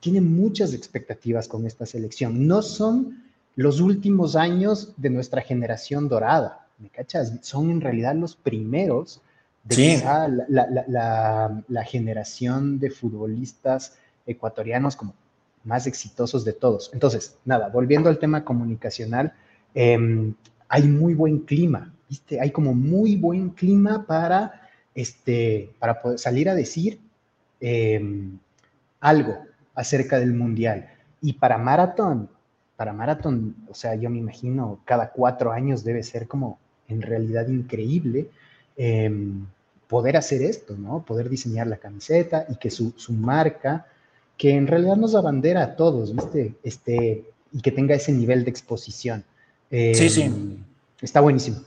tiene 0.00 0.22
muchas 0.22 0.72
expectativas 0.72 1.46
con 1.46 1.66
esta 1.66 1.84
selección. 1.84 2.46
No 2.46 2.62
son 2.62 3.24
los 3.54 3.80
últimos 3.80 4.36
años 4.36 4.94
de 4.96 5.10
nuestra 5.10 5.42
generación 5.42 6.08
dorada, 6.08 6.66
¿me 6.78 6.88
cachas? 6.88 7.34
Son 7.42 7.70
en 7.70 7.80
realidad 7.80 8.14
los 8.14 8.36
primeros 8.36 9.20
de 9.64 10.00
la, 10.48 11.84
generación 11.84 12.78
de 12.78 12.90
futbolistas 12.90 13.94
ecuatorianos 14.26 14.96
como 14.96 15.14
más 15.68 15.86
exitosos 15.86 16.44
de 16.44 16.54
todos. 16.54 16.90
Entonces, 16.92 17.36
nada, 17.44 17.68
volviendo 17.68 18.08
al 18.08 18.18
tema 18.18 18.44
comunicacional, 18.44 19.32
em, 19.74 20.34
hay 20.68 20.82
muy 20.88 21.14
buen 21.14 21.40
clima 21.40 21.92
¿viste? 22.08 22.40
Hay 22.40 22.50
como 22.50 22.74
muy 22.74 23.16
buen 23.16 23.50
clima 23.50 24.06
para, 24.06 24.62
este, 24.94 25.70
para 25.78 26.00
poder 26.00 26.18
salir 26.18 26.48
a 26.48 26.54
decir 26.54 27.00
em, 27.60 28.38
algo 29.00 29.36
acerca 29.74 30.18
del 30.18 30.32
mundial. 30.32 30.88
Y 31.20 31.34
para 31.34 31.58
maratón, 31.58 32.30
para 32.76 32.92
maratón, 32.92 33.56
o 33.68 33.74
sea, 33.74 33.94
yo 33.96 34.08
me 34.10 34.18
imagino 34.18 34.80
cada 34.84 35.10
cuatro 35.10 35.52
años 35.52 35.84
debe 35.84 36.02
ser 36.02 36.28
como 36.28 36.58
en 36.88 37.02
realidad 37.02 37.48
increíble 37.48 38.30
em, 38.76 39.46
poder 39.88 40.16
hacer 40.16 40.42
esto, 40.42 40.76
¿no? 40.76 41.02
Poder 41.04 41.28
diseñar 41.28 41.66
la 41.66 41.78
camiseta 41.78 42.46
y 42.48 42.56
que 42.56 42.70
su, 42.70 42.94
marca, 43.10 43.86
que 44.38 44.54
en 44.54 44.68
realidad 44.68 44.96
nos 44.96 45.16
abandera 45.16 45.62
a 45.64 45.76
todos, 45.76 46.14
¿viste? 46.14 46.54
Este, 46.62 47.24
y 47.52 47.60
que 47.60 47.72
tenga 47.72 47.96
ese 47.96 48.12
nivel 48.12 48.44
de 48.44 48.50
exposición. 48.50 49.24
sí, 49.70 50.08
sí. 50.08 50.22
Em, 50.22 50.64
está 51.02 51.20
buenísimo. 51.20 51.60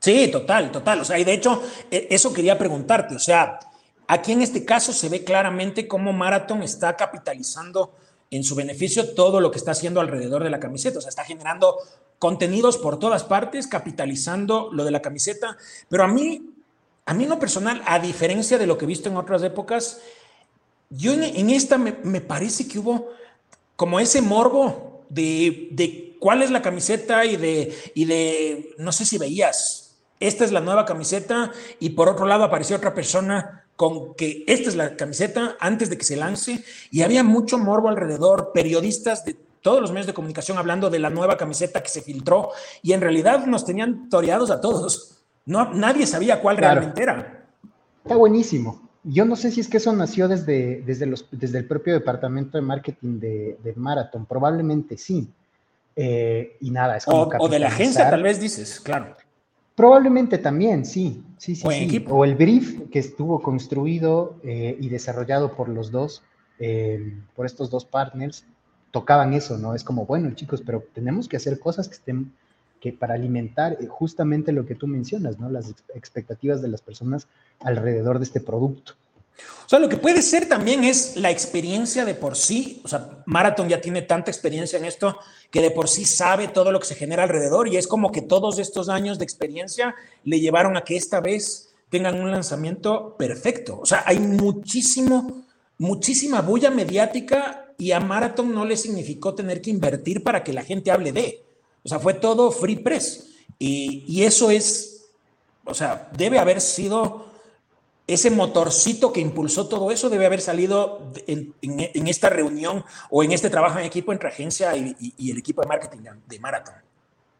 Sí, 0.00 0.28
total, 0.28 0.70
total. 0.70 1.00
O 1.00 1.04
sea, 1.04 1.18
y 1.18 1.24
de 1.24 1.32
hecho, 1.32 1.62
e, 1.90 2.08
eso 2.10 2.32
quería 2.32 2.58
preguntarte. 2.58 3.14
O 3.14 3.20
sea, 3.20 3.60
aquí 4.08 4.32
en 4.32 4.42
este 4.42 4.64
caso 4.64 4.92
se 4.92 5.08
ve 5.08 5.24
claramente 5.24 5.86
cómo 5.86 6.12
Marathon 6.12 6.62
está 6.62 6.96
capitalizando 6.96 7.92
en 8.30 8.44
su 8.44 8.54
beneficio 8.54 9.14
todo 9.14 9.40
lo 9.40 9.50
que 9.50 9.58
está 9.58 9.70
haciendo 9.70 10.00
alrededor 10.00 10.42
de 10.42 10.50
la 10.50 10.60
camiseta. 10.60 10.98
O 10.98 11.00
sea, 11.00 11.10
está 11.10 11.24
generando 11.24 11.76
contenidos 12.18 12.78
por 12.78 12.98
todas 12.98 13.22
partes, 13.24 13.68
capitalizando 13.68 14.70
lo 14.72 14.84
de 14.84 14.90
la 14.90 15.02
camiseta. 15.02 15.56
Pero 15.88 16.02
a 16.02 16.08
mí, 16.08 16.50
a 17.06 17.14
mí 17.14 17.24
en 17.24 17.30
lo 17.30 17.38
personal, 17.38 17.80
a 17.86 18.00
diferencia 18.00 18.58
de 18.58 18.66
lo 18.66 18.76
que 18.76 18.84
he 18.84 18.88
visto 18.88 19.08
en 19.08 19.16
otras 19.16 19.42
épocas, 19.44 20.00
yo 20.90 21.12
en, 21.12 21.50
esta 21.50 21.78
me, 21.78 22.20
parece 22.20 22.66
que 22.66 22.78
hubo 22.78 23.10
como 23.76 24.00
ese 24.00 24.22
morbo 24.22 25.04
de, 25.08 25.68
de 25.72 26.16
cuál 26.18 26.42
es 26.42 26.50
la 26.50 26.62
camiseta 26.62 27.24
y 27.24 27.36
de, 27.36 27.76
y 27.94 28.04
de, 28.04 28.74
no 28.78 28.92
sé 28.92 29.04
si 29.04 29.18
veías 29.18 29.88
esta 30.20 30.44
es 30.44 30.52
la 30.52 30.60
nueva 30.60 30.84
camiseta 30.84 31.52
y 31.78 31.90
por 31.90 32.08
otro 32.08 32.26
lado 32.26 32.44
apareció 32.44 32.76
otra 32.76 32.94
persona 32.94 33.64
con 33.76 34.14
que 34.14 34.44
esta 34.48 34.68
es 34.68 34.76
la 34.76 34.96
camiseta 34.96 35.56
antes 35.60 35.90
de 35.90 35.96
que 35.98 36.04
se 36.04 36.16
lance 36.16 36.64
y 36.90 37.02
había 37.02 37.22
mucho 37.22 37.58
morbo 37.58 37.88
alrededor, 37.88 38.50
periodistas 38.52 39.24
de 39.24 39.36
todos 39.62 39.80
los 39.80 39.92
medios 39.92 40.06
de 40.08 40.14
comunicación 40.14 40.58
hablando 40.58 40.90
de 40.90 40.98
la 40.98 41.10
nueva 41.10 41.36
camiseta 41.36 41.82
que 41.82 41.88
se 41.88 42.02
filtró 42.02 42.50
y 42.82 42.92
en 42.92 43.00
realidad 43.00 43.46
nos 43.46 43.64
tenían 43.64 44.08
toreados 44.08 44.50
a 44.50 44.60
todos. 44.60 45.22
No, 45.46 45.72
nadie 45.72 46.06
sabía 46.06 46.40
cuál 46.40 46.56
realmente 46.56 47.02
era. 47.02 47.46
Está 48.02 48.16
buenísimo. 48.16 48.87
Yo 49.10 49.24
no 49.24 49.36
sé 49.36 49.50
si 49.50 49.60
es 49.60 49.68
que 49.68 49.78
eso 49.78 49.92
nació 49.92 50.28
desde, 50.28 50.82
desde, 50.82 51.06
los, 51.06 51.26
desde 51.30 51.58
el 51.58 51.66
propio 51.66 51.94
departamento 51.94 52.58
de 52.58 52.62
marketing 52.62 53.18
de, 53.18 53.58
de 53.62 53.74
Marathon, 53.74 54.26
probablemente 54.26 54.98
sí. 54.98 55.28
Eh, 55.96 56.56
y 56.60 56.70
nada, 56.70 56.96
es 56.96 57.06
como 57.06 57.22
o 57.38 57.48
de 57.48 57.58
la 57.58 57.68
agencia, 57.68 58.08
tal 58.08 58.22
vez 58.22 58.38
dices, 58.40 58.80
claro. 58.80 59.16
Probablemente 59.74 60.38
también, 60.38 60.84
sí, 60.84 61.24
sí, 61.38 61.56
sí. 61.56 62.04
O, 62.08 62.24
el 62.24 62.34
brief 62.34 62.88
que 62.90 62.98
estuvo 62.98 63.40
construido 63.40 64.36
eh, 64.44 64.76
y 64.80 64.88
desarrollado 64.90 65.54
por 65.54 65.68
los 65.68 65.90
dos, 65.90 66.22
eh, 66.58 67.16
por 67.34 67.46
estos 67.46 67.70
dos 67.70 67.84
partners, 67.84 68.44
tocaban 68.90 69.34
eso, 69.34 69.58
¿no? 69.58 69.74
Es 69.74 69.84
como, 69.84 70.04
bueno, 70.06 70.30
chicos, 70.34 70.62
pero 70.64 70.84
tenemos 70.92 71.28
que 71.28 71.36
hacer 71.36 71.58
cosas 71.58 71.88
que 71.88 71.94
estén, 71.94 72.32
que 72.80 72.92
para 72.92 73.14
alimentar 73.14 73.76
eh, 73.80 73.86
justamente 73.86 74.52
lo 74.52 74.66
que 74.66 74.74
tú 74.74 74.86
mencionas, 74.86 75.38
¿no? 75.38 75.50
Las 75.50 75.74
expectativas 75.94 76.62
de 76.62 76.68
las 76.68 76.82
personas 76.82 77.28
alrededor 77.60 78.18
de 78.18 78.24
este 78.24 78.40
producto. 78.40 78.94
O 79.66 79.68
sea, 79.68 79.78
lo 79.78 79.88
que 79.88 79.98
puede 79.98 80.22
ser 80.22 80.48
también 80.48 80.82
es 80.82 81.16
la 81.16 81.30
experiencia 81.30 82.04
de 82.04 82.14
por 82.14 82.36
sí. 82.36 82.80
O 82.84 82.88
sea, 82.88 83.22
Marathon 83.26 83.68
ya 83.68 83.80
tiene 83.80 84.02
tanta 84.02 84.30
experiencia 84.30 84.78
en 84.78 84.84
esto 84.84 85.18
que 85.50 85.60
de 85.60 85.70
por 85.70 85.88
sí 85.88 86.04
sabe 86.04 86.48
todo 86.48 86.72
lo 86.72 86.80
que 86.80 86.86
se 86.86 86.94
genera 86.94 87.24
alrededor 87.24 87.68
y 87.68 87.76
es 87.76 87.86
como 87.86 88.10
que 88.10 88.22
todos 88.22 88.58
estos 88.58 88.88
años 88.88 89.18
de 89.18 89.24
experiencia 89.24 89.94
le 90.24 90.40
llevaron 90.40 90.76
a 90.76 90.82
que 90.82 90.96
esta 90.96 91.20
vez 91.20 91.74
tengan 91.90 92.20
un 92.20 92.30
lanzamiento 92.30 93.16
perfecto. 93.16 93.78
O 93.80 93.86
sea, 93.86 94.02
hay 94.06 94.18
muchísimo, 94.18 95.44
muchísima 95.78 96.40
bulla 96.40 96.70
mediática 96.70 97.72
y 97.78 97.92
a 97.92 98.00
Marathon 98.00 98.52
no 98.52 98.64
le 98.64 98.76
significó 98.76 99.34
tener 99.34 99.60
que 99.60 99.70
invertir 99.70 100.22
para 100.22 100.42
que 100.42 100.52
la 100.52 100.64
gente 100.64 100.90
hable 100.90 101.12
de. 101.12 101.44
O 101.88 101.90
sea, 101.90 101.98
fue 101.98 102.12
todo 102.12 102.50
free 102.50 102.76
press. 102.76 103.30
Y, 103.58 104.04
y 104.06 104.24
eso 104.24 104.50
es, 104.50 105.06
o 105.64 105.72
sea, 105.72 106.10
debe 106.14 106.38
haber 106.38 106.60
sido 106.60 107.28
ese 108.06 108.30
motorcito 108.30 109.10
que 109.10 109.20
impulsó 109.20 109.68
todo 109.68 109.90
eso 109.90 110.10
debe 110.10 110.26
haber 110.26 110.42
salido 110.42 111.12
en, 111.26 111.54
esta 112.06 112.28
reunión 112.28 112.84
o 113.08 113.24
en 113.24 113.32
este 113.32 113.48
trabajo 113.48 113.78
en 113.78 113.86
equipo 113.86 114.12
entre 114.12 114.28
agencia 114.28 114.76
y, 114.76 115.30
el 115.30 115.38
equipo 115.38 115.62
de 115.62 115.68
marketing 115.68 116.00
de 116.26 116.38
Marathon. 116.38 116.74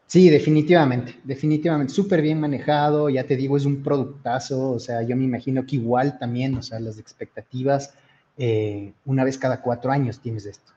Sí, 0.05 0.29
definitivamente, 0.29 1.19
definitivamente, 1.23 1.93
súper 1.93 2.21
bien 2.21 2.39
manejado, 2.39 3.09
ya 3.09 3.25
te 3.25 3.35
digo, 3.35 3.57
es 3.57 3.65
un 3.65 3.83
productazo, 3.83 4.71
o 4.71 4.79
sea, 4.79 5.03
yo 5.03 5.15
me 5.15 5.23
imagino 5.23 5.65
que 5.67 5.75
igual 5.75 6.17
también, 6.17 6.55
o 6.55 6.63
sea, 6.63 6.79
las 6.79 6.97
expectativas, 6.97 7.93
eh, 8.35 8.93
una 9.05 9.23
vez 9.23 9.37
cada 9.37 9.61
cuatro 9.61 9.91
años 9.91 10.19
tienes 10.19 10.47
esto. 10.47 10.71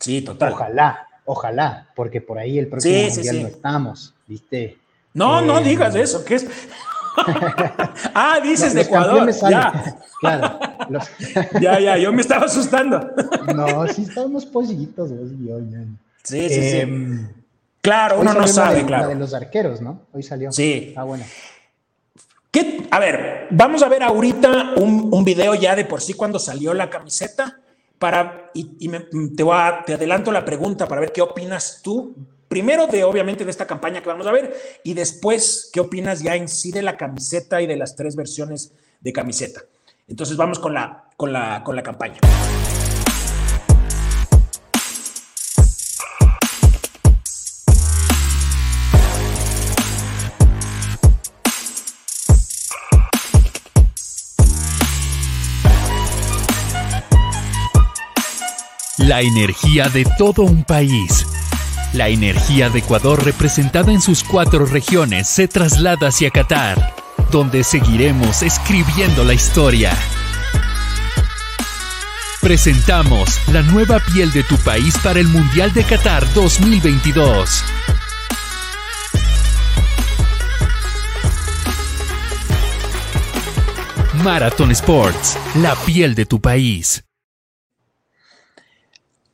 Sí, 0.00 0.22
total. 0.22 0.54
Ojalá, 0.54 1.06
ojalá, 1.28 1.88
porque 1.94 2.20
por 2.20 2.38
ahí 2.38 2.58
el 2.58 2.68
próximo 2.68 3.08
mundial 3.08 3.42
no 3.42 3.48
estamos, 3.48 4.14
¿viste? 4.26 4.78
No, 5.12 5.40
no 5.42 5.58
eh, 5.58 5.64
digas 5.64 5.94
eso, 5.94 6.24
que 6.24 6.36
es, 6.36 6.46
ah, 8.14 8.40
dices 8.42 8.74
de 8.74 8.82
Ecuador. 8.82 9.30
Ya. 9.48 9.96
Claro. 10.20 10.58
ya, 11.60 11.78
ya, 11.78 11.96
yo 11.96 12.12
me 12.12 12.22
estaba 12.22 12.46
asustando. 12.46 12.98
no, 13.54 13.86
sí 13.86 14.02
estábamos 14.02 14.46
pollitos, 14.46 15.10
Sí, 16.24 16.48
sí, 16.48 16.70
sí. 16.70 16.76
Em, 16.78 17.28
claro, 17.80 18.18
uno 18.20 18.34
no 18.34 18.48
sabe, 18.48 18.84
claro. 18.84 19.10
de 19.10 19.14
los 19.14 19.32
arqueros, 19.32 19.80
¿no? 19.80 20.00
Hoy 20.12 20.24
salió. 20.24 20.50
Sí. 20.50 20.92
Ah, 20.96 21.04
bueno. 21.04 21.24
¿Qué? 22.50 22.88
A 22.90 22.98
ver, 22.98 23.46
vamos 23.50 23.84
a 23.84 23.88
ver 23.88 24.02
ahorita 24.02 24.72
un, 24.78 25.08
un, 25.12 25.24
video 25.24 25.54
ya 25.54 25.76
de 25.76 25.84
por 25.84 26.00
sí 26.00 26.14
cuando 26.14 26.40
salió 26.40 26.74
la 26.74 26.90
camiseta 26.90 27.57
para, 27.98 28.50
y, 28.54 28.88
te, 29.36 29.42
voy 29.42 29.56
te 29.86 29.94
adelanto 29.94 30.32
la 30.32 30.44
pregunta 30.44 30.86
para 30.86 31.00
ver 31.00 31.12
qué 31.12 31.22
opinas 31.22 31.80
tú 31.82 32.14
primero 32.48 32.86
de 32.86 33.04
obviamente 33.04 33.44
de 33.44 33.50
esta 33.50 33.66
campaña 33.66 34.00
que 34.00 34.08
vamos 34.08 34.26
a 34.26 34.32
ver 34.32 34.56
y 34.82 34.94
después 34.94 35.70
qué 35.72 35.80
opinas 35.80 36.22
ya 36.22 36.34
en 36.34 36.48
sí 36.48 36.72
de 36.72 36.82
la 36.82 36.96
camiseta 36.96 37.60
y 37.60 37.66
de 37.66 37.76
las 37.76 37.94
tres 37.94 38.16
versiones 38.16 38.72
de 39.00 39.12
camiseta. 39.12 39.62
Entonces 40.08 40.36
vamos 40.36 40.58
con 40.58 40.72
la, 40.74 41.04
con 41.16 41.32
la, 41.32 41.62
con 41.62 41.76
la 41.76 41.82
campaña. 41.82 42.18
La 59.08 59.22
energía 59.22 59.88
de 59.88 60.04
todo 60.18 60.42
un 60.42 60.64
país. 60.64 61.26
La 61.94 62.08
energía 62.08 62.68
de 62.68 62.80
Ecuador 62.80 63.24
representada 63.24 63.90
en 63.90 64.02
sus 64.02 64.22
cuatro 64.22 64.66
regiones 64.66 65.26
se 65.26 65.48
traslada 65.48 66.08
hacia 66.08 66.28
Qatar, 66.28 66.94
donde 67.30 67.64
seguiremos 67.64 68.42
escribiendo 68.42 69.24
la 69.24 69.32
historia. 69.32 69.96
Presentamos 72.42 73.40
la 73.50 73.62
nueva 73.62 73.98
piel 73.98 74.30
de 74.30 74.42
tu 74.42 74.58
país 74.58 74.98
para 74.98 75.20
el 75.20 75.28
Mundial 75.28 75.72
de 75.72 75.84
Qatar 75.84 76.30
2022. 76.34 77.64
Marathon 84.22 84.70
Sports, 84.72 85.38
la 85.54 85.74
piel 85.76 86.14
de 86.14 86.26
tu 86.26 86.42
país. 86.42 87.07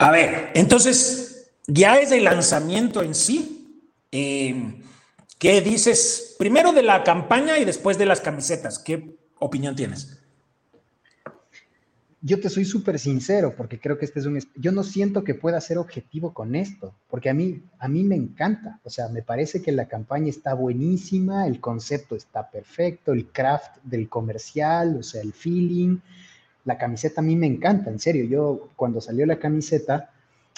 A 0.04 0.10
ver, 0.10 0.50
entonces, 0.52 1.50
ya 1.66 1.98
es 1.98 2.12
el 2.12 2.24
lanzamiento 2.24 3.02
en 3.02 3.14
sí. 3.14 3.88
Eh, 4.12 4.74
¿Qué 5.38 5.62
dices 5.62 6.36
primero 6.38 6.74
de 6.74 6.82
la 6.82 7.02
campaña 7.02 7.56
y 7.56 7.64
después 7.64 7.96
de 7.96 8.04
las 8.04 8.20
camisetas? 8.20 8.78
¿Qué 8.78 9.16
opinión 9.38 9.74
tienes? 9.74 10.18
yo 12.26 12.40
te 12.40 12.48
soy 12.48 12.64
súper 12.64 12.98
sincero 12.98 13.52
porque 13.54 13.78
creo 13.78 13.98
que 13.98 14.06
este 14.06 14.18
es 14.18 14.24
un... 14.24 14.40
Yo 14.56 14.72
no 14.72 14.82
siento 14.82 15.24
que 15.24 15.34
pueda 15.34 15.60
ser 15.60 15.76
objetivo 15.76 16.32
con 16.32 16.54
esto, 16.54 16.94
porque 17.10 17.28
a 17.28 17.34
mí, 17.34 17.62
a 17.78 17.86
mí 17.86 18.02
me 18.02 18.16
encanta. 18.16 18.80
O 18.82 18.88
sea, 18.88 19.08
me 19.10 19.20
parece 19.20 19.60
que 19.60 19.72
la 19.72 19.88
campaña 19.88 20.30
está 20.30 20.54
buenísima, 20.54 21.46
el 21.46 21.60
concepto 21.60 22.16
está 22.16 22.50
perfecto, 22.50 23.12
el 23.12 23.26
craft 23.26 23.76
del 23.82 24.08
comercial, 24.08 24.96
o 25.00 25.02
sea, 25.02 25.20
el 25.20 25.34
feeling. 25.34 25.98
La 26.64 26.78
camiseta 26.78 27.20
a 27.20 27.24
mí 27.24 27.36
me 27.36 27.46
encanta, 27.46 27.90
en 27.90 27.98
serio. 27.98 28.24
Yo 28.24 28.68
cuando 28.76 29.00
salió 29.00 29.26
la 29.26 29.38
camiseta, 29.38 30.10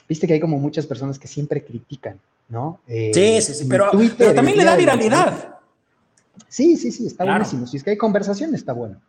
viste 0.08 0.26
que 0.26 0.34
hay 0.34 0.40
como 0.40 0.58
muchas 0.58 0.86
personas 0.86 1.18
que 1.18 1.28
siempre 1.28 1.64
critican, 1.64 2.20
¿no? 2.48 2.80
Eh, 2.86 3.10
sí, 3.12 3.42
sí, 3.42 3.54
sí, 3.54 3.66
pero, 3.68 3.90
pero 4.16 4.34
también 4.34 4.56
le 4.56 4.64
da 4.64 4.76
viralidad. 4.76 5.56
Sí, 6.48 6.76
sí, 6.76 6.92
sí, 6.92 7.06
está 7.06 7.24
buenísimo. 7.24 7.66
Si 7.66 7.76
es 7.76 7.84
que 7.84 7.90
hay 7.90 7.96
conversación, 7.96 8.54
está 8.54 8.72
bueno. 8.72 9.00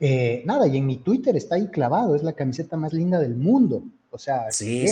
Eh, 0.00 0.42
nada, 0.46 0.66
y 0.66 0.76
en 0.76 0.86
mi 0.86 0.96
Twitter 0.96 1.36
está 1.36 1.54
ahí 1.54 1.68
clavado, 1.68 2.16
es 2.16 2.24
la 2.24 2.32
camiseta 2.32 2.76
más 2.76 2.92
linda 2.92 3.20
del 3.20 3.36
mundo. 3.36 3.84
O 4.10 4.18
sea, 4.18 4.50
sí, 4.50 4.86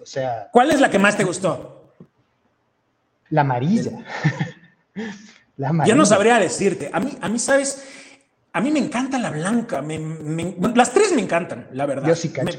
O 0.00 0.06
sea, 0.06 0.48
¿cuál 0.52 0.70
es 0.70 0.80
la 0.80 0.90
que 0.90 0.98
más 0.98 1.16
te 1.16 1.24
gustó? 1.24 1.94
La 3.30 3.40
amarilla. 3.40 4.04
la 5.56 5.70
amarilla. 5.70 5.94
Yo 5.94 5.98
no 5.98 6.04
sabría 6.04 6.38
decirte. 6.38 6.90
A 6.92 7.00
mí, 7.00 7.16
a 7.20 7.28
mí, 7.28 7.38
sabes, 7.38 7.82
a 8.52 8.60
mí 8.60 8.70
me 8.70 8.80
encanta 8.80 9.18
la 9.18 9.30
blanca. 9.30 9.82
las 10.74 10.92
tres 10.92 11.14
me 11.14 11.22
encantan, 11.22 11.68
la 11.72 11.86
verdad. 11.86 12.08
Yo 12.08 12.16
sí 12.16 12.30
cacho. 12.30 12.58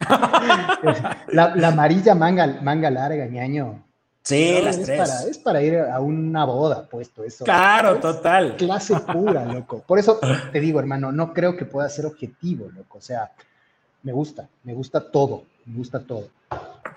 la, 1.28 1.54
la, 1.54 1.68
amarilla 1.68 2.14
manga, 2.14 2.58
manga 2.62 2.90
larga, 2.90 3.26
ñaño. 3.26 3.84
Sí, 4.22 4.60
las 4.62 4.78
es 4.78 4.84
tres. 4.84 4.98
Para, 4.98 5.22
es 5.22 5.38
para 5.38 5.62
ir 5.62 5.78
a 5.78 6.00
una 6.00 6.44
boda 6.44 6.86
puesto 6.86 7.24
eso. 7.24 7.44
Claro, 7.44 7.98
total. 8.00 8.56
Clase 8.56 8.98
pura, 9.00 9.44
loco. 9.44 9.82
Por 9.86 9.98
eso 9.98 10.18
te 10.52 10.60
digo, 10.60 10.78
hermano, 10.80 11.12
no 11.12 11.32
creo 11.32 11.56
que 11.56 11.64
pueda 11.64 11.88
ser 11.88 12.06
objetivo, 12.06 12.70
loco. 12.70 12.98
O 12.98 13.02
sea, 13.02 13.30
me 14.02 14.12
gusta, 14.12 14.48
me 14.64 14.72
gusta 14.72 15.10
todo, 15.10 15.44
me 15.66 15.76
gusta 15.76 16.00
todo. 16.00 16.28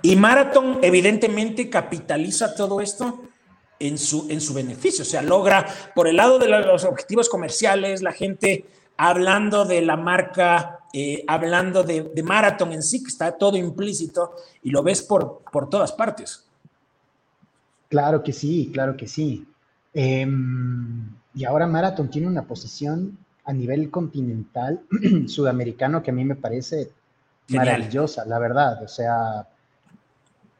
Y 0.01 0.15
Marathon 0.15 0.79
evidentemente 0.81 1.69
capitaliza 1.69 2.55
todo 2.55 2.81
esto 2.81 3.23
en 3.79 3.97
su, 3.97 4.27
en 4.29 4.39
su 4.39 4.53
beneficio, 4.53 5.03
o 5.03 5.05
sea, 5.05 5.21
logra 5.21 5.65
por 5.93 6.07
el 6.07 6.15
lado 6.15 6.39
de 6.39 6.47
los 6.47 6.83
objetivos 6.85 7.29
comerciales, 7.29 8.01
la 8.01 8.13
gente 8.13 8.65
hablando 8.97 9.65
de 9.65 9.81
la 9.81 9.97
marca, 9.97 10.79
eh, 10.93 11.23
hablando 11.27 11.83
de, 11.83 12.11
de 12.13 12.23
Marathon 12.23 12.71
en 12.71 12.83
sí, 12.83 13.01
que 13.03 13.09
está 13.09 13.31
todo 13.31 13.57
implícito 13.57 14.35
y 14.61 14.69
lo 14.69 14.83
ves 14.83 15.01
por, 15.01 15.41
por 15.51 15.69
todas 15.69 15.91
partes. 15.91 16.45
Claro 17.89 18.23
que 18.23 18.33
sí, 18.33 18.71
claro 18.73 18.97
que 18.97 19.07
sí. 19.07 19.45
Em, 19.93 21.15
y 21.35 21.45
ahora 21.45 21.67
Marathon 21.67 22.09
tiene 22.09 22.27
una 22.27 22.43
posición 22.43 23.17
a 23.45 23.53
nivel 23.53 23.91
continental 23.91 24.81
sudamericano 25.27 26.01
que 26.01 26.11
a 26.11 26.13
mí 26.13 26.25
me 26.25 26.35
parece 26.35 26.89
maravillosa, 27.49 28.25
la 28.25 28.39
verdad. 28.39 28.81
O 28.83 28.87
sea, 28.87 29.47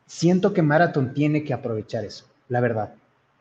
siento 0.05 0.53
que 0.53 0.61
Marathon 0.61 1.14
tiene 1.14 1.43
que 1.43 1.53
aprovechar 1.53 2.05
eso, 2.05 2.26
la 2.49 2.59
verdad. 2.59 2.93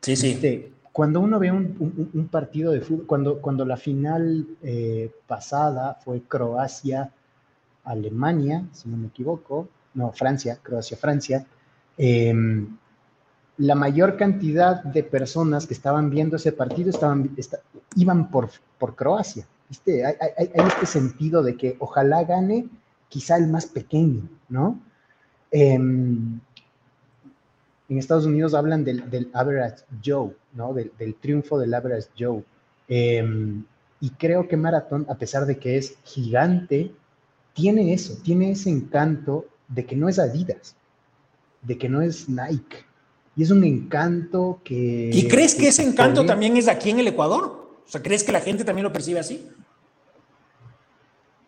Sí, 0.03 0.16
sí. 0.16 0.72
cuando 0.92 1.20
uno 1.20 1.38
ve 1.38 1.53
un, 1.53 2.28
partido 2.30 2.72
de 2.72 2.80
fútbol, 2.80 3.38
cuando, 3.40 3.64
la 3.64 3.76
final 3.76 4.48
eh, 4.62 5.12
pasada 5.26 5.98
fue 6.05 6.22
Croacia-Alemania, 6.22 8.66
si 8.72 8.88
no 8.88 8.96
me 8.96 9.07
equivoco, 9.07 9.68
no, 9.94 10.11
Francia, 10.12 10.59
Croacia-Francia, 10.62 11.46
eh, 11.96 12.34
la 13.59 13.74
mayor 13.74 14.16
cantidad 14.16 14.82
de 14.82 15.05
personas 15.05 15.66
que 15.66 15.74
estaban 15.74 16.11
viendo 16.11 16.36
ese 16.36 16.53
partido 16.53 16.90
estaban, 16.90 17.36
iban 17.96 18.30
por, 18.30 18.50
por 18.78 18.96
Croacia. 18.96 19.46
¿viste? 19.68 20.05
Hay, 20.05 20.50
este 20.55 20.86
sentido 20.86 21.42
de 21.42 21.57
que 21.57 21.76
ojalá 21.78 22.24
gane 22.24 22.66
quizá 23.09 23.36
el 23.36 23.48
más 23.48 23.66
pequeño, 23.66 24.22
¿no? 24.48 24.80
Em, 25.50 26.40
en 27.93 27.99
Estados 27.99 28.24
Unidos 28.24 28.55
hablan 28.55 28.84
del, 28.84 29.30
average 29.34 29.84
Joe, 30.05 30.30
¿no? 30.55 30.72
Del, 30.72 31.14
triunfo 31.20 31.59
del 31.59 31.74
average 31.74 32.09
Joe. 32.18 32.43
Em, 32.88 33.64
y 34.01 34.11
creo 34.11 34.49
que 34.49 34.57
Marathon, 34.57 35.07
a 35.09 35.14
pesar 35.16 35.45
de 35.45 35.59
que 35.59 35.76
es 35.76 35.97
gigante, 36.05 36.90
tiene 37.53 37.93
eso, 37.93 38.16
tiene 38.24 38.53
ese 38.53 38.70
encanto 38.70 39.47
de 39.68 39.84
que 39.84 39.95
no 39.95 40.09
es 40.09 40.18
Adidas, 40.18 40.74
de 41.61 41.76
que 41.76 41.90
no 41.90 42.01
es 42.01 42.28
Nike, 42.28 42.78
y 43.36 43.43
es 43.43 43.51
un 43.51 43.62
encanto 43.62 44.61
que... 44.64 45.11
¿Y 45.12 45.28
crees 45.28 45.55
que, 45.55 45.68
ese 45.68 45.82
encanto 45.82 46.24
también 46.24 46.57
es 46.57 46.68
aquí 46.68 46.90
en 46.90 46.99
el 46.99 47.09
Ecuador? 47.09 47.80
O 47.86 47.88
sea, 47.88 48.03
¿crees 48.03 48.24
que 48.24 48.32
la 48.32 48.40
gente 48.40 48.64
también 48.64 48.84
lo 48.84 48.93
percibe 48.93 49.20
así? 49.20 49.47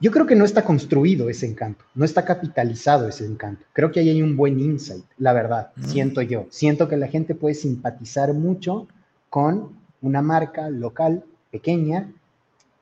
Yo 0.00 0.10
creo 0.10 0.26
que 0.26 0.34
no 0.34 0.44
está 0.44 0.64
construido 0.64 1.30
ese 1.30 1.46
encanto, 1.46 1.84
no 1.94 2.04
está 2.04 2.24
capitalizado 2.24 3.08
ese 3.08 3.24
encanto. 3.24 3.64
Creo 3.72 3.90
que 3.90 4.00
ahí 4.00 4.10
hay 4.10 4.22
un 4.22 4.36
buen 4.36 4.60
insight, 4.60 5.04
la 5.18 5.32
verdad, 5.32 5.72
mm. 5.76 5.84
siento 5.84 6.22
yo. 6.22 6.46
Siento 6.50 6.88
que 6.88 6.96
la 6.96 7.08
gente 7.08 7.34
puede 7.34 7.54
simpatizar 7.54 8.34
mucho 8.34 8.88
con 9.30 9.78
una 10.02 10.20
marca 10.20 10.68
local 10.68 11.24
pequeña, 11.50 12.12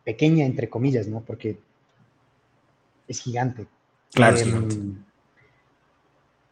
pequeña 0.05 0.45
entre 0.45 0.69
comillas, 0.69 1.07
¿no? 1.07 1.21
Porque 1.21 1.59
es 3.07 3.21
gigante. 3.21 3.67
Claro, 4.13 4.37
es 4.37 4.45
gigante. 4.45 4.75
Em, 4.75 5.05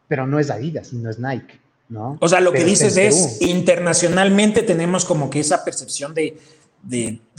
pero 0.06 0.26
no 0.26 0.38
es 0.38 0.50
Adidas 0.50 0.92
y 0.92 0.96
no 0.96 1.10
es 1.10 1.18
Nike. 1.18 1.60
O 2.20 2.28
sea, 2.28 2.40
lo 2.40 2.52
que 2.52 2.64
dices 2.64 2.96
es, 2.96 3.42
internacionalmente 3.42 4.62
tenemos 4.62 5.04
como 5.04 5.28
que 5.28 5.40
esa 5.40 5.64
percepción 5.64 6.14
de, 6.14 6.38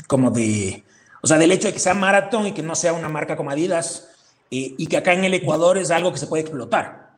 como 0.07 0.31
de, 0.31 0.83
o 1.21 1.27
sea, 1.27 1.37
del 1.37 1.51
hecho 1.51 1.67
de 1.67 1.73
que 1.73 1.79
sea 1.79 1.93
maratón 1.93 2.47
y 2.47 2.53
que 2.53 2.63
no 2.63 2.75
sea 2.75 2.93
una 2.93 3.09
marca 3.09 3.35
como 3.35 3.51
Adidas, 3.51 4.07
y 4.53 4.85
que 4.87 4.97
acá 4.97 5.13
en 5.13 5.23
el 5.23 5.33
Ecuador 5.33 5.77
es 5.77 5.91
algo 5.91 6.11
que 6.11 6.17
se 6.17 6.27
puede 6.27 6.41
explotar. 6.41 7.11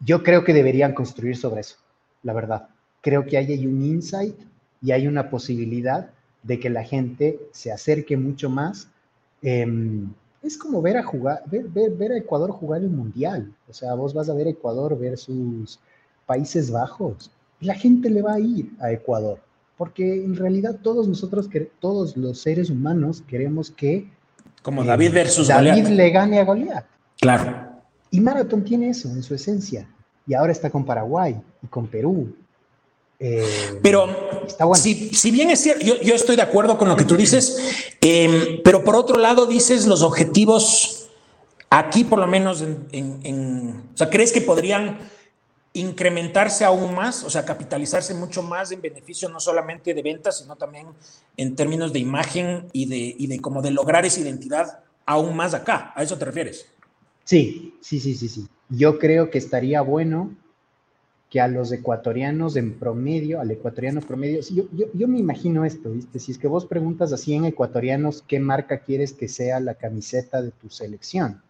Yo 0.00 0.22
creo 0.22 0.44
que 0.44 0.54
deberían 0.54 0.94
construir 0.94 1.36
sobre 1.36 1.60
eso, 1.60 1.76
la 2.22 2.32
verdad. 2.32 2.68
Creo 3.02 3.26
que 3.26 3.36
hay 3.36 3.66
un 3.66 3.82
insight 3.82 4.36
y 4.82 4.92
hay 4.92 5.06
una 5.06 5.30
posibilidad 5.30 6.10
de 6.42 6.60
que 6.60 6.70
la 6.70 6.84
gente 6.84 7.40
se 7.52 7.72
acerque 7.72 8.16
mucho 8.16 8.48
más. 8.48 8.88
Em, 9.42 10.12
es 10.42 10.56
como 10.56 10.80
ver 10.80 10.96
a 10.96 11.02
jugar, 11.02 11.42
ver, 11.46 11.90
ver, 11.90 12.12
a 12.12 12.18
Ecuador 12.18 12.50
jugar 12.50 12.82
el 12.82 12.90
mundial. 12.90 13.52
O 13.68 13.72
sea, 13.72 13.94
vos 13.94 14.14
vas 14.14 14.28
a 14.28 14.34
ver 14.34 14.46
Ecuador 14.48 14.98
versus 14.98 15.80
Países 16.26 16.70
Bajos. 16.70 17.30
La 17.60 17.74
gente 17.74 18.10
le 18.10 18.22
va 18.22 18.34
a 18.34 18.40
ir 18.40 18.70
a 18.80 18.92
Ecuador, 18.92 19.40
porque 19.76 20.24
en 20.24 20.36
realidad 20.36 20.76
todos 20.82 21.06
nosotros, 21.06 21.48
todos 21.80 22.16
los 22.16 22.38
seres 22.38 22.70
humanos 22.70 23.22
queremos 23.26 23.70
que... 23.70 24.10
Como 24.62 24.84
David 24.84 25.12
versus 25.12 25.48
David 25.48 25.86
le 25.88 26.10
gane 26.10 26.40
a 26.40 26.44
Goliat. 26.44 26.84
Claro. 27.20 27.82
Y 28.10 28.20
Marathon 28.20 28.64
tiene 28.64 28.90
eso 28.90 29.08
en 29.08 29.22
su 29.22 29.34
esencia. 29.34 29.88
Y 30.26 30.34
ahora 30.34 30.52
está 30.52 30.70
con 30.70 30.84
Paraguay 30.84 31.40
y 31.62 31.66
con 31.66 31.86
Perú. 31.86 32.34
Eh, 33.18 33.44
pero 33.82 34.08
si, 34.74 35.30
bien 35.30 35.50
es 35.50 35.60
cierto, 35.60 35.84
yo, 35.84 36.14
estoy 36.14 36.36
de 36.36 36.42
acuerdo 36.42 36.76
con 36.76 36.88
lo 36.88 36.96
que 36.96 37.04
tú 37.04 37.16
dices, 37.16 37.94
em, 38.00 38.60
pero 38.62 38.84
por 38.84 38.94
otro 38.94 39.18
lado 39.18 39.46
dices 39.46 39.86
los 39.86 40.02
objetivos 40.02 41.08
aquí 41.70 42.04
por 42.04 42.18
lo 42.18 42.26
menos 42.26 42.62
en, 42.92 43.82
o 43.94 43.96
sea, 43.96 44.10
¿crees 44.10 44.32
que 44.32 44.40
podrían 44.40 44.98
incrementarse 45.76 46.64
aún 46.64 46.94
más, 46.94 47.22
o 47.22 47.30
sea, 47.30 47.44
capitalizarse 47.44 48.14
mucho 48.14 48.42
más 48.42 48.72
en 48.72 48.80
beneficio 48.80 49.28
no 49.28 49.40
solamente 49.40 49.94
de 49.94 50.02
ventas, 50.02 50.38
sino 50.38 50.56
también 50.56 50.88
en 51.36 51.54
términos 51.54 51.92
de 51.92 51.98
imagen 51.98 52.68
y 52.72 52.86
de, 52.86 53.14
y 53.18 53.26
de 53.26 53.40
como 53.40 53.62
de 53.62 53.70
lograr 53.70 54.04
esa 54.04 54.20
identidad 54.20 54.80
aún 55.04 55.36
más 55.36 55.54
acá. 55.54 55.92
¿A 55.94 56.02
eso 56.02 56.16
te 56.18 56.24
refieres? 56.24 56.66
Sí, 57.24 57.74
sí, 57.80 58.00
sí, 58.00 58.14
sí, 58.14 58.28
sí. 58.28 58.46
Yo 58.68 58.98
creo 58.98 59.30
que 59.30 59.38
estaría 59.38 59.80
bueno 59.80 60.34
que 61.30 61.40
a 61.40 61.48
los 61.48 61.72
ecuatorianos 61.72 62.56
en 62.56 62.78
promedio, 62.78 63.40
al 63.40 63.50
ecuatoriano 63.50 64.00
promedio, 64.00 64.40
yo, 64.40 64.64
yo, 64.72 64.86
yo, 64.92 65.08
me 65.08 65.18
imagino 65.18 65.64
esto, 65.64 65.90
¿viste? 65.90 66.18
Si 66.18 66.32
es 66.32 66.38
que 66.38 66.46
vos 66.46 66.66
preguntas 66.66 67.12
a 67.12 67.16
100 67.16 67.46
ecuatorianos 67.46 68.22
qué 68.26 68.38
marca 68.38 68.78
quieres 68.78 69.12
que 69.12 69.28
sea 69.28 69.58
la 69.60 69.74
camiseta 69.74 70.40
de 70.40 70.52
tu 70.52 70.70
selección, 70.70 71.42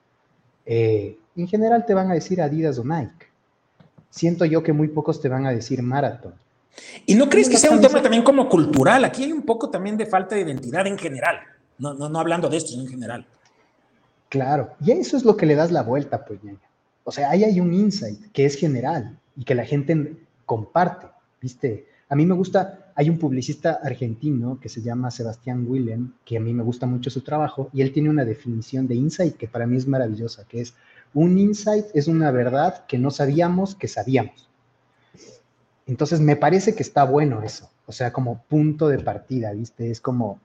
eh, 0.65 1.19
en 1.37 1.47
general 1.47 1.85
te 1.87 1.95
van 1.95 2.11
a 2.11 2.15
decir 2.15 2.41
Adidas 2.41 2.79
o 2.79 2.85
Nike. 2.85 3.26
Siento 4.11 4.45
yo 4.45 4.63
que 4.63 4.73
muy 4.73 4.89
pocos 4.89 5.21
te 5.21 5.29
van 5.29 5.47
a 5.47 5.51
decir 5.51 5.83
Marathon. 5.83 6.35
¿Y 7.07 7.15
no 7.15 7.29
crees 7.29 7.49
que 7.49 7.57
sea 7.57 7.71
un 7.71 7.81
tema 7.81 8.03
también 8.03 8.23
como 8.23 8.49
cultural? 8.49 9.05
Aquí 9.05 9.25
hay 9.25 9.33
un 9.33 9.43
poco 9.43 9.71
también 9.71 9.97
de 9.97 10.07
falta 10.07 10.35
de 10.35 10.43
identidad 10.43 10.87
en 10.87 10.99
general. 10.99 11.39
No, 11.79 11.95
no, 11.95 12.09
no 12.09 12.19
hablando 12.19 12.49
de 12.49 12.57
esto, 12.59 12.71
sino 12.71 12.83
en 12.83 12.89
general. 12.89 13.27
Claro, 14.29 14.75
y 14.81 14.91
eso 14.91 15.17
es 15.17 15.25
lo 15.25 15.37
que 15.37 15.47
le 15.47 15.55
das 15.55 15.71
la 15.71 15.83
vuelta, 15.83 16.25
pues, 16.25 16.43
ñaña. 16.43 16.59
O 17.05 17.13
sea, 17.13 17.31
ahí 17.31 17.45
hay 17.45 17.61
un 17.61 17.73
insight 17.73 18.33
que 18.33 18.45
es 18.45 18.57
general 18.57 19.19
y 19.37 19.45
que 19.45 19.55
la 19.55 19.65
gente 19.65 20.17
comparte, 20.45 21.07
¿viste? 21.41 21.87
A 22.09 22.17
mí 22.17 22.27
me 22.27 22.35
gusta, 22.35 22.93
hay 22.95 23.09
un 23.09 23.19
publicista 23.19 23.81
argentino 23.83 24.59
que 24.61 24.69
se 24.69 24.83
llama 24.83 25.11
Sebastián 25.11 25.65
Willem, 25.69 26.13
que 26.25 26.37
a 26.37 26.41
mí 26.41 26.53
me 26.53 26.63
gusta 26.63 26.87
mucho 26.87 27.11
su 27.11 27.21
trabajo, 27.21 27.71
y 27.73 27.83
él 27.83 27.93
tiene 27.93 28.11
una 28.11 28.25
definición 28.25 28.89
de 28.89 28.97
insight 28.97 29.37
que 29.37 29.49
para 29.49 29.67
mí 29.67 29.77
es 29.77 29.87
maravillosa, 29.87 30.45
que 30.49 30.61
es 30.61 30.75
un 31.17 31.39
insight 31.39 31.87
es 31.95 32.09
una 32.09 32.31
verdad 32.31 32.85
que 32.87 32.99
no 32.99 33.11
sabíamos 33.11 33.75
que 33.75 33.89
sabíamos. 33.89 34.51
Entonces 35.87 36.21
me 36.21 36.37
parece 36.37 36.75
que 36.75 36.83
está 36.83 37.05
bueno 37.05 37.43
eso, 37.43 37.71
o 37.87 37.93
sea, 37.93 38.13
como 38.13 38.43
punto 38.43 38.89
de 38.89 38.99
partida, 38.99 39.53
¿viste? 39.53 39.91
Es 39.91 40.03
como 40.03 40.39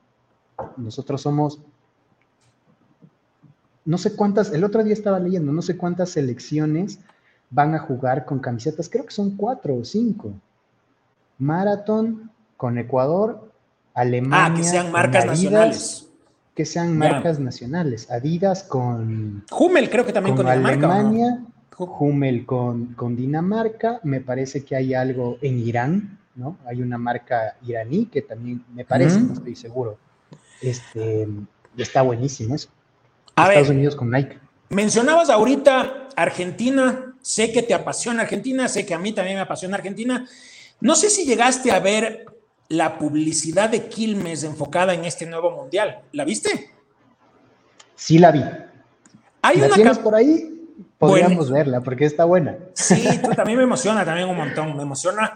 nosotros 0.78 1.22
somos 1.22 1.59
no 3.84 3.97
sé 3.97 4.15
cuántas, 4.15 4.53
el 4.53 4.63
otro 4.63 4.82
día 4.84 4.93
estaba 4.93 5.19
leyendo, 5.19 5.51
no 5.51 5.61
sé 5.61 5.76
cuántas 5.76 6.11
selecciones 6.11 6.99
van 7.49 7.76
a 7.76 7.80
jugar 7.80 8.24
con 8.24 8.39
camisetas, 8.39 8.88
creo 8.88 9.05
que 9.05 9.11
son 9.11 9.36
cuatro 9.36 9.76
o 9.76 9.84
cinco. 9.84 10.32
Maratón 11.38 12.32
con 12.55 12.78
Ecuador, 12.78 13.51
Alemania. 13.93 14.45
Ah, 14.45 14.53
que 14.55 14.63
sean 14.63 14.89
marcas 14.89 15.26
nacionales. 15.26 16.07
Que 16.56 16.66
sean 16.66 16.97
marcas 16.97 17.39
nacionales. 17.39 18.12
Adidas 18.12 18.64
con. 18.64 19.45
Hummel, 19.52 19.89
creo 19.89 20.06
que 20.06 20.14
también 20.14 20.36
con, 20.36 20.47
Alemania. 20.47 21.45
Hummel 21.78 22.45
con, 22.45 22.93
con 22.93 23.16
Dinamarca. 23.16 23.99
Me 24.04 24.22
parece 24.22 24.64
que 24.64 24.76
hay 24.76 24.93
algo 24.93 25.38
en 25.41 25.60
Irán, 25.60 26.20
¿no? 26.36 26.58
Hay 26.66 26.82
una 26.82 26.97
marca 26.97 27.56
iraní 27.66 28.08
que 28.08 28.22
también 28.22 28.64
me 28.74 28.86
parece, 28.86 29.20
no 29.20 29.34
estoy 29.34 29.56
seguro. 29.56 29.97
Este, 30.62 31.28
está 31.78 32.02
buenísimo 32.02 32.56
eso. 32.56 32.70
Estados 33.30 33.70
Unidos 33.70 33.95
con 33.95 34.12
Nike. 34.12 34.38
Mencionabas 34.70 35.30
ahorita 35.30 36.10
Argentina, 36.16 37.16
sé 37.22 37.52
que 37.52 37.64
te 37.64 37.74
apasiona 37.74 38.22
Argentina, 38.24 38.68
sé 38.68 38.86
que 38.86 38.93
a 38.93 38.99
mí 38.99 39.12
también 39.14 39.38
me 39.38 39.41
apasiona 39.41 39.78
Argentina. 39.78 40.28
No 40.80 40.95
sé 40.95 41.10
si 41.10 41.26
llegaste 41.26 41.72
a 41.72 41.80
ver 41.80 42.26
la 42.72 42.97
publicidad 42.97 43.69
de 43.69 43.88
Quilmes 43.88 44.43
enfocada 44.43 44.93
en 44.93 45.03
este 45.03 45.26
nuevo 45.26 45.51
mundial. 45.51 45.99
¿La 46.13 46.24
viste? 46.24 46.72
Sí, 47.95 48.17
la 48.17 48.32
vi. 48.32 48.43
Hay 49.41 49.57
¿La 49.57 49.67
una 49.67 49.76
tienes 49.76 49.99
por 49.99 50.15
ahí? 50.15 50.47
Podríamos 50.97 51.51
verla 51.51 51.82
porque 51.82 52.05
está 52.05 52.24
buena. 52.24 52.57
Sí, 52.74 53.03
también 53.36 53.57
me 53.57 53.65
emociona 53.65 54.05
también 54.05 54.30
un 54.30 54.38
montón. 54.38 54.76
Me 54.78 54.84
emociona 54.84 55.36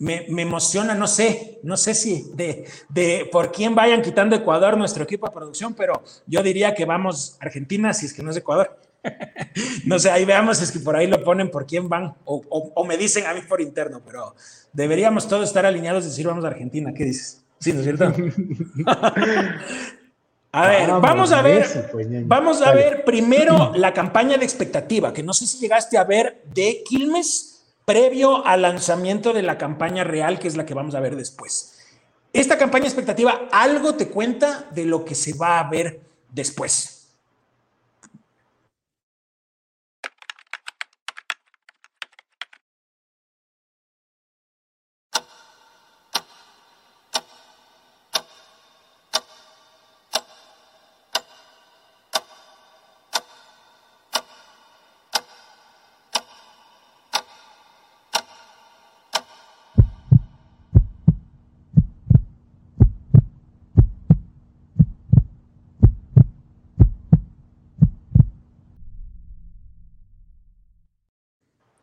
me, 0.00 0.24
emociona, 0.42 0.94
no 0.94 1.06
sé, 1.06 1.60
no 1.62 1.76
sé 1.76 1.94
si 1.94 2.32
de, 2.34 2.66
de, 2.88 3.28
por 3.30 3.52
quién 3.52 3.76
vayan 3.76 4.02
quitando 4.02 4.34
Ecuador 4.34 4.76
nuestro 4.76 5.04
equipo 5.04 5.28
de 5.28 5.32
producción, 5.32 5.74
pero 5.74 6.02
yo 6.26 6.42
diría 6.42 6.74
que 6.74 6.84
vamos 6.84 7.36
Argentina, 7.38 7.94
si 7.94 8.06
es 8.06 8.12
que 8.12 8.24
no 8.24 8.32
es 8.32 8.36
Ecuador. 8.36 8.76
No 9.84 9.98
sé, 9.98 10.10
ahí 10.10 10.24
veamos 10.24 10.62
es 10.62 10.70
que 10.70 10.78
por 10.78 10.96
ahí 10.96 11.06
lo 11.06 11.22
ponen 11.22 11.50
por 11.50 11.66
quién 11.66 11.88
van, 11.88 12.14
o, 12.24 12.42
o, 12.48 12.84
me 12.84 12.96
dicen 12.96 13.26
a 13.26 13.34
mí 13.34 13.40
por 13.42 13.60
interno, 13.60 14.00
pero 14.04 14.34
deberíamos 14.72 15.28
todos 15.28 15.48
estar 15.48 15.66
alineados 15.66 16.04
y 16.04 16.08
decir 16.08 16.26
vamos 16.26 16.44
a 16.44 16.48
Argentina, 16.48 16.92
¿qué 16.94 17.04
dices? 17.04 17.42
Sí, 17.58 17.72
¿no 17.72 17.80
es 17.80 17.84
cierto? 17.84 18.04
a 20.52 20.68
ver, 20.68 20.88
vamos 21.00 21.32
a 21.32 21.42
ver, 21.42 21.90
pues, 21.92 22.08
vamos 22.26 22.62
a 22.62 22.72
ver 22.72 23.04
primero 23.04 23.72
la 23.74 23.92
campaña 23.92 24.36
de 24.36 24.44
expectativa, 24.44 25.12
que 25.12 25.22
no 25.22 25.32
sé 25.32 25.46
si 25.46 25.58
llegaste 25.58 25.98
a 25.98 26.04
ver 26.04 26.42
de 26.52 26.82
Quilmes 26.84 27.64
previo 27.84 28.46
al 28.46 28.62
lanzamiento 28.62 29.32
de 29.32 29.42
la 29.42 29.58
campaña 29.58 30.04
real, 30.04 30.38
que 30.38 30.48
es 30.48 30.56
la 30.56 30.64
que 30.66 30.74
vamos 30.74 30.94
a 30.94 31.00
ver 31.00 31.16
después. 31.16 31.78
Esta 32.32 32.56
campaña 32.56 32.86
expectativa 32.86 33.48
algo 33.52 33.94
te 33.94 34.08
cuenta 34.08 34.68
de 34.70 34.86
lo 34.86 35.04
que 35.04 35.14
se 35.14 35.34
va 35.34 35.58
a 35.58 35.68
ver 35.68 36.00
después. 36.30 37.01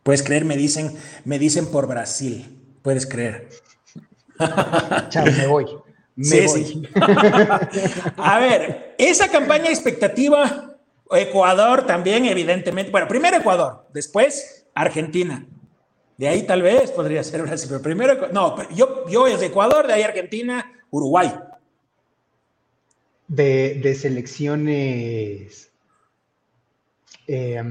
Puedes 0.10 0.24
creer, 0.24 0.44
me 0.44 0.58
dicen, 0.58 0.98
me 1.24 1.38
dicen 1.38 1.68
por 1.68 1.86
Brasil. 1.86 2.60
Puedes 2.82 3.06
creer. 3.06 3.48
Chao, 5.10 5.24
me 5.24 5.46
voy. 5.46 5.68
Me 6.16 6.48
voy. 6.48 6.90
A 8.18 8.40
ver, 8.40 8.96
esa 8.98 9.28
campaña 9.28 9.70
expectativa, 9.70 10.80
Ecuador 11.12 11.86
también, 11.86 12.26
evidentemente. 12.26 12.90
Bueno, 12.90 13.08
primero 13.08 13.38
Ecuador, 13.38 13.86
después 13.94 14.66
Argentina. 14.74 15.46
De 16.18 16.28
ahí 16.28 16.42
tal 16.42 16.64
vez 16.64 16.90
podría 16.90 17.24
ser 17.24 17.44
Brasil, 17.44 17.68
pero 17.70 17.84
primero, 17.84 18.30
no, 18.32 18.68
yo, 18.72 19.08
yo 19.10 19.28
es 19.28 19.40
de 19.40 19.46
Ecuador, 19.46 19.86
de 19.86 19.94
ahí 19.94 20.02
Argentina, 20.02 20.74
Uruguay. 20.90 21.32
De, 23.28 23.94
selecciones. 23.94 25.70
Eh, 27.28 27.62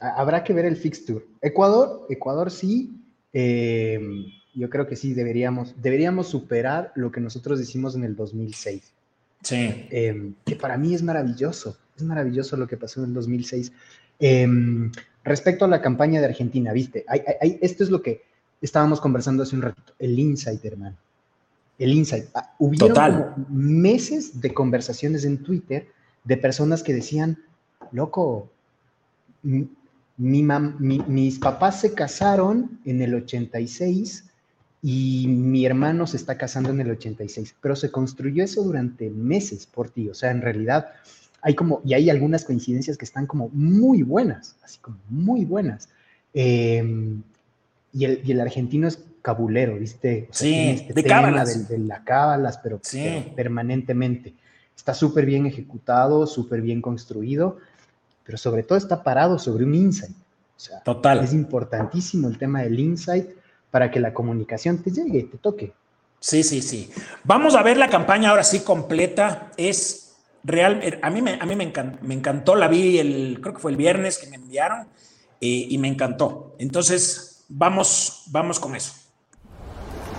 Habrá 0.00 0.44
que 0.44 0.52
ver 0.52 0.64
el 0.64 0.76
fixture. 0.76 1.24
Ecuador, 1.40 2.06
Ecuador 2.08 2.50
sí, 2.50 3.00
eh, 3.32 4.00
yo 4.54 4.70
creo 4.70 4.86
que 4.86 4.96
sí 4.96 5.14
deberíamos, 5.14 5.74
deberíamos 5.80 6.28
superar 6.28 6.92
lo 6.94 7.10
que 7.10 7.20
nosotros 7.20 7.60
hicimos 7.60 7.94
en 7.94 8.04
el 8.04 8.14
2006. 8.14 8.92
Sí. 9.42 9.56
Eh, 9.90 10.32
que 10.44 10.56
para 10.56 10.76
mí 10.76 10.94
es 10.94 11.02
maravilloso, 11.02 11.76
es 11.96 12.02
maravilloso 12.02 12.56
lo 12.56 12.66
que 12.66 12.76
pasó 12.76 13.00
en 13.00 13.08
el 13.08 13.14
2006. 13.14 13.72
Em, 14.20 14.90
respecto 15.24 15.64
a 15.64 15.68
la 15.68 15.80
campaña 15.80 16.20
de 16.20 16.26
Argentina, 16.26 16.72
viste, 16.72 17.04
esto 17.60 17.84
es 17.84 17.90
lo 17.90 18.02
que 18.02 18.22
estábamos 18.60 19.00
conversando 19.00 19.42
hace 19.42 19.56
un 19.56 19.62
ratito, 19.62 19.92
el 19.98 20.18
insight, 20.18 20.64
hermano. 20.64 20.96
El 21.78 21.92
insight. 21.92 22.26
Ah, 22.34 22.54
hubieron 22.58 23.46
meses 23.48 24.40
de 24.40 24.52
conversaciones 24.52 25.24
en 25.24 25.42
Twitter 25.42 25.86
de 26.24 26.36
personas 26.36 26.82
que 26.82 26.92
decían, 26.92 27.38
loco, 27.92 28.50
mis 30.18 31.38
papás 31.38 31.80
se 31.80 31.94
casaron 31.94 32.80
en 32.84 33.00
el 33.00 33.14
86 33.14 34.24
y 34.82 35.26
mi 35.28 35.64
hermano 35.64 36.06
se 36.06 36.16
está 36.16 36.36
casando 36.36 36.70
en 36.70 36.80
el 36.80 36.90
86, 36.90 37.56
pero 37.60 37.76
se 37.76 37.90
construyó 37.90 38.44
eso 38.44 38.62
durante 38.62 39.10
meses 39.10 39.66
por 39.66 39.90
ti, 39.90 40.08
o 40.08 40.14
sea, 40.14 40.30
en 40.30 40.42
realidad 40.42 40.88
hay 41.40 41.54
como, 41.54 41.80
y 41.84 41.94
hay 41.94 42.10
algunas 42.10 42.44
coincidencias 42.44 42.96
que 42.96 43.04
están 43.04 43.26
como 43.26 43.48
muy 43.50 44.02
buenas, 44.02 44.56
así 44.62 44.78
como 44.80 44.98
muy 45.08 45.44
buenas. 45.44 45.88
Em, 46.34 47.22
y, 47.92 48.04
el, 48.04 48.20
y, 48.24 48.32
el, 48.32 48.40
argentino 48.40 48.88
es 48.88 49.02
cabulero, 49.22 49.78
¿viste? 49.78 50.28
sí, 50.30 50.54
este 50.70 50.94
de 50.94 51.04
cábalas. 51.04 51.68
De, 51.68 51.78
la 51.78 52.02
cábalas, 52.02 52.58
pero, 52.58 52.80
pero 52.92 53.34
permanentemente. 53.34 54.34
Está 54.76 54.94
súper 54.94 55.26
bien 55.26 55.46
ejecutado, 55.46 56.26
súper 56.26 56.60
bien 56.60 56.80
construido 56.82 57.58
pero 58.28 58.36
sobre 58.36 58.62
todo 58.62 58.76
está 58.76 59.02
parado 59.02 59.38
sobre 59.38 59.64
un 59.64 59.74
insight. 59.74 60.14
O 60.14 60.60
sea, 60.60 60.82
Total. 60.82 61.24
Es 61.24 61.32
importantísimo 61.32 62.28
el 62.28 62.36
tema 62.36 62.60
del 62.60 62.78
insight 62.78 63.26
para 63.70 63.90
que 63.90 64.00
la 64.00 64.12
comunicación 64.12 64.82
te 64.82 64.90
llegue, 64.90 65.22
te 65.22 65.38
toque. 65.38 65.72
Sí, 66.20 66.42
sí, 66.42 66.60
sí. 66.60 66.90
Vamos 67.24 67.54
a 67.54 67.62
ver 67.62 67.78
la 67.78 67.88
campaña 67.88 68.28
ahora 68.28 68.44
sí 68.44 68.60
completa. 68.60 69.50
Es 69.56 70.14
real. 70.44 70.78
Eh, 70.82 70.98
a 71.00 71.08
mí 71.08 71.22
me, 71.22 71.38
a 71.40 71.46
mí 71.46 71.56
me, 71.56 71.72
encantó, 72.12 72.54
la 72.54 72.68
vi 72.68 72.98
el, 72.98 73.38
creo 73.40 73.54
que 73.54 73.60
fue 73.60 73.70
el 73.70 73.78
viernes 73.78 74.18
que 74.18 74.26
me 74.26 74.36
enviaron 74.36 74.88
eh, 75.40 75.66
y 75.70 75.78
me 75.78 75.88
encantó. 75.88 76.54
Entonces, 76.58 77.46
vamos, 77.48 78.24
vamos 78.26 78.60
con 78.60 78.76
eso. 78.76 78.92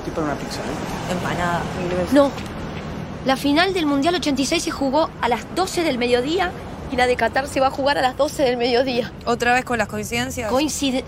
Tipo 0.03 0.21
una 0.21 0.33
pizza, 0.33 0.61
¿eh? 0.61 1.11
Empanada. 1.11 1.61
No. 2.11 2.31
La 3.27 3.37
final 3.37 3.71
del 3.71 3.85
Mundial 3.85 4.15
86 4.15 4.63
se 4.63 4.71
jugó 4.71 5.11
a 5.21 5.29
las 5.29 5.45
12 5.53 5.83
del 5.83 5.99
mediodía 5.99 6.51
y 6.91 6.95
la 6.95 7.07
de 7.07 7.15
Qatar 7.15 7.47
se 7.47 7.59
va 7.59 7.67
a 7.67 7.71
jugar 7.71 7.97
a 7.97 8.01
las 8.01 8.17
12 8.17 8.43
del 8.43 8.57
mediodía. 8.57 9.11
¿Otra 9.25 9.53
vez 9.53 9.65
con 9.65 9.77
las 9.77 9.87
coincidencias? 9.87 10.49
Coincide. 10.49 11.03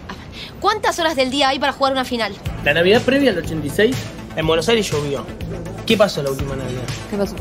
¿Cuántas 0.60 1.00
horas 1.00 1.16
del 1.16 1.30
día 1.32 1.50
hay 1.50 1.60
para 1.60 1.74
jugar 1.74 1.94
una 1.94 2.06
final? 2.06 2.34
La 2.64 2.74
Navidad 2.74 3.02
previa 3.02 3.32
al 3.32 3.38
86, 3.38 3.96
en 4.36 4.48
Buenos 4.48 4.70
Aires 4.70 4.90
llovió. 4.90 5.26
¿Qué 5.86 5.98
pasó 5.98 6.22
la 6.24 6.32
última 6.32 6.56
Navidad? 6.56 6.84
¿Qué 7.10 7.18
pasó? 7.18 7.36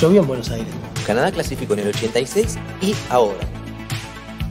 Llovió 0.00 0.22
en 0.22 0.26
Buenos 0.26 0.50
Aires. 0.50 0.68
Canadá 1.06 1.30
clasificó 1.30 1.74
en 1.74 1.80
el 1.80 1.88
86 1.88 2.58
y 2.80 2.94
ahora. 3.10 3.38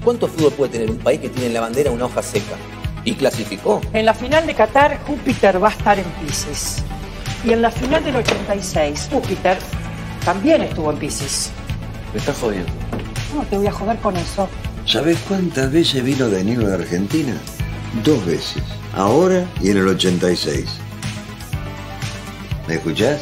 ¿Cuánto 0.04 0.28
fútbol 0.28 0.54
puede 0.54 0.72
tener 0.72 0.90
un 0.90 0.98
país 0.98 1.20
que 1.20 1.30
tiene 1.30 1.48
en 1.48 1.54
la 1.54 1.62
bandera 1.62 1.92
una 1.92 2.06
hoja 2.06 2.22
seca? 2.22 2.56
Y 3.04 3.16
clasificó. 3.16 3.82
En 3.94 4.06
la 4.06 4.14
final 4.14 4.46
de 4.46 4.54
Qatar, 4.54 5.00
Júpiter 5.06 5.62
va 5.62 5.70
a 5.70 5.72
estar 5.72 5.98
en 5.98 6.06
Pisces. 6.06 6.84
Y 7.44 7.52
en 7.52 7.62
la 7.62 7.72
final 7.72 8.04
del 8.04 8.18
86, 8.18 9.10
Júpiter 9.12 9.58
también 10.24 10.62
estuvo 10.62 10.92
en 10.92 10.98
Pisces. 10.98 11.52
Me 12.14 12.20
estás 12.20 12.38
jodiendo. 12.38 12.72
No, 13.34 13.44
te 13.44 13.58
voy 13.58 13.68
a 13.68 13.72
joder 13.72 13.98
con 14.00 14.18
eso. 14.18 14.50
¿Sabes 14.86 15.18
cuántas 15.28 15.72
veces 15.72 16.04
vino 16.04 16.30
Danilo 16.30 16.68
de 16.68 16.76
Argentina? 16.76 17.34
Dos 18.04 18.26
veces. 18.26 18.64
Ahora 18.96 19.46
y 19.62 19.70
en 19.70 19.78
el 19.78 19.88
86. 19.88 20.66
¿Me 22.68 22.76
escuchás? 22.76 23.22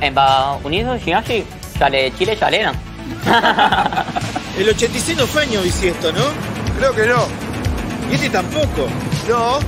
En 0.00 0.08
Estados 0.08 0.64
Unidos, 0.64 1.00
así, 1.14 1.44
sale 1.78 2.12
Chile, 2.16 2.36
sale, 2.36 2.64
¿no? 2.64 2.72
el 4.58 4.68
86 4.68 5.18
no 5.18 5.26
fue 5.26 5.42
año 5.42 5.62
bisiesto, 5.62 6.12
¿no? 6.12 6.24
Creo 6.78 6.94
que 6.94 7.06
no. 7.06 7.26
¿Y 8.10 8.14
este 8.14 8.30
tampoco? 8.30 8.88
No. 9.28 9.58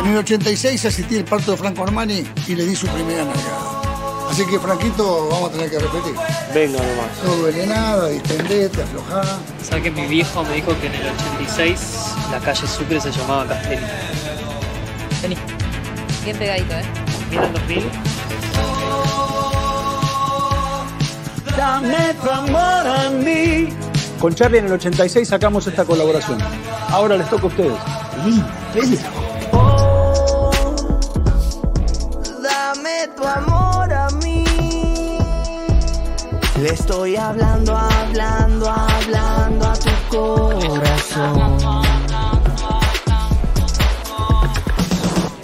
en 0.00 0.06
el 0.12 0.16
86 0.18 0.84
asistí 0.84 1.18
al 1.18 1.24
parto 1.24 1.52
de 1.52 1.56
Franco 1.56 1.82
Armani 1.82 2.24
y 2.46 2.54
le 2.54 2.64
di 2.64 2.74
su 2.74 2.86
primera 2.86 3.24
nalgada. 3.24 3.76
Así 4.30 4.44
que, 4.46 4.58
Franquito, 4.58 5.28
vamos 5.30 5.50
a 5.50 5.52
tener 5.52 5.70
que 5.70 5.78
repetir. 5.78 6.14
Venga 6.56 6.78
nomás. 6.78 7.22
No 7.22 7.36
duele 7.36 7.66
nada, 7.66 8.08
distendete, 8.08 8.82
aflojá. 8.82 9.22
¿Sabes 9.62 9.82
que 9.84 9.90
mi 9.90 10.06
viejo 10.06 10.42
me 10.42 10.54
dijo 10.54 10.68
que 10.80 10.86
en 10.86 10.94
el 10.94 11.08
86 11.10 12.14
la 12.30 12.40
calle 12.40 12.66
Sucre 12.66 12.98
se 12.98 13.10
llamaba 13.12 13.46
Castelli? 13.46 13.84
Vení. 15.20 15.36
Bien 16.24 16.36
pegadito, 16.38 16.72
¿eh? 16.72 16.82
Mira 17.28 17.44
el 17.44 17.52
2000. 17.52 17.90
Dame 21.58 22.14
tu 22.22 22.30
amor 22.30 22.86
a 22.86 23.10
mí. 23.10 23.68
Con 24.18 24.34
Charlie 24.34 24.56
en 24.56 24.64
el 24.64 24.72
86 24.72 25.28
sacamos 25.28 25.66
esta 25.66 25.84
colaboración. 25.84 26.38
Ahora 26.88 27.18
les 27.18 27.28
toca 27.28 27.42
a 27.42 27.46
ustedes. 27.48 27.78
Feliz, 28.72 29.00
Dame 32.42 33.08
tu 33.14 33.24
amor 33.26 33.92
a 33.92 34.08
mí. 34.24 34.65
Le 36.60 36.70
estoy 36.70 37.16
hablando, 37.16 37.76
hablando, 37.76 38.70
hablando 38.70 39.66
a 39.66 39.74
tu 39.74 40.16
corazón. 40.16 41.58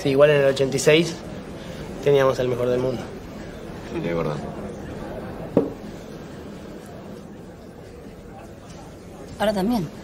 Sí, 0.02 0.08
igual 0.08 0.30
en 0.30 0.36
el 0.36 0.46
86 0.46 1.14
teníamos 2.02 2.38
el 2.38 2.48
mejor 2.48 2.68
del 2.68 2.80
mundo. 2.80 3.02
Sí, 3.92 4.08
es 4.08 4.16
verdad. 4.16 4.36
Ahora 9.38 9.52
también. 9.52 10.01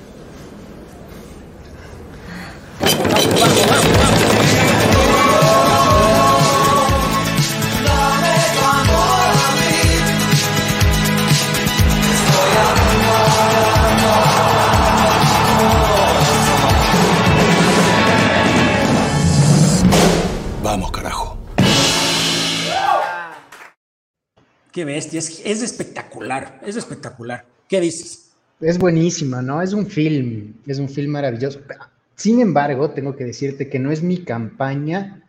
Qué 24.79 24.85
bestia, 24.85 25.19
es, 25.19 25.43
es 25.45 25.61
espectacular, 25.61 26.61
es 26.65 26.77
espectacular. 26.77 27.45
¿Qué 27.67 27.81
dices? 27.81 28.31
Es 28.61 28.79
buenísima, 28.79 29.43
¿no? 29.43 29.61
Es 29.61 29.73
un 29.73 29.89
film, 29.89 30.55
es 30.69 30.79
un 30.79 30.89
film 30.89 31.11
maravilloso. 31.11 31.59
Sin 32.15 32.39
embargo, 32.39 32.91
tengo 32.91 33.17
que 33.17 33.25
decirte 33.25 33.69
que 33.69 33.81
no 33.81 33.91
es 33.91 34.05
mi 34.05 34.23
campaña 34.23 35.29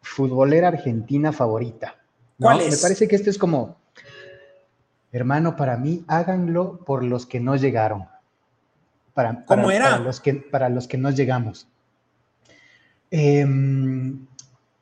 futbolera 0.00 0.68
argentina 0.68 1.32
favorita. 1.32 1.96
¿no? 2.38 2.46
¿Cuál 2.46 2.60
es? 2.60 2.76
Me 2.76 2.76
parece 2.76 3.08
que 3.08 3.16
este 3.16 3.30
es 3.30 3.36
como, 3.36 3.78
hermano, 5.10 5.56
para 5.56 5.76
mí, 5.76 6.04
háganlo 6.06 6.78
por 6.84 7.02
los 7.02 7.26
que 7.26 7.40
no 7.40 7.56
llegaron. 7.56 8.04
Para, 9.12 9.44
¿Cómo 9.44 9.62
para- 9.64 9.74
era? 9.74 9.84
Para 9.90 10.04
los 10.04 10.20
que, 10.20 10.34
para 10.34 10.68
los 10.68 10.86
que 10.86 10.98
no 10.98 11.10
llegamos. 11.10 11.66
Em, 13.10 14.24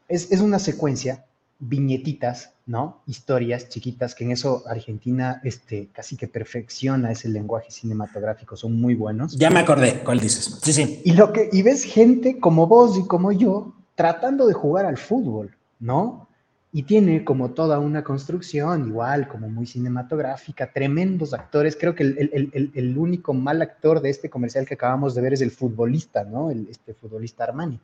es, 0.06 0.30
es 0.30 0.40
una 0.40 0.58
secuencia, 0.58 1.24
viñetitas, 1.58 2.52
¿no? 2.66 3.00
Historias 3.06 3.68
chiquitas, 3.68 4.14
que 4.14 4.24
en 4.24 4.32
eso 4.32 4.62
Argentina 4.68 5.40
este, 5.44 5.88
casi 5.92 6.16
que 6.16 6.28
perfecciona 6.28 7.10
ese 7.12 7.28
lenguaje 7.28 7.70
cinematográfico, 7.70 8.56
son 8.56 8.78
muy 8.80 8.94
buenos. 8.94 9.36
Ya 9.36 9.50
me 9.50 9.60
acordé, 9.60 10.00
¿cuál 10.04 10.20
dices? 10.20 10.58
Sí, 10.62 10.72
sí. 10.72 11.00
Y, 11.04 11.12
lo 11.12 11.32
que, 11.32 11.48
y 11.52 11.62
ves 11.62 11.84
gente 11.84 12.38
como 12.38 12.66
vos 12.66 12.98
y 12.98 13.06
como 13.06 13.32
yo 13.32 13.74
tratando 13.94 14.46
de 14.46 14.52
jugar 14.52 14.84
al 14.84 14.98
fútbol, 14.98 15.56
¿no? 15.80 16.28
Y 16.72 16.82
tiene 16.82 17.24
como 17.24 17.52
toda 17.52 17.78
una 17.78 18.04
construcción, 18.04 18.88
igual, 18.88 19.28
como 19.28 19.48
muy 19.48 19.64
cinematográfica, 19.66 20.70
tremendos 20.70 21.32
actores. 21.32 21.74
Creo 21.80 21.94
que 21.94 22.02
el, 22.02 22.18
el- 22.32 22.50
el- 22.52 22.70
el 22.74 22.98
único 22.98 23.32
mal 23.32 23.62
actor 23.62 24.02
de 24.02 24.10
este 24.10 24.28
comercial 24.28 24.66
que 24.66 24.74
acabamos 24.74 25.14
de 25.14 25.22
ver 25.22 25.32
es 25.32 25.40
el 25.40 25.50
futbolista, 25.50 26.24
¿no? 26.24 26.50
El, 26.50 26.68
este 26.68 26.92
futbolista 26.92 27.44
Armani. 27.44 27.80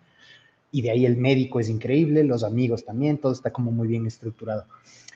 Y 0.72 0.82
de 0.82 0.90
ahí 0.90 1.06
el 1.06 1.16
médico 1.16 1.60
es 1.60 1.68
increíble, 1.68 2.24
los 2.24 2.42
amigos 2.42 2.84
también, 2.84 3.18
todo 3.18 3.32
está 3.32 3.52
como 3.52 3.70
muy 3.70 3.86
bien 3.86 4.06
estructurado. 4.06 4.64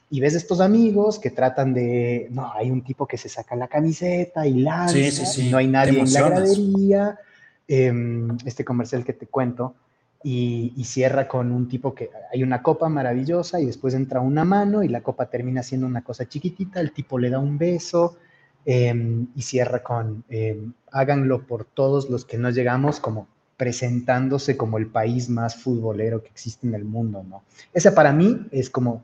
Y 0.08 0.20
ves 0.20 0.34
estos 0.34 0.60
amigos 0.60 1.18
que 1.18 1.30
tratan 1.30 1.74
de, 1.74 2.28
no, 2.30 2.52
hay 2.52 2.70
un 2.70 2.84
tipo 2.84 3.06
que 3.06 3.16
se 3.18 3.28
saca 3.28 3.56
la 3.56 3.66
camiseta 3.66 4.46
y 4.46 4.60
lanza, 4.60 4.94
Sí, 4.94 5.10
sí, 5.10 5.26
sí. 5.26 5.48
y 5.48 5.50
no 5.50 5.56
hay 5.56 5.66
nadie 5.66 5.98
en 5.98 6.12
la 6.12 6.28
gradería, 6.28 7.18
em, 7.66 8.36
este 8.44 8.64
comercial 8.64 9.04
que 9.04 9.14
te 9.14 9.26
cuento, 9.26 9.74
y, 10.22 10.72
y 10.76 10.84
cierra 10.84 11.26
con 11.26 11.50
un 11.50 11.68
tipo 11.68 11.94
que 11.94 12.10
hay 12.32 12.42
una 12.42 12.62
copa 12.62 12.88
maravillosa 12.88 13.60
y 13.60 13.66
después 13.66 13.94
entra 13.94 14.20
una 14.20 14.44
mano 14.44 14.82
y 14.82 14.88
la 14.88 15.00
copa 15.02 15.26
termina 15.30 15.62
siendo 15.62 15.86
una 15.86 16.02
cosa 16.02 16.28
chiquitita, 16.28 16.80
el 16.80 16.92
tipo 16.92 17.18
le 17.18 17.30
da 17.30 17.38
un 17.38 17.58
beso 17.58 18.16
em, 18.64 19.28
y 19.34 19.42
cierra 19.42 19.82
con 19.82 20.24
em, 20.28 20.72
háganlo 20.92 21.46
por 21.46 21.64
todos 21.64 22.10
los 22.10 22.24
que 22.24 22.38
no 22.38 22.50
llegamos 22.50 23.00
como 23.00 23.28
presentándose 23.56 24.56
como 24.56 24.78
el 24.78 24.86
país 24.86 25.28
más 25.28 25.56
futbolero 25.56 26.22
que 26.22 26.28
existe 26.28 26.66
en 26.66 26.74
el 26.74 26.84
mundo, 26.84 27.24
¿no? 27.28 27.42
Esa 27.72 27.94
para 27.94 28.12
mí 28.12 28.46
es 28.50 28.70
como 28.70 29.02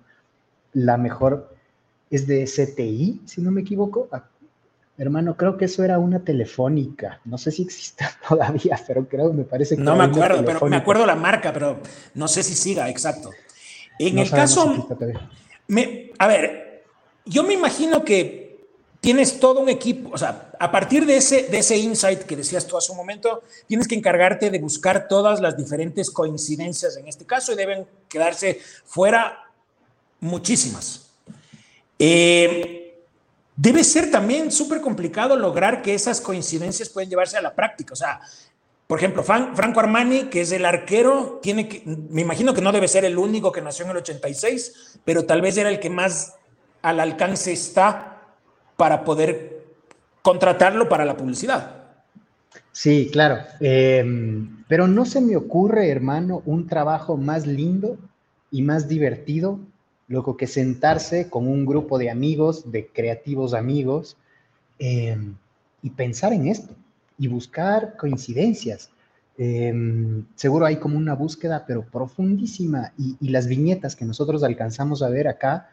la 0.72 0.96
mejor, 0.96 1.55
es 2.11 2.26
de 2.26 2.44
CTI, 2.44 3.22
si 3.24 3.40
no 3.40 3.50
me 3.50 3.62
equivoco. 3.62 4.09
Ah, 4.12 4.24
Hermano, 4.98 5.36
creo 5.36 5.57
que 5.57 5.64
eso 5.64 5.82
era 5.82 5.98
una 5.98 6.20
telefónica. 6.20 7.20
No 7.24 7.38
sé 7.38 7.50
si 7.50 7.62
exista 7.62 8.11
todavía, 8.28 8.78
pero 8.86 9.09
creo, 9.09 9.32
me 9.32 9.44
parece 9.44 9.76
que 9.76 9.82
No 9.82 9.96
me 9.96 10.05
acuerdo, 10.05 10.44
pero 10.44 10.66
me 10.66 10.76
acuerdo 10.76 11.07
la 11.07 11.16
marca, 11.16 11.53
pero 11.53 11.80
no 12.14 12.28
sé 12.28 12.42
si 12.42 12.55
siga, 12.55 12.88
exacto. 12.90 13.30
En 13.98 14.14
No 14.14 14.20
el 14.22 14.28
si 14.28 14.34
caso, 14.34 14.88
me, 15.68 16.11
a 16.18 16.26
ver, 16.26 16.84
yo 17.24 17.42
me 17.42 17.55
imagino 17.55 18.05
que 18.05 18.41
tienes 19.03 19.40
todo 19.40 19.59
un 19.59 19.68
equipo, 19.68 20.11
o 20.14 20.16
sea, 20.16 20.53
a 20.61 20.70
partir 20.70 21.05
de 21.05 21.16
ese, 21.16 21.42
de 21.48 21.59
ese 21.59 21.76
insight 21.76 22.20
que 22.22 22.36
decías 22.36 22.66
tú 22.68 22.78
hace 22.78 22.92
un 22.92 22.98
momento, 22.98 23.42
tienes 23.66 23.88
que 23.88 23.96
encargarte 23.96 24.48
de 24.48 24.59
buscar 24.61 25.09
todas 25.09 25.40
las 25.40 25.57
diferentes 25.57 26.09
coincidencias 26.09 26.96
en 26.96 27.09
este 27.09 27.26
caso 27.26 27.53
y 27.53 27.57
deben 27.57 27.84
quedarse 28.09 28.61
fuera 28.86 29.50
muchísimas. 30.20 31.11
Eh, 31.98 33.05
debe 33.57 33.82
ser 33.82 34.11
también 34.11 34.53
súper 34.53 34.80
complicado 34.80 35.36
lograr 35.36 35.82
que 35.82 35.94
esas 35.94 36.20
coincidencias 36.20 36.88
pueden 36.88 37.11
llevarse 37.11 37.36
a 37.36 37.42
la 37.42 37.55
práctica. 37.57 37.94
O 37.94 37.96
sea, 37.96 38.20
por 38.86 38.98
ejemplo, 38.98 39.24
Fran- 39.24 39.57
Franco 39.57 39.80
Armani, 39.80 40.24
que 40.24 40.42
es 40.42 40.53
el 40.53 40.64
arquero, 40.64 41.40
tiene 41.42 41.68
que, 41.68 41.82
me 41.84 42.20
imagino 42.22 42.55
que 42.55 42.61
no 42.61 42.70
debe 42.70 42.86
ser 42.86 43.05
el 43.05 43.18
único 43.18 43.50
que 43.50 43.62
nació 43.62 43.84
en 43.84 43.90
el 43.92 43.96
86, 43.96 45.00
pero 45.05 45.24
tal 45.24 45.40
vez 45.40 45.57
era 45.57 45.70
el 45.70 45.80
que 45.80 45.90
más 45.90 46.34
al 46.82 47.00
alcance 47.00 47.53
está 47.53 48.11
para 48.77 49.05
poder 49.05 49.64
contratarlo 50.23 50.89
para 50.89 51.05
la 51.05 51.16
publicidad. 51.16 51.83
Sí, 52.73 53.11
claro. 53.12 53.39
Em, 53.61 54.64
pero 54.66 54.87
no 54.87 55.05
se 55.05 55.20
me 55.20 55.37
ocurre, 55.37 55.91
hermano, 55.91 56.43
un 56.47 56.66
trabajo 56.66 57.16
más 57.16 57.47
lindo 57.47 57.99
y 58.51 58.62
más 58.62 58.89
divertido, 58.89 59.59
loco, 60.09 60.37
que 60.37 60.47
sentarse 60.47 61.29
con 61.29 61.47
un 61.49 61.66
grupo 61.66 61.99
de 61.99 62.11
amigos, 62.11 62.70
de 62.70 62.87
creativos 62.87 63.55
amigos, 63.55 64.16
em, 64.79 65.35
y 65.83 65.91
pensar 65.91 66.33
en 66.33 66.49
esto 66.49 66.75
y 67.18 67.29
buscar 67.29 67.97
coincidencias. 67.97 68.91
Em, 69.37 70.25
seguro 70.35 70.66
hay 70.66 70.77
como 70.77 70.97
una 70.97 71.14
búsqueda, 71.14 71.64
pero 71.66 71.83
profundísima, 71.83 72.93
y, 72.99 73.16
y 73.20 73.29
las 73.31 73.47
viñetas 73.49 73.97
que 73.97 74.05
nosotros 74.05 74.43
alcanzamos 74.45 75.03
a 75.03 75.09
ver 75.09 75.29
acá, 75.29 75.70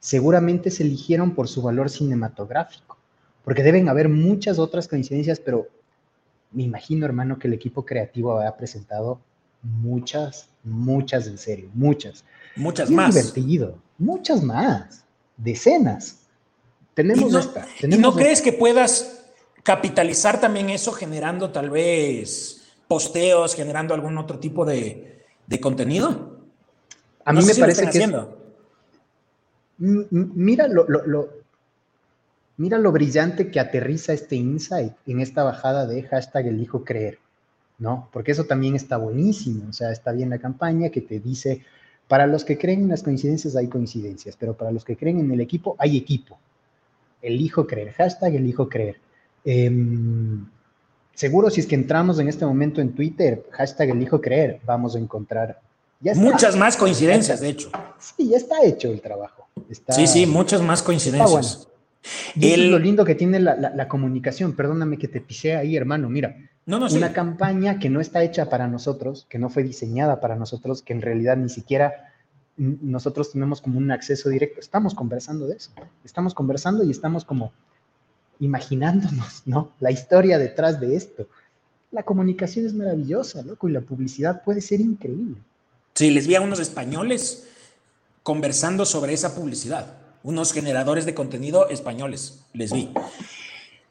seguramente 0.00 0.70
se 0.70 0.82
eligieron 0.82 1.34
por 1.34 1.46
su 1.48 1.62
valor 1.62 1.90
cinematográfico, 1.90 2.96
porque 3.44 3.62
deben 3.62 3.88
haber 3.88 4.08
muchas 4.08 4.58
otras 4.58 4.88
coincidencias, 4.88 5.38
pero 5.40 5.68
me 6.52 6.64
imagino, 6.64 7.06
hermano, 7.06 7.38
que 7.38 7.46
el 7.48 7.54
equipo 7.54 7.84
creativo 7.84 8.36
había 8.36 8.56
presentado 8.56 9.20
muchas, 9.62 10.48
muchas 10.64 11.26
en 11.26 11.38
serio, 11.38 11.70
muchas. 11.74 12.24
Muchas 12.56 12.90
Y 12.90 12.94
es 12.94 12.96
más. 12.96 13.14
divertido, 13.14 13.78
muchas 13.98 14.42
más, 14.42 15.04
decenas. 15.36 16.16
tenemos 16.94 17.30
¿Y 17.30 17.32
no, 17.32 17.38
esta. 17.38 17.66
¿y 17.76 17.80
tenemos 17.82 18.02
no 18.02 18.08
esta. 18.10 18.20
crees 18.22 18.42
que 18.42 18.52
puedas 18.52 19.22
capitalizar 19.62 20.40
también 20.40 20.70
eso 20.70 20.92
generando 20.92 21.50
tal 21.50 21.70
vez 21.70 22.62
posteos, 22.88 23.54
generando 23.54 23.94
algún 23.94 24.16
otro 24.18 24.38
tipo 24.40 24.64
de, 24.64 25.24
de 25.46 25.60
contenido? 25.60 26.40
A 27.24 27.32
No 27.32 27.40
mí 27.40 27.42
sé 27.44 27.48
me 27.50 27.54
si 27.54 27.60
parece 27.60 27.82
que 27.82 27.88
es- 27.90 27.94
Mira 29.80 30.68
lo, 30.68 30.86
mira 32.58 32.76
lo 32.76 32.92
brillante 32.92 33.50
que 33.50 33.58
aterriza 33.58 34.12
este 34.12 34.36
insight 34.36 34.92
en 35.06 35.20
esta 35.20 35.42
bajada 35.42 35.86
de 35.86 36.02
hashtag 36.02 36.48
elijo 36.48 36.84
creer, 36.84 37.18
¿no? 37.78 38.10
Porque 38.12 38.32
eso 38.32 38.44
también 38.44 38.74
está 38.76 38.98
buenísimo, 38.98 39.70
o 39.70 39.72
sea, 39.72 39.90
está 39.90 40.12
bien 40.12 40.28
la 40.28 40.38
campaña 40.38 40.90
que 40.90 41.00
te 41.00 41.18
dice, 41.18 41.62
para 42.08 42.26
los 42.26 42.44
que 42.44 42.58
creen 42.58 42.82
en 42.82 42.88
las 42.90 43.02
coincidencias 43.02 43.56
hay 43.56 43.68
coincidencias, 43.68 44.36
pero 44.36 44.52
para 44.54 44.70
los 44.70 44.84
que 44.84 44.98
creen 44.98 45.18
en 45.18 45.30
el 45.30 45.40
equipo 45.40 45.76
hay 45.78 45.96
equipo. 45.96 46.38
Elijo 47.22 47.66
creer, 47.66 47.92
hashtag 47.92 48.34
elijo 48.34 48.68
creer. 48.68 48.98
Em, 49.46 50.44
seguro 51.14 51.48
si 51.48 51.60
es 51.60 51.66
que 51.66 51.74
entramos 51.74 52.18
en 52.18 52.28
este 52.28 52.44
momento 52.44 52.82
en 52.82 52.92
Twitter, 52.92 53.46
hashtag 53.52 53.90
elijo 53.90 54.20
creer, 54.20 54.60
vamos 54.66 54.94
a 54.94 54.98
encontrar... 54.98 55.58
ya 56.00 56.12
está. 56.12 56.24
Muchas 56.24 56.56
más 56.56 56.76
coincidencias, 56.76 57.40
de 57.40 57.48
hecho. 57.50 57.70
Sí, 57.98 58.28
ya 58.28 58.36
está 58.36 58.62
hecho 58.64 58.88
el 58.88 59.00
trabajo. 59.00 59.48
Está- 59.68 59.92
Sí, 59.92 60.06
sí, 60.06 60.26
muchas 60.26 60.62
más 60.62 60.82
coincidencias. 60.82 61.30
bueno. 61.30 61.48
Es 62.34 62.54
El- 62.54 62.70
lo 62.70 62.78
lindo 62.78 63.04
que 63.04 63.14
tiene 63.14 63.40
la, 63.40 63.54
la- 63.56 63.70
la 63.74 63.86
comunicación. 63.88 64.54
Perdóname 64.54 64.96
que 64.98 65.06
te 65.08 65.20
pisé 65.20 65.54
ahí, 65.56 65.76
hermano. 65.76 66.08
Mira, 66.08 66.34
No, 66.66 66.78
no, 66.78 66.88
sí. 66.88 66.96
una 66.96 67.12
campaña 67.12 67.78
que 67.78 67.90
no 67.90 68.00
está 68.00 68.22
hecha 68.22 68.48
para 68.48 68.66
nosotros, 68.68 69.26
que 69.28 69.38
no 69.38 69.50
fue 69.50 69.62
diseñada 69.62 70.20
para 70.20 70.36
nosotros, 70.36 70.80
que 70.82 70.92
en 70.94 71.02
realidad 71.02 71.36
ni 71.36 71.48
siquiera 71.50 72.12
nosotros 72.56 73.32
tenemos 73.32 73.60
como 73.60 73.78
un 73.78 73.90
acceso 73.90 74.28
directo. 74.30 74.60
Estamos 74.60 74.94
conversando 74.94 75.46
de 75.46 75.56
eso. 75.56 75.70
Estamos 76.04 76.32
conversando 76.34 76.84
y 76.84 76.90
estamos 76.90 77.24
como 77.24 77.52
imaginándonos, 78.38 79.42
¿no? 79.46 79.72
La 79.80 79.90
historia 79.90 80.38
detrás 80.38 80.80
de 80.80 80.96
esto. 80.96 81.26
La 81.90 82.02
comunicación 82.04 82.66
es 82.66 82.74
maravillosa, 82.74 83.42
loco, 83.42 83.68
y 83.68 83.72
la 83.72 83.80
publicidad 83.80 84.42
puede 84.42 84.60
ser 84.60 84.80
increíble. 84.80 85.36
Sí, 86.00 86.08
les 86.10 86.26
vi 86.26 86.34
a 86.34 86.40
unos 86.40 86.60
españoles 86.60 87.44
conversando 88.22 88.86
sobre 88.86 89.12
esa 89.12 89.34
publicidad, 89.34 89.98
unos 90.22 90.54
generadores 90.54 91.04
de 91.04 91.12
contenido 91.12 91.68
españoles, 91.68 92.38
les 92.54 92.72
vi. 92.72 92.88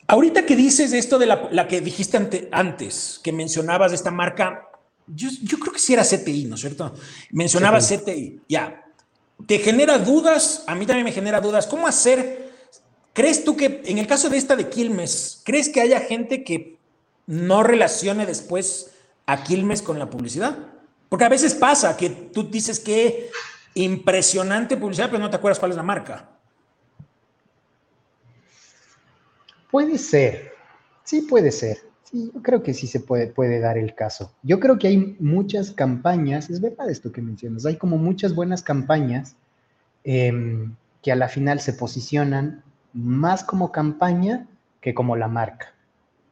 Ahorita 0.07 0.43
que 0.43 0.55
dices 0.55 0.91
esto 0.93 1.19
de 1.19 1.27
la, 1.27 1.49
la 1.51 1.67
que 1.67 1.81
dijiste 1.81 2.17
ante- 2.17 2.49
antes, 2.51 3.19
que 3.23 3.31
mencionabas 3.31 3.91
de 3.91 3.95
esta 3.97 4.09
marca, 4.09 4.69
yo, 5.05 5.29
yo 5.43 5.59
creo 5.59 5.71
que 5.71 5.77
sí 5.77 5.93
era 5.93 6.03
CTI, 6.03 6.45
¿no 6.45 6.55
es 6.55 6.61
cierto? 6.61 6.95
Mencionabas 7.29 7.87
CTI, 7.87 8.41
ya. 8.49 8.83
¿Te 9.45 9.59
genera 9.59 9.99
dudas? 9.99 10.63
A 10.65 10.73
mí 10.73 10.87
también 10.87 11.05
me 11.05 11.11
genera 11.11 11.39
dudas. 11.39 11.67
¿Cómo 11.67 11.85
hacer? 11.85 12.51
¿Crees 13.13 13.43
tú 13.43 13.55
que 13.55 13.83
en 13.85 13.99
el 13.99 14.07
caso 14.07 14.31
de 14.31 14.37
esta 14.37 14.55
de 14.55 14.67
Quilmes, 14.67 15.43
crees 15.45 15.69
que 15.69 15.79
haya 15.79 15.99
gente 15.99 16.43
que 16.43 16.79
no 17.27 17.61
relacione 17.61 18.25
después 18.25 18.89
a 19.27 19.43
Quilmes 19.43 19.83
con 19.83 19.99
la 19.99 20.09
publicidad? 20.09 20.57
Porque 21.09 21.25
a 21.25 21.29
veces 21.29 21.55
pasa 21.55 21.97
que 21.97 22.09
tú 22.09 22.43
dices 22.43 22.79
que 22.79 23.29
impresionante 23.73 24.77
publicidad, 24.77 25.09
pero 25.09 25.19
no 25.19 25.29
te 25.29 25.35
acuerdas 25.35 25.59
cuál 25.59 25.71
es 25.71 25.77
la 25.77 25.83
marca. 25.83 26.29
Puede 29.71 29.97
ser, 29.97 30.53
sí 31.03 31.21
puede 31.21 31.51
ser. 31.51 31.77
Sí, 32.03 32.31
yo 32.33 32.41
creo 32.41 32.63
que 32.63 32.73
sí 32.73 32.87
se 32.87 32.99
puede, 32.99 33.27
puede 33.27 33.59
dar 33.59 33.77
el 33.77 33.93
caso. 33.93 34.33
Yo 34.41 34.59
creo 34.59 34.79
que 34.79 34.87
hay 34.87 35.15
muchas 35.19 35.71
campañas, 35.71 36.49
es 36.49 36.59
verdad 36.59 36.89
esto 36.89 37.11
que 37.11 37.21
mencionas, 37.21 37.65
hay 37.67 37.75
como 37.75 37.97
muchas 37.97 38.33
buenas 38.33 38.63
campañas 38.63 39.35
em, 40.03 40.75
que 41.03 41.11
a 41.11 41.15
la 41.15 41.27
final 41.27 41.59
se 41.59 41.73
posicionan 41.73 42.63
más 42.93 43.43
como 43.43 43.71
campaña 43.71 44.47
que 44.81 44.95
como 44.95 45.15
la 45.15 45.27
marca, 45.27 45.73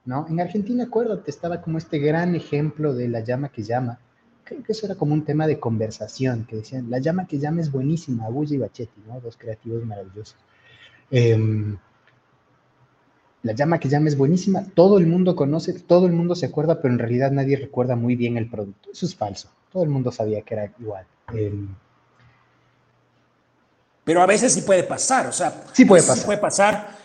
¿no? 0.04 0.26
En 0.28 0.40
Argentina, 0.40 0.86
acuérdate, 0.86 1.30
estaba 1.30 1.62
como 1.62 1.78
este 1.78 2.00
gran 2.00 2.34
ejemplo 2.34 2.96
de 2.96 3.08
la 3.10 3.20
llama 3.20 3.50
que 3.50 3.62
llama. 3.62 4.00
Creo 4.48 4.64
que 4.64 4.72
eso 4.72 4.86
era 4.86 4.96
como 4.96 5.14
un 5.14 5.26
tema 5.26 5.46
de 5.46 5.60
conversación, 5.60 6.46
que 6.46 6.58
decían, 6.58 6.90
la 6.90 7.00
llama 7.00 7.28
que 7.28 7.38
llama 7.38 7.60
es 7.62 7.70
buenísima, 7.72 8.26
Agulla 8.26 8.56
y 8.56 8.60
Bachetti, 8.60 9.02
¿no? 9.06 9.20
Dos 9.20 9.36
creativos 9.36 9.86
maravillosos. 9.86 10.38
Em, 11.12 11.78
la 13.44 13.54
llama 13.54 13.78
que 13.80 13.90
llama 13.90 14.08
es 14.08 14.18
buenísima, 14.18 14.64
todo 14.74 14.98
el 15.00 15.08
mundo 15.08 15.36
conoce, 15.36 15.74
todo 15.74 16.06
el 16.06 16.14
mundo 16.14 16.34
se 16.34 16.46
acuerda, 16.46 16.82
pero 16.82 16.94
en 16.94 17.00
realidad 17.00 17.32
nadie 17.32 17.58
recuerda 17.58 17.96
muy 17.98 18.16
bien 18.16 18.38
el 18.38 18.50
producto. 18.50 18.90
Eso 18.92 19.06
es 19.06 19.16
falso. 19.16 19.50
Todo 19.72 19.84
el 19.84 19.90
mundo 19.90 20.12
sabía 20.12 20.42
que 20.42 20.54
era 20.54 20.72
igual. 20.80 21.06
Em, 21.34 21.68
Pero 24.06 24.22
a 24.22 24.26
veces 24.26 24.54
sí 24.54 24.62
puede 24.62 24.84
pasar, 24.84 25.28
o 25.28 25.34
sea, 25.34 25.66
Sí 25.74 25.84
puede 25.84 26.04
pasar. 26.04 26.26
puede 26.26 26.38
pasar. 26.40 26.98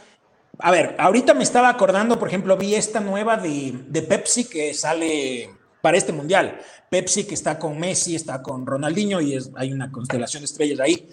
A 0.59 0.71
ver, 0.71 0.95
ahorita 0.97 1.35
me 1.35 1.43
estaba 1.43 1.69
acordando, 1.69 2.21
por 2.21 2.29
ejemplo, 2.29 2.57
vi 2.57 2.77
esta 2.77 3.01
nueva 3.01 3.37
de, 3.37 3.83
de 3.89 4.03
Pepsi 4.03 4.49
que 4.49 4.73
sale 4.75 5.51
para 5.83 5.99
este 5.99 6.13
mundial. 6.13 6.59
Pepsi 6.89 7.25
que 7.25 7.35
está 7.35 7.59
con 7.59 7.79
Messi, 7.79 8.17
está 8.17 8.43
con 8.43 8.65
Ronaldinho 8.65 9.21
y 9.21 9.39
hay 9.57 9.73
una 9.73 9.93
constelación 9.93 10.41
de 10.41 10.47
estrellas 10.47 10.81
ahí. 10.81 11.07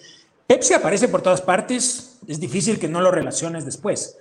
Pepsi 0.48 0.74
aparece 0.74 1.10
por 1.10 1.22
todas 1.22 1.42
partes, 1.42 2.20
es 2.26 2.40
difícil 2.40 2.80
que 2.80 2.88
no 2.88 3.02
lo 3.02 3.12
relaciones 3.12 3.66
después. 3.66 4.18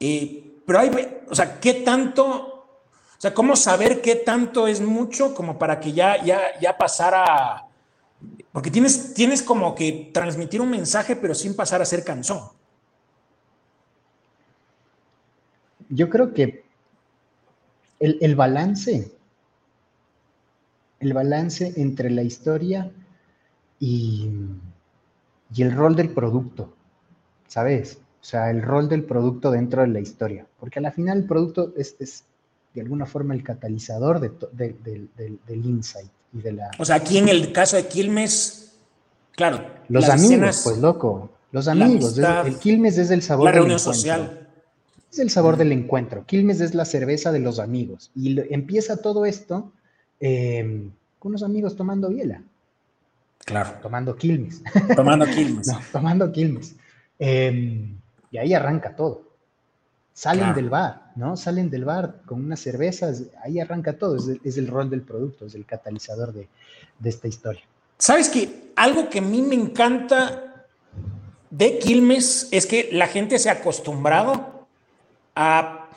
Eh, 0.00 0.60
pero 0.66 0.80
hay, 0.80 1.20
o 1.28 1.34
sea, 1.34 1.60
¿qué 1.60 1.74
tanto? 1.74 2.24
O 2.24 3.20
sea, 3.22 3.32
¿cómo 3.32 3.54
saber 3.54 4.00
qué 4.00 4.16
tanto 4.16 4.66
es 4.66 4.80
mucho 4.80 5.32
como 5.34 5.56
para 5.56 5.78
que 5.78 5.92
ya, 5.92 6.24
ya, 6.24 6.58
ya 6.60 6.76
pasara? 6.76 7.66
Porque 8.50 8.70
tienes, 8.70 9.14
tienes 9.14 9.42
como 9.42 9.76
que 9.76 10.10
transmitir 10.12 10.60
un 10.60 10.70
mensaje, 10.70 11.14
pero 11.14 11.34
sin 11.34 11.54
pasar 11.54 11.80
a 11.80 11.84
ser 11.84 12.02
canción. 12.02 12.40
yo 15.92 16.08
creo 16.08 16.32
que 16.32 16.64
el, 18.00 18.18
el 18.20 18.34
balance, 18.34 19.12
el 21.02 21.12
balance 21.12 21.72
entre 21.76 22.10
la 22.10 22.22
historia 22.22 22.90
y, 23.78 24.28
y 25.54 25.62
el 25.62 25.72
rol 25.72 25.96
del 25.96 26.10
producto, 26.10 26.72
¿sabes? 27.48 27.98
O 28.20 28.24
sea, 28.24 28.50
el 28.50 28.62
rol 28.62 28.88
del 28.88 29.04
producto 29.04 29.50
dentro 29.50 29.82
de 29.82 29.88
la 29.88 30.00
historia. 30.00 30.46
Porque 30.60 30.78
al 30.78 30.92
final 30.92 31.18
el 31.18 31.24
producto 31.24 31.72
es, 31.76 31.96
es 31.98 32.24
de 32.74 32.80
alguna 32.80 33.04
forma 33.04 33.34
el 33.34 33.42
catalizador 33.42 34.20
de 34.20 34.28
to- 34.30 34.48
de- 34.52 34.76
del- 34.84 35.10
del- 35.16 35.40
del 35.46 35.66
insight 35.66 36.10
y 36.32 36.40
de 36.40 36.52
la... 36.52 36.70
O 36.78 36.84
sea, 36.84 36.96
aquí 36.96 37.18
en 37.18 37.28
el 37.28 37.52
caso 37.52 37.76
de 37.76 37.86
Quilmes, 37.86 38.76
claro. 39.32 39.60
Los 39.88 40.08
amigos, 40.08 40.30
escenas, 40.30 40.60
pues 40.64 40.78
loco. 40.78 41.30
Los 41.50 41.66
la 41.66 41.72
amigos. 41.72 42.04
amistad, 42.16 42.46
el 42.46 42.56
Quilmes 42.58 42.96
es 42.96 43.10
el 43.10 43.22
sabor 43.22 43.46
la 43.46 43.50
del 43.50 43.58
reunión 43.60 43.78
encuentro. 43.80 43.92
social. 44.00 44.48
Es 45.10 45.18
el 45.18 45.28
sabor 45.28 45.56
del 45.58 45.72
encuentro. 45.72 46.24
Quilmes 46.24 46.60
es 46.60 46.74
la 46.74 46.84
cerveza 46.86 47.32
de 47.32 47.40
los 47.40 47.58
amigos. 47.58 48.10
Y 48.14 48.30
lo- 48.30 48.42
empieza 48.48 48.98
todo 49.02 49.26
esto 49.26 49.72
eh, 50.22 50.88
con 51.18 51.30
unos 51.32 51.42
amigos 51.42 51.76
tomando 51.76 52.08
biela. 52.08 52.40
Claro. 53.44 53.74
Tomando 53.82 54.14
Quilmes. 54.16 54.62
Tomando 54.94 55.26
Quilmes. 55.34 55.66
No, 55.66 55.80
tomando 55.90 56.30
Quilmes. 56.30 56.76
Eh, 57.18 57.88
y 58.30 58.38
ahí 58.38 58.54
arranca 58.54 58.94
todo. 58.94 59.24
Salen 60.14 60.44
Claro. 60.44 60.56
del 60.56 60.70
bar, 60.70 61.12
¿no? 61.16 61.36
Salen 61.36 61.68
del 61.70 61.84
bar 61.84 62.20
con 62.24 62.44
unas 62.44 62.60
cervezas. 62.60 63.24
Ahí 63.42 63.58
arranca 63.60 63.94
todo. 63.94 64.16
Es 64.16 64.28
el, 64.28 64.40
es 64.44 64.58
el 64.58 64.68
rol 64.68 64.88
del 64.90 65.02
producto, 65.02 65.46
es 65.46 65.54
el 65.54 65.64
catalizador 65.66 66.32
de, 66.32 66.48
de 66.98 67.08
esta 67.10 67.26
historia. 67.28 67.62
¿Sabes 67.98 68.28
que 68.28 68.72
Algo 68.76 69.08
que 69.10 69.18
a 69.18 69.22
mí 69.22 69.42
me 69.42 69.54
encanta 69.54 70.66
de 71.50 71.78
Quilmes 71.78 72.48
es 72.52 72.66
que 72.66 72.88
la 72.92 73.06
gente 73.06 73.38
se 73.38 73.50
ha 73.50 73.54
acostumbrado 73.54 74.66
a, 75.34 75.88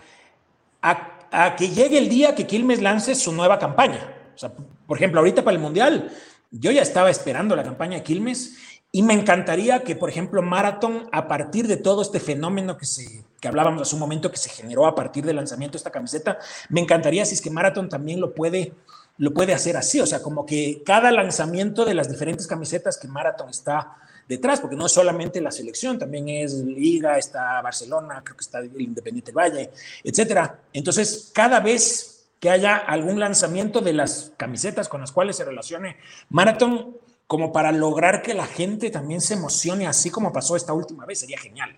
a, 0.81 1.14
a 1.31 1.55
que 1.55 1.69
llegue 1.69 1.97
el 1.97 2.09
día 2.09 2.35
que 2.35 2.47
Quilmes 2.47 2.81
lance 2.81 3.15
su 3.15 3.31
nueva 3.31 3.59
campaña. 3.59 4.13
O 4.35 4.37
sea, 4.37 4.51
por 4.87 4.97
ejemplo, 4.97 5.19
ahorita 5.19 5.43
para 5.43 5.55
el 5.55 5.61
Mundial, 5.61 6.11
yo 6.51 6.71
ya 6.71 6.81
estaba 6.81 7.09
esperando 7.09 7.55
la 7.55 7.63
campaña 7.63 7.97
de 7.97 8.03
Quilmes 8.03 8.55
y 8.91 9.03
me 9.03 9.13
encantaría 9.13 9.83
que, 9.83 9.95
por 9.95 10.09
ejemplo, 10.09 10.41
Marathon, 10.41 11.09
a 11.11 11.27
partir 11.27 11.67
de 11.67 11.75
todo 11.75 12.01
este 12.01 12.19
fenómeno 12.19 12.77
que, 12.77 12.85
se, 12.85 13.25
que 13.41 13.47
hablábamos 13.47 13.81
hace 13.81 13.95
un 13.95 13.99
momento, 13.99 14.31
que 14.31 14.37
se 14.37 14.49
generó 14.49 14.85
a 14.85 14.95
partir 14.95 15.25
del 15.25 15.35
lanzamiento 15.35 15.73
de 15.73 15.79
esta 15.79 15.91
camiseta, 15.91 16.39
me 16.69 16.79
encantaría 16.79 17.25
si 17.25 17.35
es 17.35 17.41
que 17.41 17.49
Marathon 17.49 17.89
también 17.89 18.21
lo 18.21 18.33
puede, 18.33 18.73
lo 19.17 19.33
puede 19.33 19.53
hacer 19.53 19.75
así. 19.75 19.99
O 19.99 20.05
sea, 20.05 20.21
como 20.21 20.45
que 20.45 20.81
cada 20.85 21.11
lanzamiento 21.11 21.83
de 21.83 21.93
las 21.93 22.09
diferentes 22.09 22.47
camisetas 22.47 22.97
que 22.97 23.09
Marathon 23.09 23.49
está 23.49 23.97
detrás, 24.27 24.59
porque 24.59 24.75
no 24.75 24.85
es 24.85 24.91
solamente 24.91 25.41
la 25.41 25.51
selección, 25.51 25.99
también 25.99 26.29
es 26.29 26.53
Liga, 26.53 27.17
está 27.17 27.61
Barcelona, 27.61 28.21
creo 28.23 28.37
que 28.37 28.43
está 28.43 28.59
el 28.59 28.81
Independiente 28.81 29.31
Valle, 29.31 29.71
etcétera. 30.03 30.61
Entonces, 30.73 31.31
cada 31.33 31.59
vez 31.59 32.27
que 32.39 32.49
haya 32.49 32.77
algún 32.77 33.19
lanzamiento 33.19 33.81
de 33.81 33.93
las 33.93 34.33
camisetas 34.37 34.89
con 34.89 35.01
las 35.01 35.11
cuales 35.11 35.37
se 35.37 35.45
relacione 35.45 35.97
Marathon, 36.29 36.97
como 37.27 37.51
para 37.51 37.71
lograr 37.71 38.21
que 38.21 38.33
la 38.33 38.45
gente 38.45 38.91
también 38.91 39.21
se 39.21 39.33
emocione, 39.33 39.87
así 39.87 40.09
como 40.09 40.31
pasó 40.31 40.55
esta 40.55 40.73
última 40.73 41.05
vez, 41.05 41.19
sería 41.19 41.39
genial. 41.39 41.75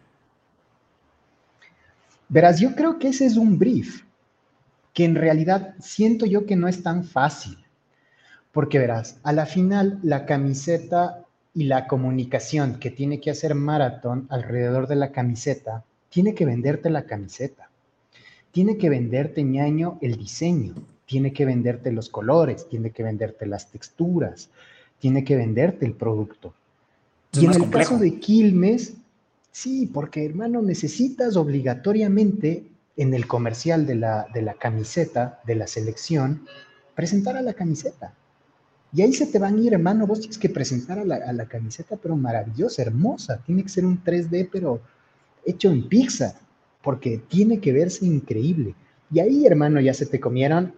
Verás, 2.30 2.60
yo 2.60 2.76
creo 2.76 3.00
que 3.00 3.10
ese 3.10 3.26
es 3.26 3.38
un 3.38 3.58
brief 3.58 4.04
que 4.94 5.06
en 5.06 5.16
realidad 5.16 5.76
siento 5.80 6.26
yo 6.26 6.46
que 6.46 6.56
no 6.56 6.68
es 6.68 6.84
tan 6.84 7.06
fácil. 7.06 7.58
Porque 8.52 8.80
verás, 8.80 9.20
a 9.24 9.32
la 9.32 9.46
final 9.46 10.00
la 10.02 10.26
camiseta 10.26 11.27
y 11.54 11.64
la 11.66 11.88
comunicación 11.88 12.80
que 12.80 12.92
tiene 12.92 13.20
que 13.20 13.32
hacer 13.32 13.56
Marathon 13.56 14.28
alrededor 14.30 14.88
de 14.88 14.96
la 14.96 15.12
camiseta 15.12 15.84
tiene 16.10 16.34
que 16.34 16.46
venderte 16.46 16.90
la 16.90 17.06
camiseta, 17.06 17.70
tiene 18.52 18.78
que 18.78 18.90
venderte, 18.90 19.44
ñaño, 19.44 19.98
el 20.02 20.18
diseño, 20.18 20.76
tiene 21.06 21.34
que 21.34 21.46
venderte 21.46 21.92
los 21.92 22.10
colores, 22.10 22.68
tiene 22.70 22.92
que 22.92 23.04
venderte 23.04 23.46
las 23.46 23.72
texturas, 23.72 24.50
tiene 25.00 25.24
que 25.24 25.36
venderte 25.36 25.86
el 25.86 25.94
producto. 25.94 26.54
Es 27.34 27.42
y 27.42 27.46
en 27.46 27.52
el 27.54 27.60
complejo. 27.60 27.92
caso 27.92 28.04
de 28.04 28.20
Quilmes, 28.20 28.94
sí, 29.52 29.90
porque 29.92 30.26
hermano, 30.26 30.62
necesitas 30.62 31.36
obligatoriamente 31.38 32.66
en 32.98 33.14
el 33.14 33.28
comercial 33.28 33.86
de 33.86 33.96
la, 33.96 34.28
de 34.34 34.42
la 34.42 34.56
camiseta, 34.56 35.40
de 35.46 35.56
la 35.56 35.68
selección, 35.68 36.46
presentar 36.96 37.38
a 37.38 37.42
la 37.42 37.54
camiseta. 37.54 38.14
Y 38.94 39.02
ahí 39.02 39.14
se 39.14 39.26
te 39.26 39.40
van 39.40 39.58
a 39.58 39.62
ir, 39.62 39.74
hermano, 39.74 40.08
vos 40.08 40.20
tienes 40.20 40.38
que 40.38 40.50
presentar 40.50 41.00
a 41.00 41.06
la, 41.06 41.16
a 41.16 41.34
la 41.34 41.46
camiseta, 41.46 41.98
pero 41.98 42.16
maravillosa, 42.16 42.82
hermosa. 42.82 43.42
Tiene 43.46 43.64
que 43.64 43.70
ser 43.70 43.86
un 43.86 44.02
3D, 44.04 44.50
pero 44.52 44.82
hecho 45.46 45.70
en 45.70 45.88
Pixar, 45.88 46.36
porque 46.82 47.22
tiene 47.28 47.60
que 47.60 47.74
verse 47.74 48.06
increíble. 48.06 48.76
Y 49.12 49.20
ahí, 49.20 49.46
hermano, 49.46 49.80
ya 49.82 49.94
se 49.94 50.06
te 50.06 50.20
comieron 50.20 50.74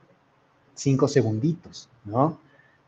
cinco 0.74 1.08
segunditos, 1.08 1.90
¿no? 2.06 2.40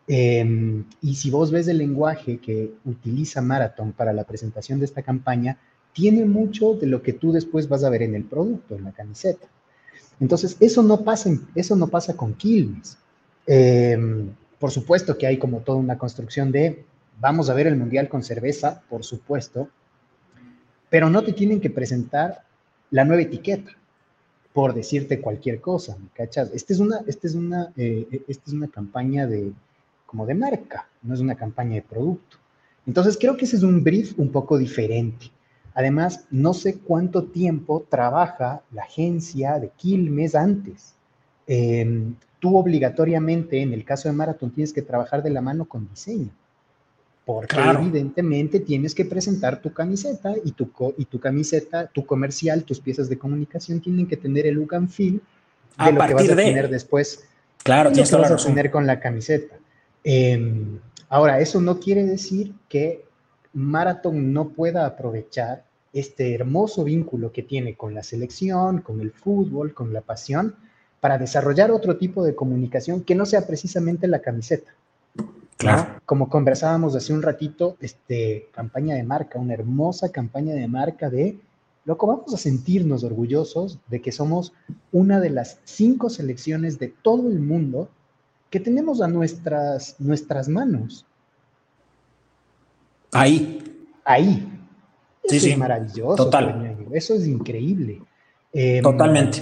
Eh, 0.07 0.83
y 1.01 1.15
si 1.15 1.29
vos 1.29 1.51
ves 1.51 1.67
el 1.67 1.77
lenguaje 1.77 2.39
que 2.39 2.73
utiliza 2.85 3.41
Marathon 3.41 3.93
para 3.93 4.13
la 4.13 4.23
presentación 4.23 4.79
de 4.79 4.85
esta 4.85 5.03
campaña, 5.03 5.57
tiene 5.93 6.25
mucho 6.25 6.73
de 6.73 6.87
lo 6.87 7.01
que 7.01 7.13
tú 7.13 7.31
después 7.31 7.67
vas 7.67 7.83
a 7.83 7.89
ver 7.89 8.01
en 8.01 8.15
el 8.15 8.23
producto, 8.23 8.75
en 8.75 8.83
la 8.85 8.91
camiseta. 8.91 9.47
Entonces, 10.19 10.57
eso 10.59 10.83
no 10.83 11.03
pasa, 11.03 11.29
eso 11.55 11.75
no 11.75 11.87
pasa 11.87 12.15
con 12.15 12.33
Quilmes. 12.33 12.97
Eh, 13.47 13.97
por 14.61 14.69
supuesto 14.69 15.17
que 15.17 15.25
hay 15.25 15.39
como 15.39 15.61
toda 15.61 15.79
una 15.79 15.97
construcción 15.97 16.51
de, 16.51 16.85
vamos 17.19 17.49
a 17.49 17.55
ver 17.55 17.65
el 17.65 17.75
Mundial 17.75 18.07
con 18.07 18.21
cerveza, 18.21 18.83
por 18.89 19.03
supuesto, 19.03 19.67
pero 20.87 21.09
no 21.09 21.23
te 21.23 21.33
tienen 21.33 21.59
que 21.59 21.71
presentar 21.71 22.43
la 22.91 23.03
nueva 23.03 23.23
etiqueta 23.23 23.71
por 24.53 24.75
decirte 24.75 25.19
cualquier 25.19 25.61
cosa, 25.61 25.97
¿me 25.97 26.09
cachas? 26.09 26.51
Esta 26.53 26.73
es 26.73 26.79
una, 26.79 27.01
esta 27.07 27.25
es 27.25 27.33
una, 27.33 27.73
eh, 27.75 28.21
esta 28.27 28.43
es 28.45 28.53
una 28.53 28.67
campaña 28.67 29.25
de, 29.25 29.51
como 30.05 30.27
de 30.27 30.35
marca, 30.35 30.87
no 31.01 31.15
es 31.15 31.21
una 31.21 31.33
campaña 31.33 31.75
de 31.75 31.81
producto. 31.81 32.37
Entonces 32.85 33.17
creo 33.19 33.37
que 33.37 33.45
ese 33.45 33.55
es 33.55 33.63
un 33.63 33.83
brief 33.83 34.13
un 34.19 34.31
poco 34.31 34.59
diferente. 34.59 35.31
Además, 35.73 36.25
no 36.29 36.53
sé 36.53 36.77
cuánto 36.77 37.23
tiempo 37.23 37.83
trabaja 37.89 38.61
la 38.71 38.83
agencia 38.83 39.57
de 39.57 39.69
Quilmes 39.69 40.35
antes. 40.35 40.93
Eh, 41.47 42.13
tú 42.41 42.57
obligatoriamente, 42.57 43.61
en 43.61 43.71
el 43.71 43.85
caso 43.85 44.09
de 44.09 44.13
Marathon, 44.15 44.51
tienes 44.51 44.73
que 44.73 44.81
trabajar 44.81 45.23
de 45.23 45.29
la 45.29 45.39
mano 45.39 45.63
con 45.65 45.87
diseño. 45.87 46.31
Porque 47.23 47.55
Claro. 47.55 47.79
evidentemente 47.79 48.59
tienes 48.59 48.93
que 48.95 49.05
presentar 49.05 49.61
tu 49.61 49.71
camiseta 49.71 50.33
y 50.43 50.51
tu, 50.51 50.71
co- 50.71 50.93
y 50.97 51.05
tu 51.05 51.19
camiseta, 51.19 51.85
tu 51.87 52.03
comercial, 52.05 52.63
tus 52.63 52.79
piezas 52.81 53.07
de 53.09 53.17
comunicación 53.19 53.79
tienen 53.79 54.07
que 54.07 54.17
tener 54.17 54.47
el 54.47 54.55
look 54.55 54.73
and 54.73 54.89
feel 54.89 55.13
de 55.13 55.21
A 55.77 55.91
lo 55.91 56.01
que 56.07 56.13
vas 56.15 56.29
a 56.29 56.35
de- 56.35 56.43
tener 56.43 56.67
después. 56.69 57.23
Claro, 57.63 57.91
tienes 57.91 58.09
que 58.09 58.15
vas 58.17 58.31
a 58.31 58.35
tener 58.37 58.71
con 58.71 58.87
la 58.87 58.99
camiseta. 58.99 59.55
Eh, 60.03 60.41
ahora, 61.09 61.39
eso 61.39 61.61
no 61.61 61.79
quiere 61.79 62.03
decir 62.05 62.53
que 62.67 63.05
Marathon 63.53 64.33
no 64.33 64.49
pueda 64.49 64.87
aprovechar 64.87 65.63
este 65.93 66.33
hermoso 66.33 66.83
vínculo 66.83 67.31
que 67.31 67.43
tiene 67.43 67.75
con 67.75 67.93
la 67.93 68.01
selección, 68.01 68.81
con 68.81 68.99
el 68.99 69.11
fútbol, 69.11 69.75
con 69.75 69.93
la 69.93 70.01
pasión, 70.01 70.55
para 71.01 71.17
desarrollar 71.17 71.71
otro 71.71 71.97
tipo 71.97 72.23
de 72.23 72.35
comunicación 72.35 73.01
que 73.01 73.15
no 73.15 73.25
sea 73.25 73.45
precisamente 73.45 74.07
la 74.07 74.19
camiseta. 74.19 74.71
Claro. 75.57 75.93
¿no? 75.93 76.01
Como 76.05 76.29
conversábamos 76.29 76.95
hace 76.95 77.11
un 77.11 77.23
ratito, 77.23 77.75
este, 77.81 78.47
campaña 78.53 78.95
de 78.95 79.03
marca, 79.03 79.39
una 79.39 79.55
hermosa 79.55 80.09
campaña 80.11 80.53
de 80.53 80.67
marca 80.67 81.09
de, 81.09 81.37
loco, 81.85 82.07
vamos 82.07 82.33
a 82.33 82.37
sentirnos 82.37 83.03
orgullosos 83.03 83.79
de 83.87 84.01
que 84.01 84.11
somos 84.11 84.53
una 84.91 85.19
de 85.19 85.31
las 85.31 85.59
cinco 85.65 86.09
selecciones 86.09 86.79
de 86.79 86.87
todo 86.89 87.29
el 87.29 87.39
mundo 87.39 87.89
que 88.51 88.59
tenemos 88.59 89.01
a 89.01 89.07
nuestras, 89.07 89.95
nuestras 89.99 90.47
manos. 90.47 91.05
Ahí. 93.11 93.87
Ahí. 94.05 94.47
Sí, 95.25 95.37
Eso 95.37 95.45
sí. 95.45 95.51
es 95.51 95.57
maravilloso. 95.57 96.15
Total. 96.15 96.77
Eso 96.91 97.15
es 97.15 97.25
increíble. 97.27 98.01
Em, 98.53 98.83
Totalmente. 98.83 99.41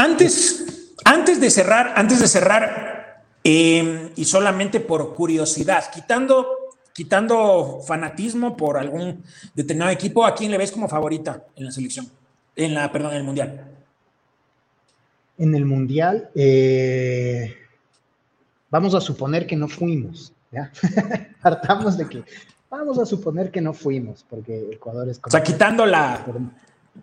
Antes, 0.00 0.94
antes 1.04 1.42
de 1.42 1.50
cerrar, 1.50 1.92
antes 1.94 2.20
de 2.20 2.26
cerrar, 2.26 3.22
eh, 3.44 4.10
y 4.16 4.24
solamente 4.24 4.80
por 4.80 5.14
curiosidad, 5.14 5.90
quitando, 5.92 6.46
quitando 6.94 7.80
fanatismo 7.86 8.56
por 8.56 8.78
algún 8.78 9.22
determinado 9.54 9.90
equipo, 9.90 10.24
¿a 10.24 10.34
quién 10.34 10.52
le 10.52 10.56
ves 10.56 10.72
como 10.72 10.88
favorita 10.88 11.44
en 11.54 11.66
la 11.66 11.70
selección? 11.70 12.08
En 12.56 12.72
la, 12.72 12.90
perdón, 12.90 13.10
en 13.10 13.18
el 13.18 13.24
mundial. 13.24 13.66
En 15.36 15.54
el 15.54 15.66
Mundial, 15.66 16.30
eh, 16.34 17.54
vamos 18.70 18.94
a 18.94 19.02
suponer 19.02 19.46
que 19.46 19.56
no 19.56 19.68
fuimos, 19.68 20.32
¿ya? 20.50 20.72
Partamos 21.42 21.98
de 21.98 22.08
que, 22.08 22.24
vamos 22.70 22.98
a 22.98 23.04
suponer 23.04 23.50
que 23.50 23.60
no 23.60 23.74
fuimos, 23.74 24.24
porque 24.30 24.70
Ecuador 24.72 25.10
es 25.10 25.18
como... 25.18 25.28
O 25.28 25.32
sea, 25.32 25.42
quitando 25.42 25.84
la. 25.84 26.24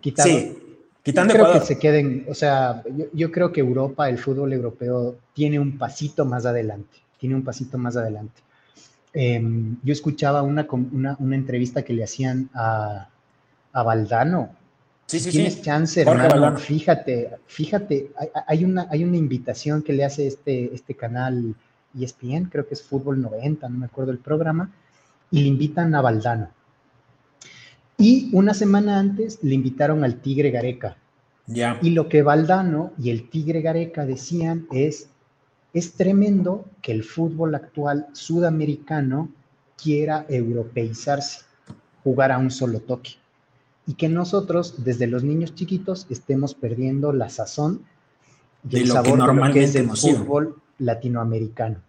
Quitando, 0.00 0.32
Sí, 0.32 0.67
quitando 1.02 1.32
creo 1.34 1.46
Ecuador. 1.46 1.62
que 1.62 1.66
se 1.66 1.78
queden, 1.78 2.26
o 2.28 2.34
sea, 2.34 2.82
yo, 2.94 3.06
yo 3.12 3.32
creo 3.32 3.52
que 3.52 3.60
Europa, 3.60 4.08
el 4.08 4.18
fútbol 4.18 4.52
europeo, 4.52 5.16
tiene 5.32 5.58
un 5.58 5.78
pasito 5.78 6.24
más 6.24 6.46
adelante, 6.46 6.98
tiene 7.18 7.34
un 7.34 7.42
pasito 7.44 7.78
más 7.78 7.96
adelante. 7.96 8.42
Em, 9.12 9.76
yo 9.82 9.92
escuchaba 9.92 10.42
una, 10.42 10.66
una, 10.70 11.16
una 11.18 11.34
entrevista 11.36 11.82
que 11.82 11.92
le 11.94 12.04
hacían 12.04 12.50
a, 12.54 13.08
a 13.72 13.82
Valdano. 13.82 14.50
Sí, 15.06 15.18
sí, 15.20 15.30
Tienes 15.30 15.54
sí. 15.54 15.62
chance, 15.62 16.04
Jorge 16.04 16.26
hermano, 16.26 16.40
Valdano. 16.42 16.58
fíjate, 16.58 17.30
fíjate, 17.46 18.10
hay, 18.18 18.28
hay 18.46 18.64
una, 18.64 18.86
hay 18.90 19.04
una 19.04 19.16
invitación 19.16 19.82
que 19.82 19.94
le 19.94 20.04
hace 20.04 20.26
este, 20.26 20.74
este 20.74 20.94
canal 20.94 21.54
ESPN, 21.98 22.44
creo 22.50 22.66
que 22.66 22.74
es 22.74 22.82
Fútbol 22.82 23.20
90, 23.22 23.66
no 23.68 23.78
me 23.78 23.86
acuerdo 23.86 24.12
el 24.12 24.18
programa, 24.18 24.70
y 25.30 25.40
le 25.42 25.48
invitan 25.48 25.94
a 25.94 26.02
Valdano. 26.02 26.50
Y 27.98 28.30
una 28.32 28.54
semana 28.54 29.00
antes 29.00 29.40
le 29.42 29.56
invitaron 29.56 30.04
al 30.04 30.20
Tigre 30.20 30.52
Gareca. 30.52 30.96
Ya. 31.46 31.78
Y 31.82 31.90
lo 31.90 32.08
que 32.08 32.22
Valdano 32.22 32.92
y 32.96 33.10
el 33.10 33.28
Tigre 33.28 33.60
Gareca 33.60 34.06
decían 34.06 34.68
es, 34.70 35.08
es 35.72 35.92
tremendo 35.94 36.64
que 36.80 36.92
el 36.92 37.02
fútbol 37.02 37.56
actual 37.56 38.06
sudamericano 38.12 39.30
quiera 39.82 40.26
europeizarse, 40.28 41.40
jugar 42.04 42.30
a 42.30 42.38
un 42.38 42.52
solo 42.52 42.80
toque. 42.80 43.12
Y 43.86 43.94
que 43.94 44.08
nosotros, 44.08 44.84
desde 44.84 45.08
los 45.08 45.24
niños 45.24 45.54
chiquitos, 45.56 46.06
estemos 46.08 46.54
perdiendo 46.54 47.12
la 47.12 47.28
sazón 47.30 47.82
y 48.64 48.68
De 48.70 48.78
el 48.82 48.88
lo 48.88 48.94
que 48.94 49.08
sabor 49.10 49.26
de 49.26 49.34
lo 49.34 49.52
que 49.52 49.64
es 49.64 49.74
el 49.74 49.90
fútbol 49.90 50.56
latinoamericano. 50.78 51.80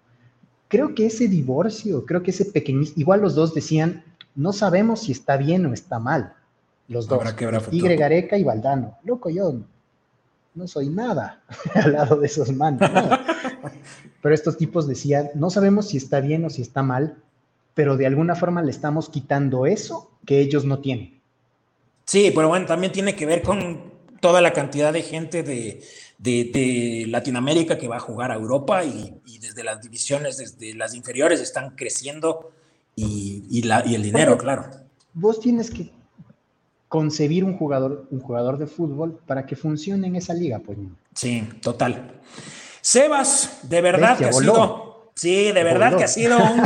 Creo 0.70 0.96
que 0.96 1.06
ese 1.08 1.28
divorcio, 1.28 2.06
creo 2.06 2.24
que 2.24 2.32
ese 2.32 2.46
pequeño, 2.46 2.88
igual 2.96 3.22
los 3.22 3.36
dos 3.36 3.54
decían, 3.54 4.04
no 4.36 4.54
sabemos 4.54 5.02
si 5.02 5.12
está 5.12 5.38
bien 5.38 5.66
o 5.66 5.74
está 5.74 6.00
mal. 6.00 6.34
Los 6.88 7.08
dos, 7.08 7.20
Habrá 7.20 7.36
que. 7.36 7.70
Tigre 7.70 7.96
Gareca 7.96 8.38
y 8.38 8.44
Valdano. 8.44 8.98
Loco, 9.04 9.30
yo 9.30 9.56
no 10.56 10.68
soy 10.68 10.90
nada 10.90 11.42
al 11.76 11.94
lado 11.94 12.16
de 12.18 12.28
esos 12.28 12.52
manos. 12.52 12.82
nada. 12.82 13.24
Pero 14.22 14.36
estos 14.36 14.58
tipos 14.58 14.88
decían, 14.88 15.30
no 15.36 15.50
sabemos 15.50 15.88
si 15.90 15.98
está 15.98 16.20
bien 16.20 16.44
o 16.46 16.50
si 16.50 16.62
está 16.62 16.84
mal, 16.84 17.16
pero 17.74 17.96
de 17.96 18.06
alguna 18.06 18.36
forma 18.36 18.62
le 18.62 18.72
estamos 18.72 19.08
quitando 19.08 19.66
eso 19.66 20.12
que 20.26 20.42
ellos 20.42 20.66
no 20.66 20.80
tienen. 20.80 21.22
Sí, 22.04 22.32
pero 22.36 22.50
bueno, 22.50 22.66
también 22.66 22.92
tiene 22.92 23.16
que 23.16 23.26
ver 23.26 23.42
con 23.42 23.94
toda 24.20 24.42
la 24.42 24.52
cantidad 24.52 24.92
de 24.92 25.04
gente 25.04 25.44
de, 25.44 25.82
de- 26.18 26.50
de 26.52 27.06
Latinoamérica 27.08 27.78
que 27.78 27.88
va 27.88 27.96
a 27.96 28.02
jugar 28.02 28.32
a 28.32 28.36
Europa 28.36 28.84
y, 28.84 29.22
y 29.26 29.38
desde 29.40 29.64
las 29.64 29.82
divisiones, 29.82 30.36
desde 30.38 30.74
las 30.74 30.94
inferiores 30.96 31.40
están 31.40 31.70
creciendo 31.78 32.52
y, 32.98 33.39
y 33.50 33.64
la, 33.64 33.84
y 33.86 33.96
el 33.96 34.04
dinero, 34.04 34.38
claro. 34.38 34.66
Vos 35.14 35.40
tienes 35.40 35.72
que 35.72 35.92
concebir 36.88 37.44
un 37.44 37.58
jugador, 37.58 38.08
un 38.12 38.20
jugador 38.20 38.58
de 38.58 38.68
fútbol 38.68 39.20
para 39.26 39.46
que 39.46 39.56
funcione 39.56 40.08
en 40.08 40.16
esa 40.16 40.34
liga, 40.34 40.60
pues. 40.60 40.78
Sí, 41.14 41.48
total. 41.62 42.20
Sebas, 42.82 43.60
de 43.64 43.82
verdad 43.82 44.18
Bestia, 44.18 44.30
que 44.30 44.36
ha 44.36 44.40
voló. 44.40 44.54
sido, 44.54 45.12
sí, 45.16 45.52
de 45.52 45.64
verdad 45.64 45.88
Voló. 45.88 45.98
que 45.98 46.04
ha 46.06 46.08
sido 46.08 46.38
un 46.38 46.62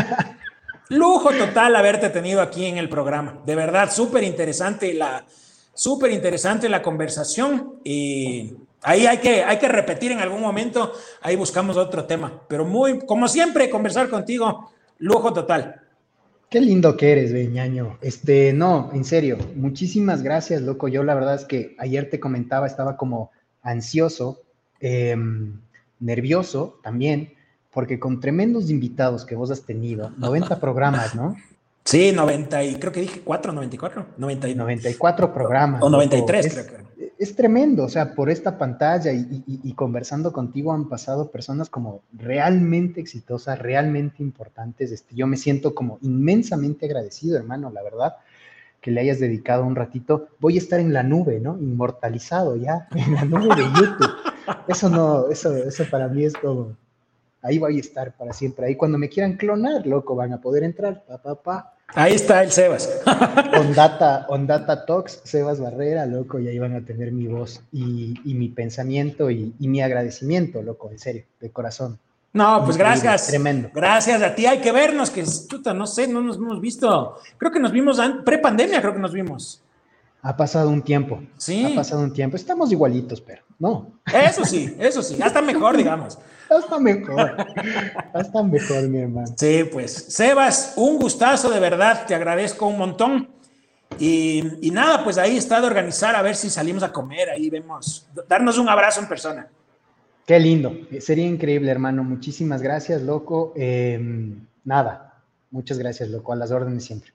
lujo 0.89 1.31
total 1.31 1.75
haberte 1.75 2.09
tenido 2.09 2.41
aquí 2.41 2.65
en 2.65 2.77
el 2.77 2.87
programa. 2.89 3.41
De 3.45 3.55
verdad, 3.55 3.91
súper 3.91 4.23
interesante 4.23 4.93
la, 4.93 5.25
súper 5.73 6.11
interesante 6.11 6.69
la 6.69 6.81
conversación. 6.81 7.79
Y 7.83 8.53
ahí 8.81 9.07
hay 9.07 9.17
que, 9.17 9.43
hay 9.43 9.57
que 9.57 9.67
repetir 9.67 10.11
en 10.11 10.19
algún 10.19 10.41
momento, 10.41 10.93
ahí 11.21 11.35
buscamos 11.35 11.77
otro 11.77 12.05
tema. 12.05 12.41
Pero 12.47 12.63
muy, 12.63 12.99
como 12.99 13.27
siempre, 13.27 13.69
conversar 13.69 14.09
contigo, 14.09 14.71
lujo 14.99 15.33
total. 15.33 15.81
Qué 16.53 16.61
lindo 16.61 16.95
que 16.95 17.11
eres, 17.11 17.33
Beñaño. 17.33 17.97
Este, 17.99 18.53
no, 18.53 18.91
en 18.93 19.05
serio, 19.05 19.39
muchísimas 19.55 20.21
gracias, 20.21 20.61
loco. 20.61 20.87
Yo 20.87 21.03
la 21.03 21.15
verdad 21.15 21.33
es 21.33 21.45
que 21.45 21.75
ayer 21.79 22.11
te 22.11 22.19
comentaba, 22.19 22.67
estaba 22.67 22.95
como 22.95 23.31
ansioso, 23.63 24.43
em, 24.79 25.59
nervioso 25.99 26.79
también, 26.83 27.33
porque 27.71 27.99
con 27.99 28.19
tremendos 28.19 28.69
invitados 28.69 29.25
que 29.25 29.33
vos 29.33 29.49
has 29.49 29.63
tenido, 29.63 30.11
90 30.19 30.59
programas, 30.59 31.15
¿no? 31.15 31.35
Sí, 31.85 32.11
90 32.11 32.63
y 32.63 32.75
creo 32.75 32.91
que 32.91 33.01
dije 33.01 33.21
4, 33.23 33.51
94, 33.51 34.05
90 34.15 34.47
y- 34.47 34.53
94 34.53 35.33
programas. 35.33 35.81
o 35.81 35.89
93 35.89 36.55
loco. 36.55 36.67
creo 36.67 36.79
es, 36.81 36.93
que. 36.95 37.02
Es 37.23 37.35
tremendo, 37.35 37.83
o 37.83 37.89
sea, 37.89 38.13
por 38.13 38.29
esta 38.29 38.57
pantalla 38.57 39.11
y, 39.11 39.73
conversando 39.75 40.31
contigo 40.31 40.73
han 40.73 40.89
pasado 40.89 41.31
personas 41.31 41.69
como 41.69 42.01
realmente 42.13 42.99
exitosas, 43.01 43.57
realmente 43.59 44.21
importantes. 44.21 44.91
Este, 44.91 45.15
yo 45.15 45.25
me 45.25 45.37
siento 45.37 45.73
como 45.73 45.97
inmensamente 46.01 46.85
agradecido, 46.85 47.37
hermano, 47.37 47.71
la 47.71 47.81
verdad, 47.81 48.15
que 48.81 48.91
le 48.91 49.01
hayas 49.01 49.19
dedicado 49.19 49.65
un 49.65 49.75
ratito. 49.75 50.27
Voy 50.39 50.55
a 50.55 50.59
estar 50.59 50.79
en 50.79 50.93
la 50.93 51.03
nube, 51.03 51.39
¿no? 51.39 51.57
Inmortalizado 51.57 52.55
ya, 52.57 52.87
en 52.95 53.13
la 53.13 53.25
nube 53.25 53.55
de 53.55 53.63
YouTube. 53.63 54.13
Eso 54.67 54.89
no, 54.89 55.29
eso, 55.29 55.55
eso 55.55 55.85
para 55.89 56.07
mí 56.09 56.25
es 56.25 56.33
como, 56.33 56.75
ahí 57.41 57.57
voy 57.57 57.77
a 57.77 57.79
estar 57.79 58.15
para 58.15 58.33
siempre. 58.33 58.67
Ahí 58.67 58.75
cuando 58.75 58.97
me 58.97 59.09
quieran 59.09 59.37
clonar, 59.37 59.87
loco, 59.87 60.15
van 60.15 60.33
a 60.33 60.41
poder 60.41 60.63
entrar, 60.63 61.03
pa, 61.05 61.17
pa, 61.21 61.35
pa. 61.35 61.73
Ahí 61.95 62.13
está 62.15 62.43
el 62.43 62.51
Sebas. 62.51 62.89
On 63.59 63.73
Data, 63.73 64.25
on 64.29 64.47
Data 64.47 64.85
Talks, 64.85 65.21
Sebas 65.23 65.59
Barrera, 65.59 66.05
loco, 66.07 66.39
y 66.39 66.47
ahí 66.47 66.57
van 66.57 66.75
a 66.75 66.81
tener 66.83 67.11
mi 67.11 67.27
voz 67.27 67.61
y, 67.71 68.15
y 68.25 68.33
mi 68.33 68.49
pensamiento 68.49 69.29
y, 69.29 69.53
y 69.59 69.67
mi 69.67 69.81
agradecimiento, 69.81 70.61
loco, 70.63 70.89
en 70.91 70.97
serio, 70.99 71.23
de 71.39 71.51
corazón. 71.51 71.99
No, 72.33 72.63
pues 72.65 72.77
Increíble, 72.77 73.01
gracias. 73.03 73.27
Tremendo. 73.27 73.69
Gracias 73.75 74.21
a 74.23 74.33
ti. 74.33 74.47
Hay 74.47 74.59
que 74.59 74.71
vernos, 74.71 75.11
que 75.11 75.23
chuta, 75.23 75.71
no 75.75 75.85
sé, 75.85 76.07
no 76.07 76.21
nos 76.21 76.37
hemos 76.37 76.59
visto. 76.59 77.19
Creo 77.37 77.51
que 77.51 77.59
nos 77.59 77.71
vimos 77.71 77.99
an- 77.99 78.23
pre-pandemia, 78.23 78.81
creo 78.81 78.93
que 78.93 78.99
nos 78.99 79.13
vimos. 79.13 79.61
Ha 80.25 80.37
pasado 80.37 80.69
un 80.69 80.81
tiempo. 80.81 81.21
Sí. 81.37 81.65
Ha 81.65 81.75
pasado 81.75 82.01
un 82.01 82.13
tiempo. 82.13 82.37
Estamos 82.37 82.71
igualitos, 82.71 83.19
pero 83.19 83.43
no. 83.59 83.99
Eso 84.05 84.45
sí, 84.45 84.73
eso 84.79 85.03
sí. 85.03 85.21
Hasta 85.21 85.41
mejor, 85.41 85.75
digamos. 85.75 86.17
Hasta 86.49 86.79
mejor. 86.79 87.35
Hasta 88.13 88.41
mejor, 88.41 88.87
mi 88.87 88.99
hermano. 88.99 89.27
Sí, 89.37 89.65
pues. 89.69 89.91
Sebas, 89.91 90.73
un 90.77 90.97
gustazo, 90.97 91.49
de 91.49 91.59
verdad. 91.59 92.05
Te 92.07 92.15
agradezco 92.15 92.67
un 92.67 92.77
montón. 92.77 93.27
Y, 93.99 94.65
y 94.65 94.71
nada, 94.71 95.03
pues 95.03 95.17
ahí 95.17 95.35
está 95.35 95.59
de 95.59 95.67
organizar 95.67 96.15
a 96.15 96.21
ver 96.21 96.37
si 96.37 96.49
salimos 96.49 96.83
a 96.83 96.91
comer. 96.93 97.29
Ahí 97.29 97.49
vemos. 97.49 98.07
Darnos 98.29 98.57
un 98.57 98.69
abrazo 98.69 99.01
en 99.01 99.09
persona. 99.09 99.49
Qué 100.25 100.39
lindo. 100.39 100.73
Eh, 100.89 101.01
Sería 101.01 101.25
increíble, 101.27 101.69
hermano. 101.69 102.01
Muchísimas 102.05 102.61
gracias, 102.61 103.01
loco. 103.01 103.51
Eh, 103.57 103.99
nada. 104.63 105.21
Muchas 105.51 105.77
gracias, 105.77 106.07
loco. 106.07 106.31
A 106.31 106.37
las 106.37 106.51
órdenes 106.51 106.85
siempre. 106.85 107.11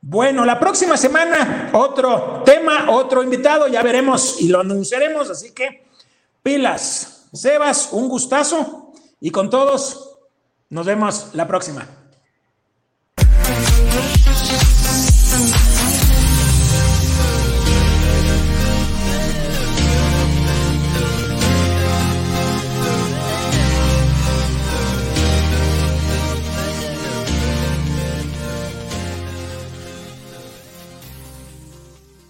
Bueno, 0.00 0.44
la 0.44 0.60
próxima 0.60 0.96
semana 0.96 1.70
otro 1.72 2.42
tema, 2.44 2.90
otro 2.90 3.22
invitado, 3.22 3.66
ya 3.66 3.82
veremos 3.82 4.40
y 4.40 4.48
lo 4.48 4.60
anunciaremos, 4.60 5.28
así 5.30 5.52
que 5.52 5.86
pilas. 6.42 7.26
Sebas, 7.32 7.90
un 7.92 8.08
gustazo 8.08 8.92
y 9.20 9.30
con 9.30 9.50
todos 9.50 10.18
nos 10.70 10.86
vemos 10.86 11.30
la 11.34 11.46
próxima. 11.46 11.86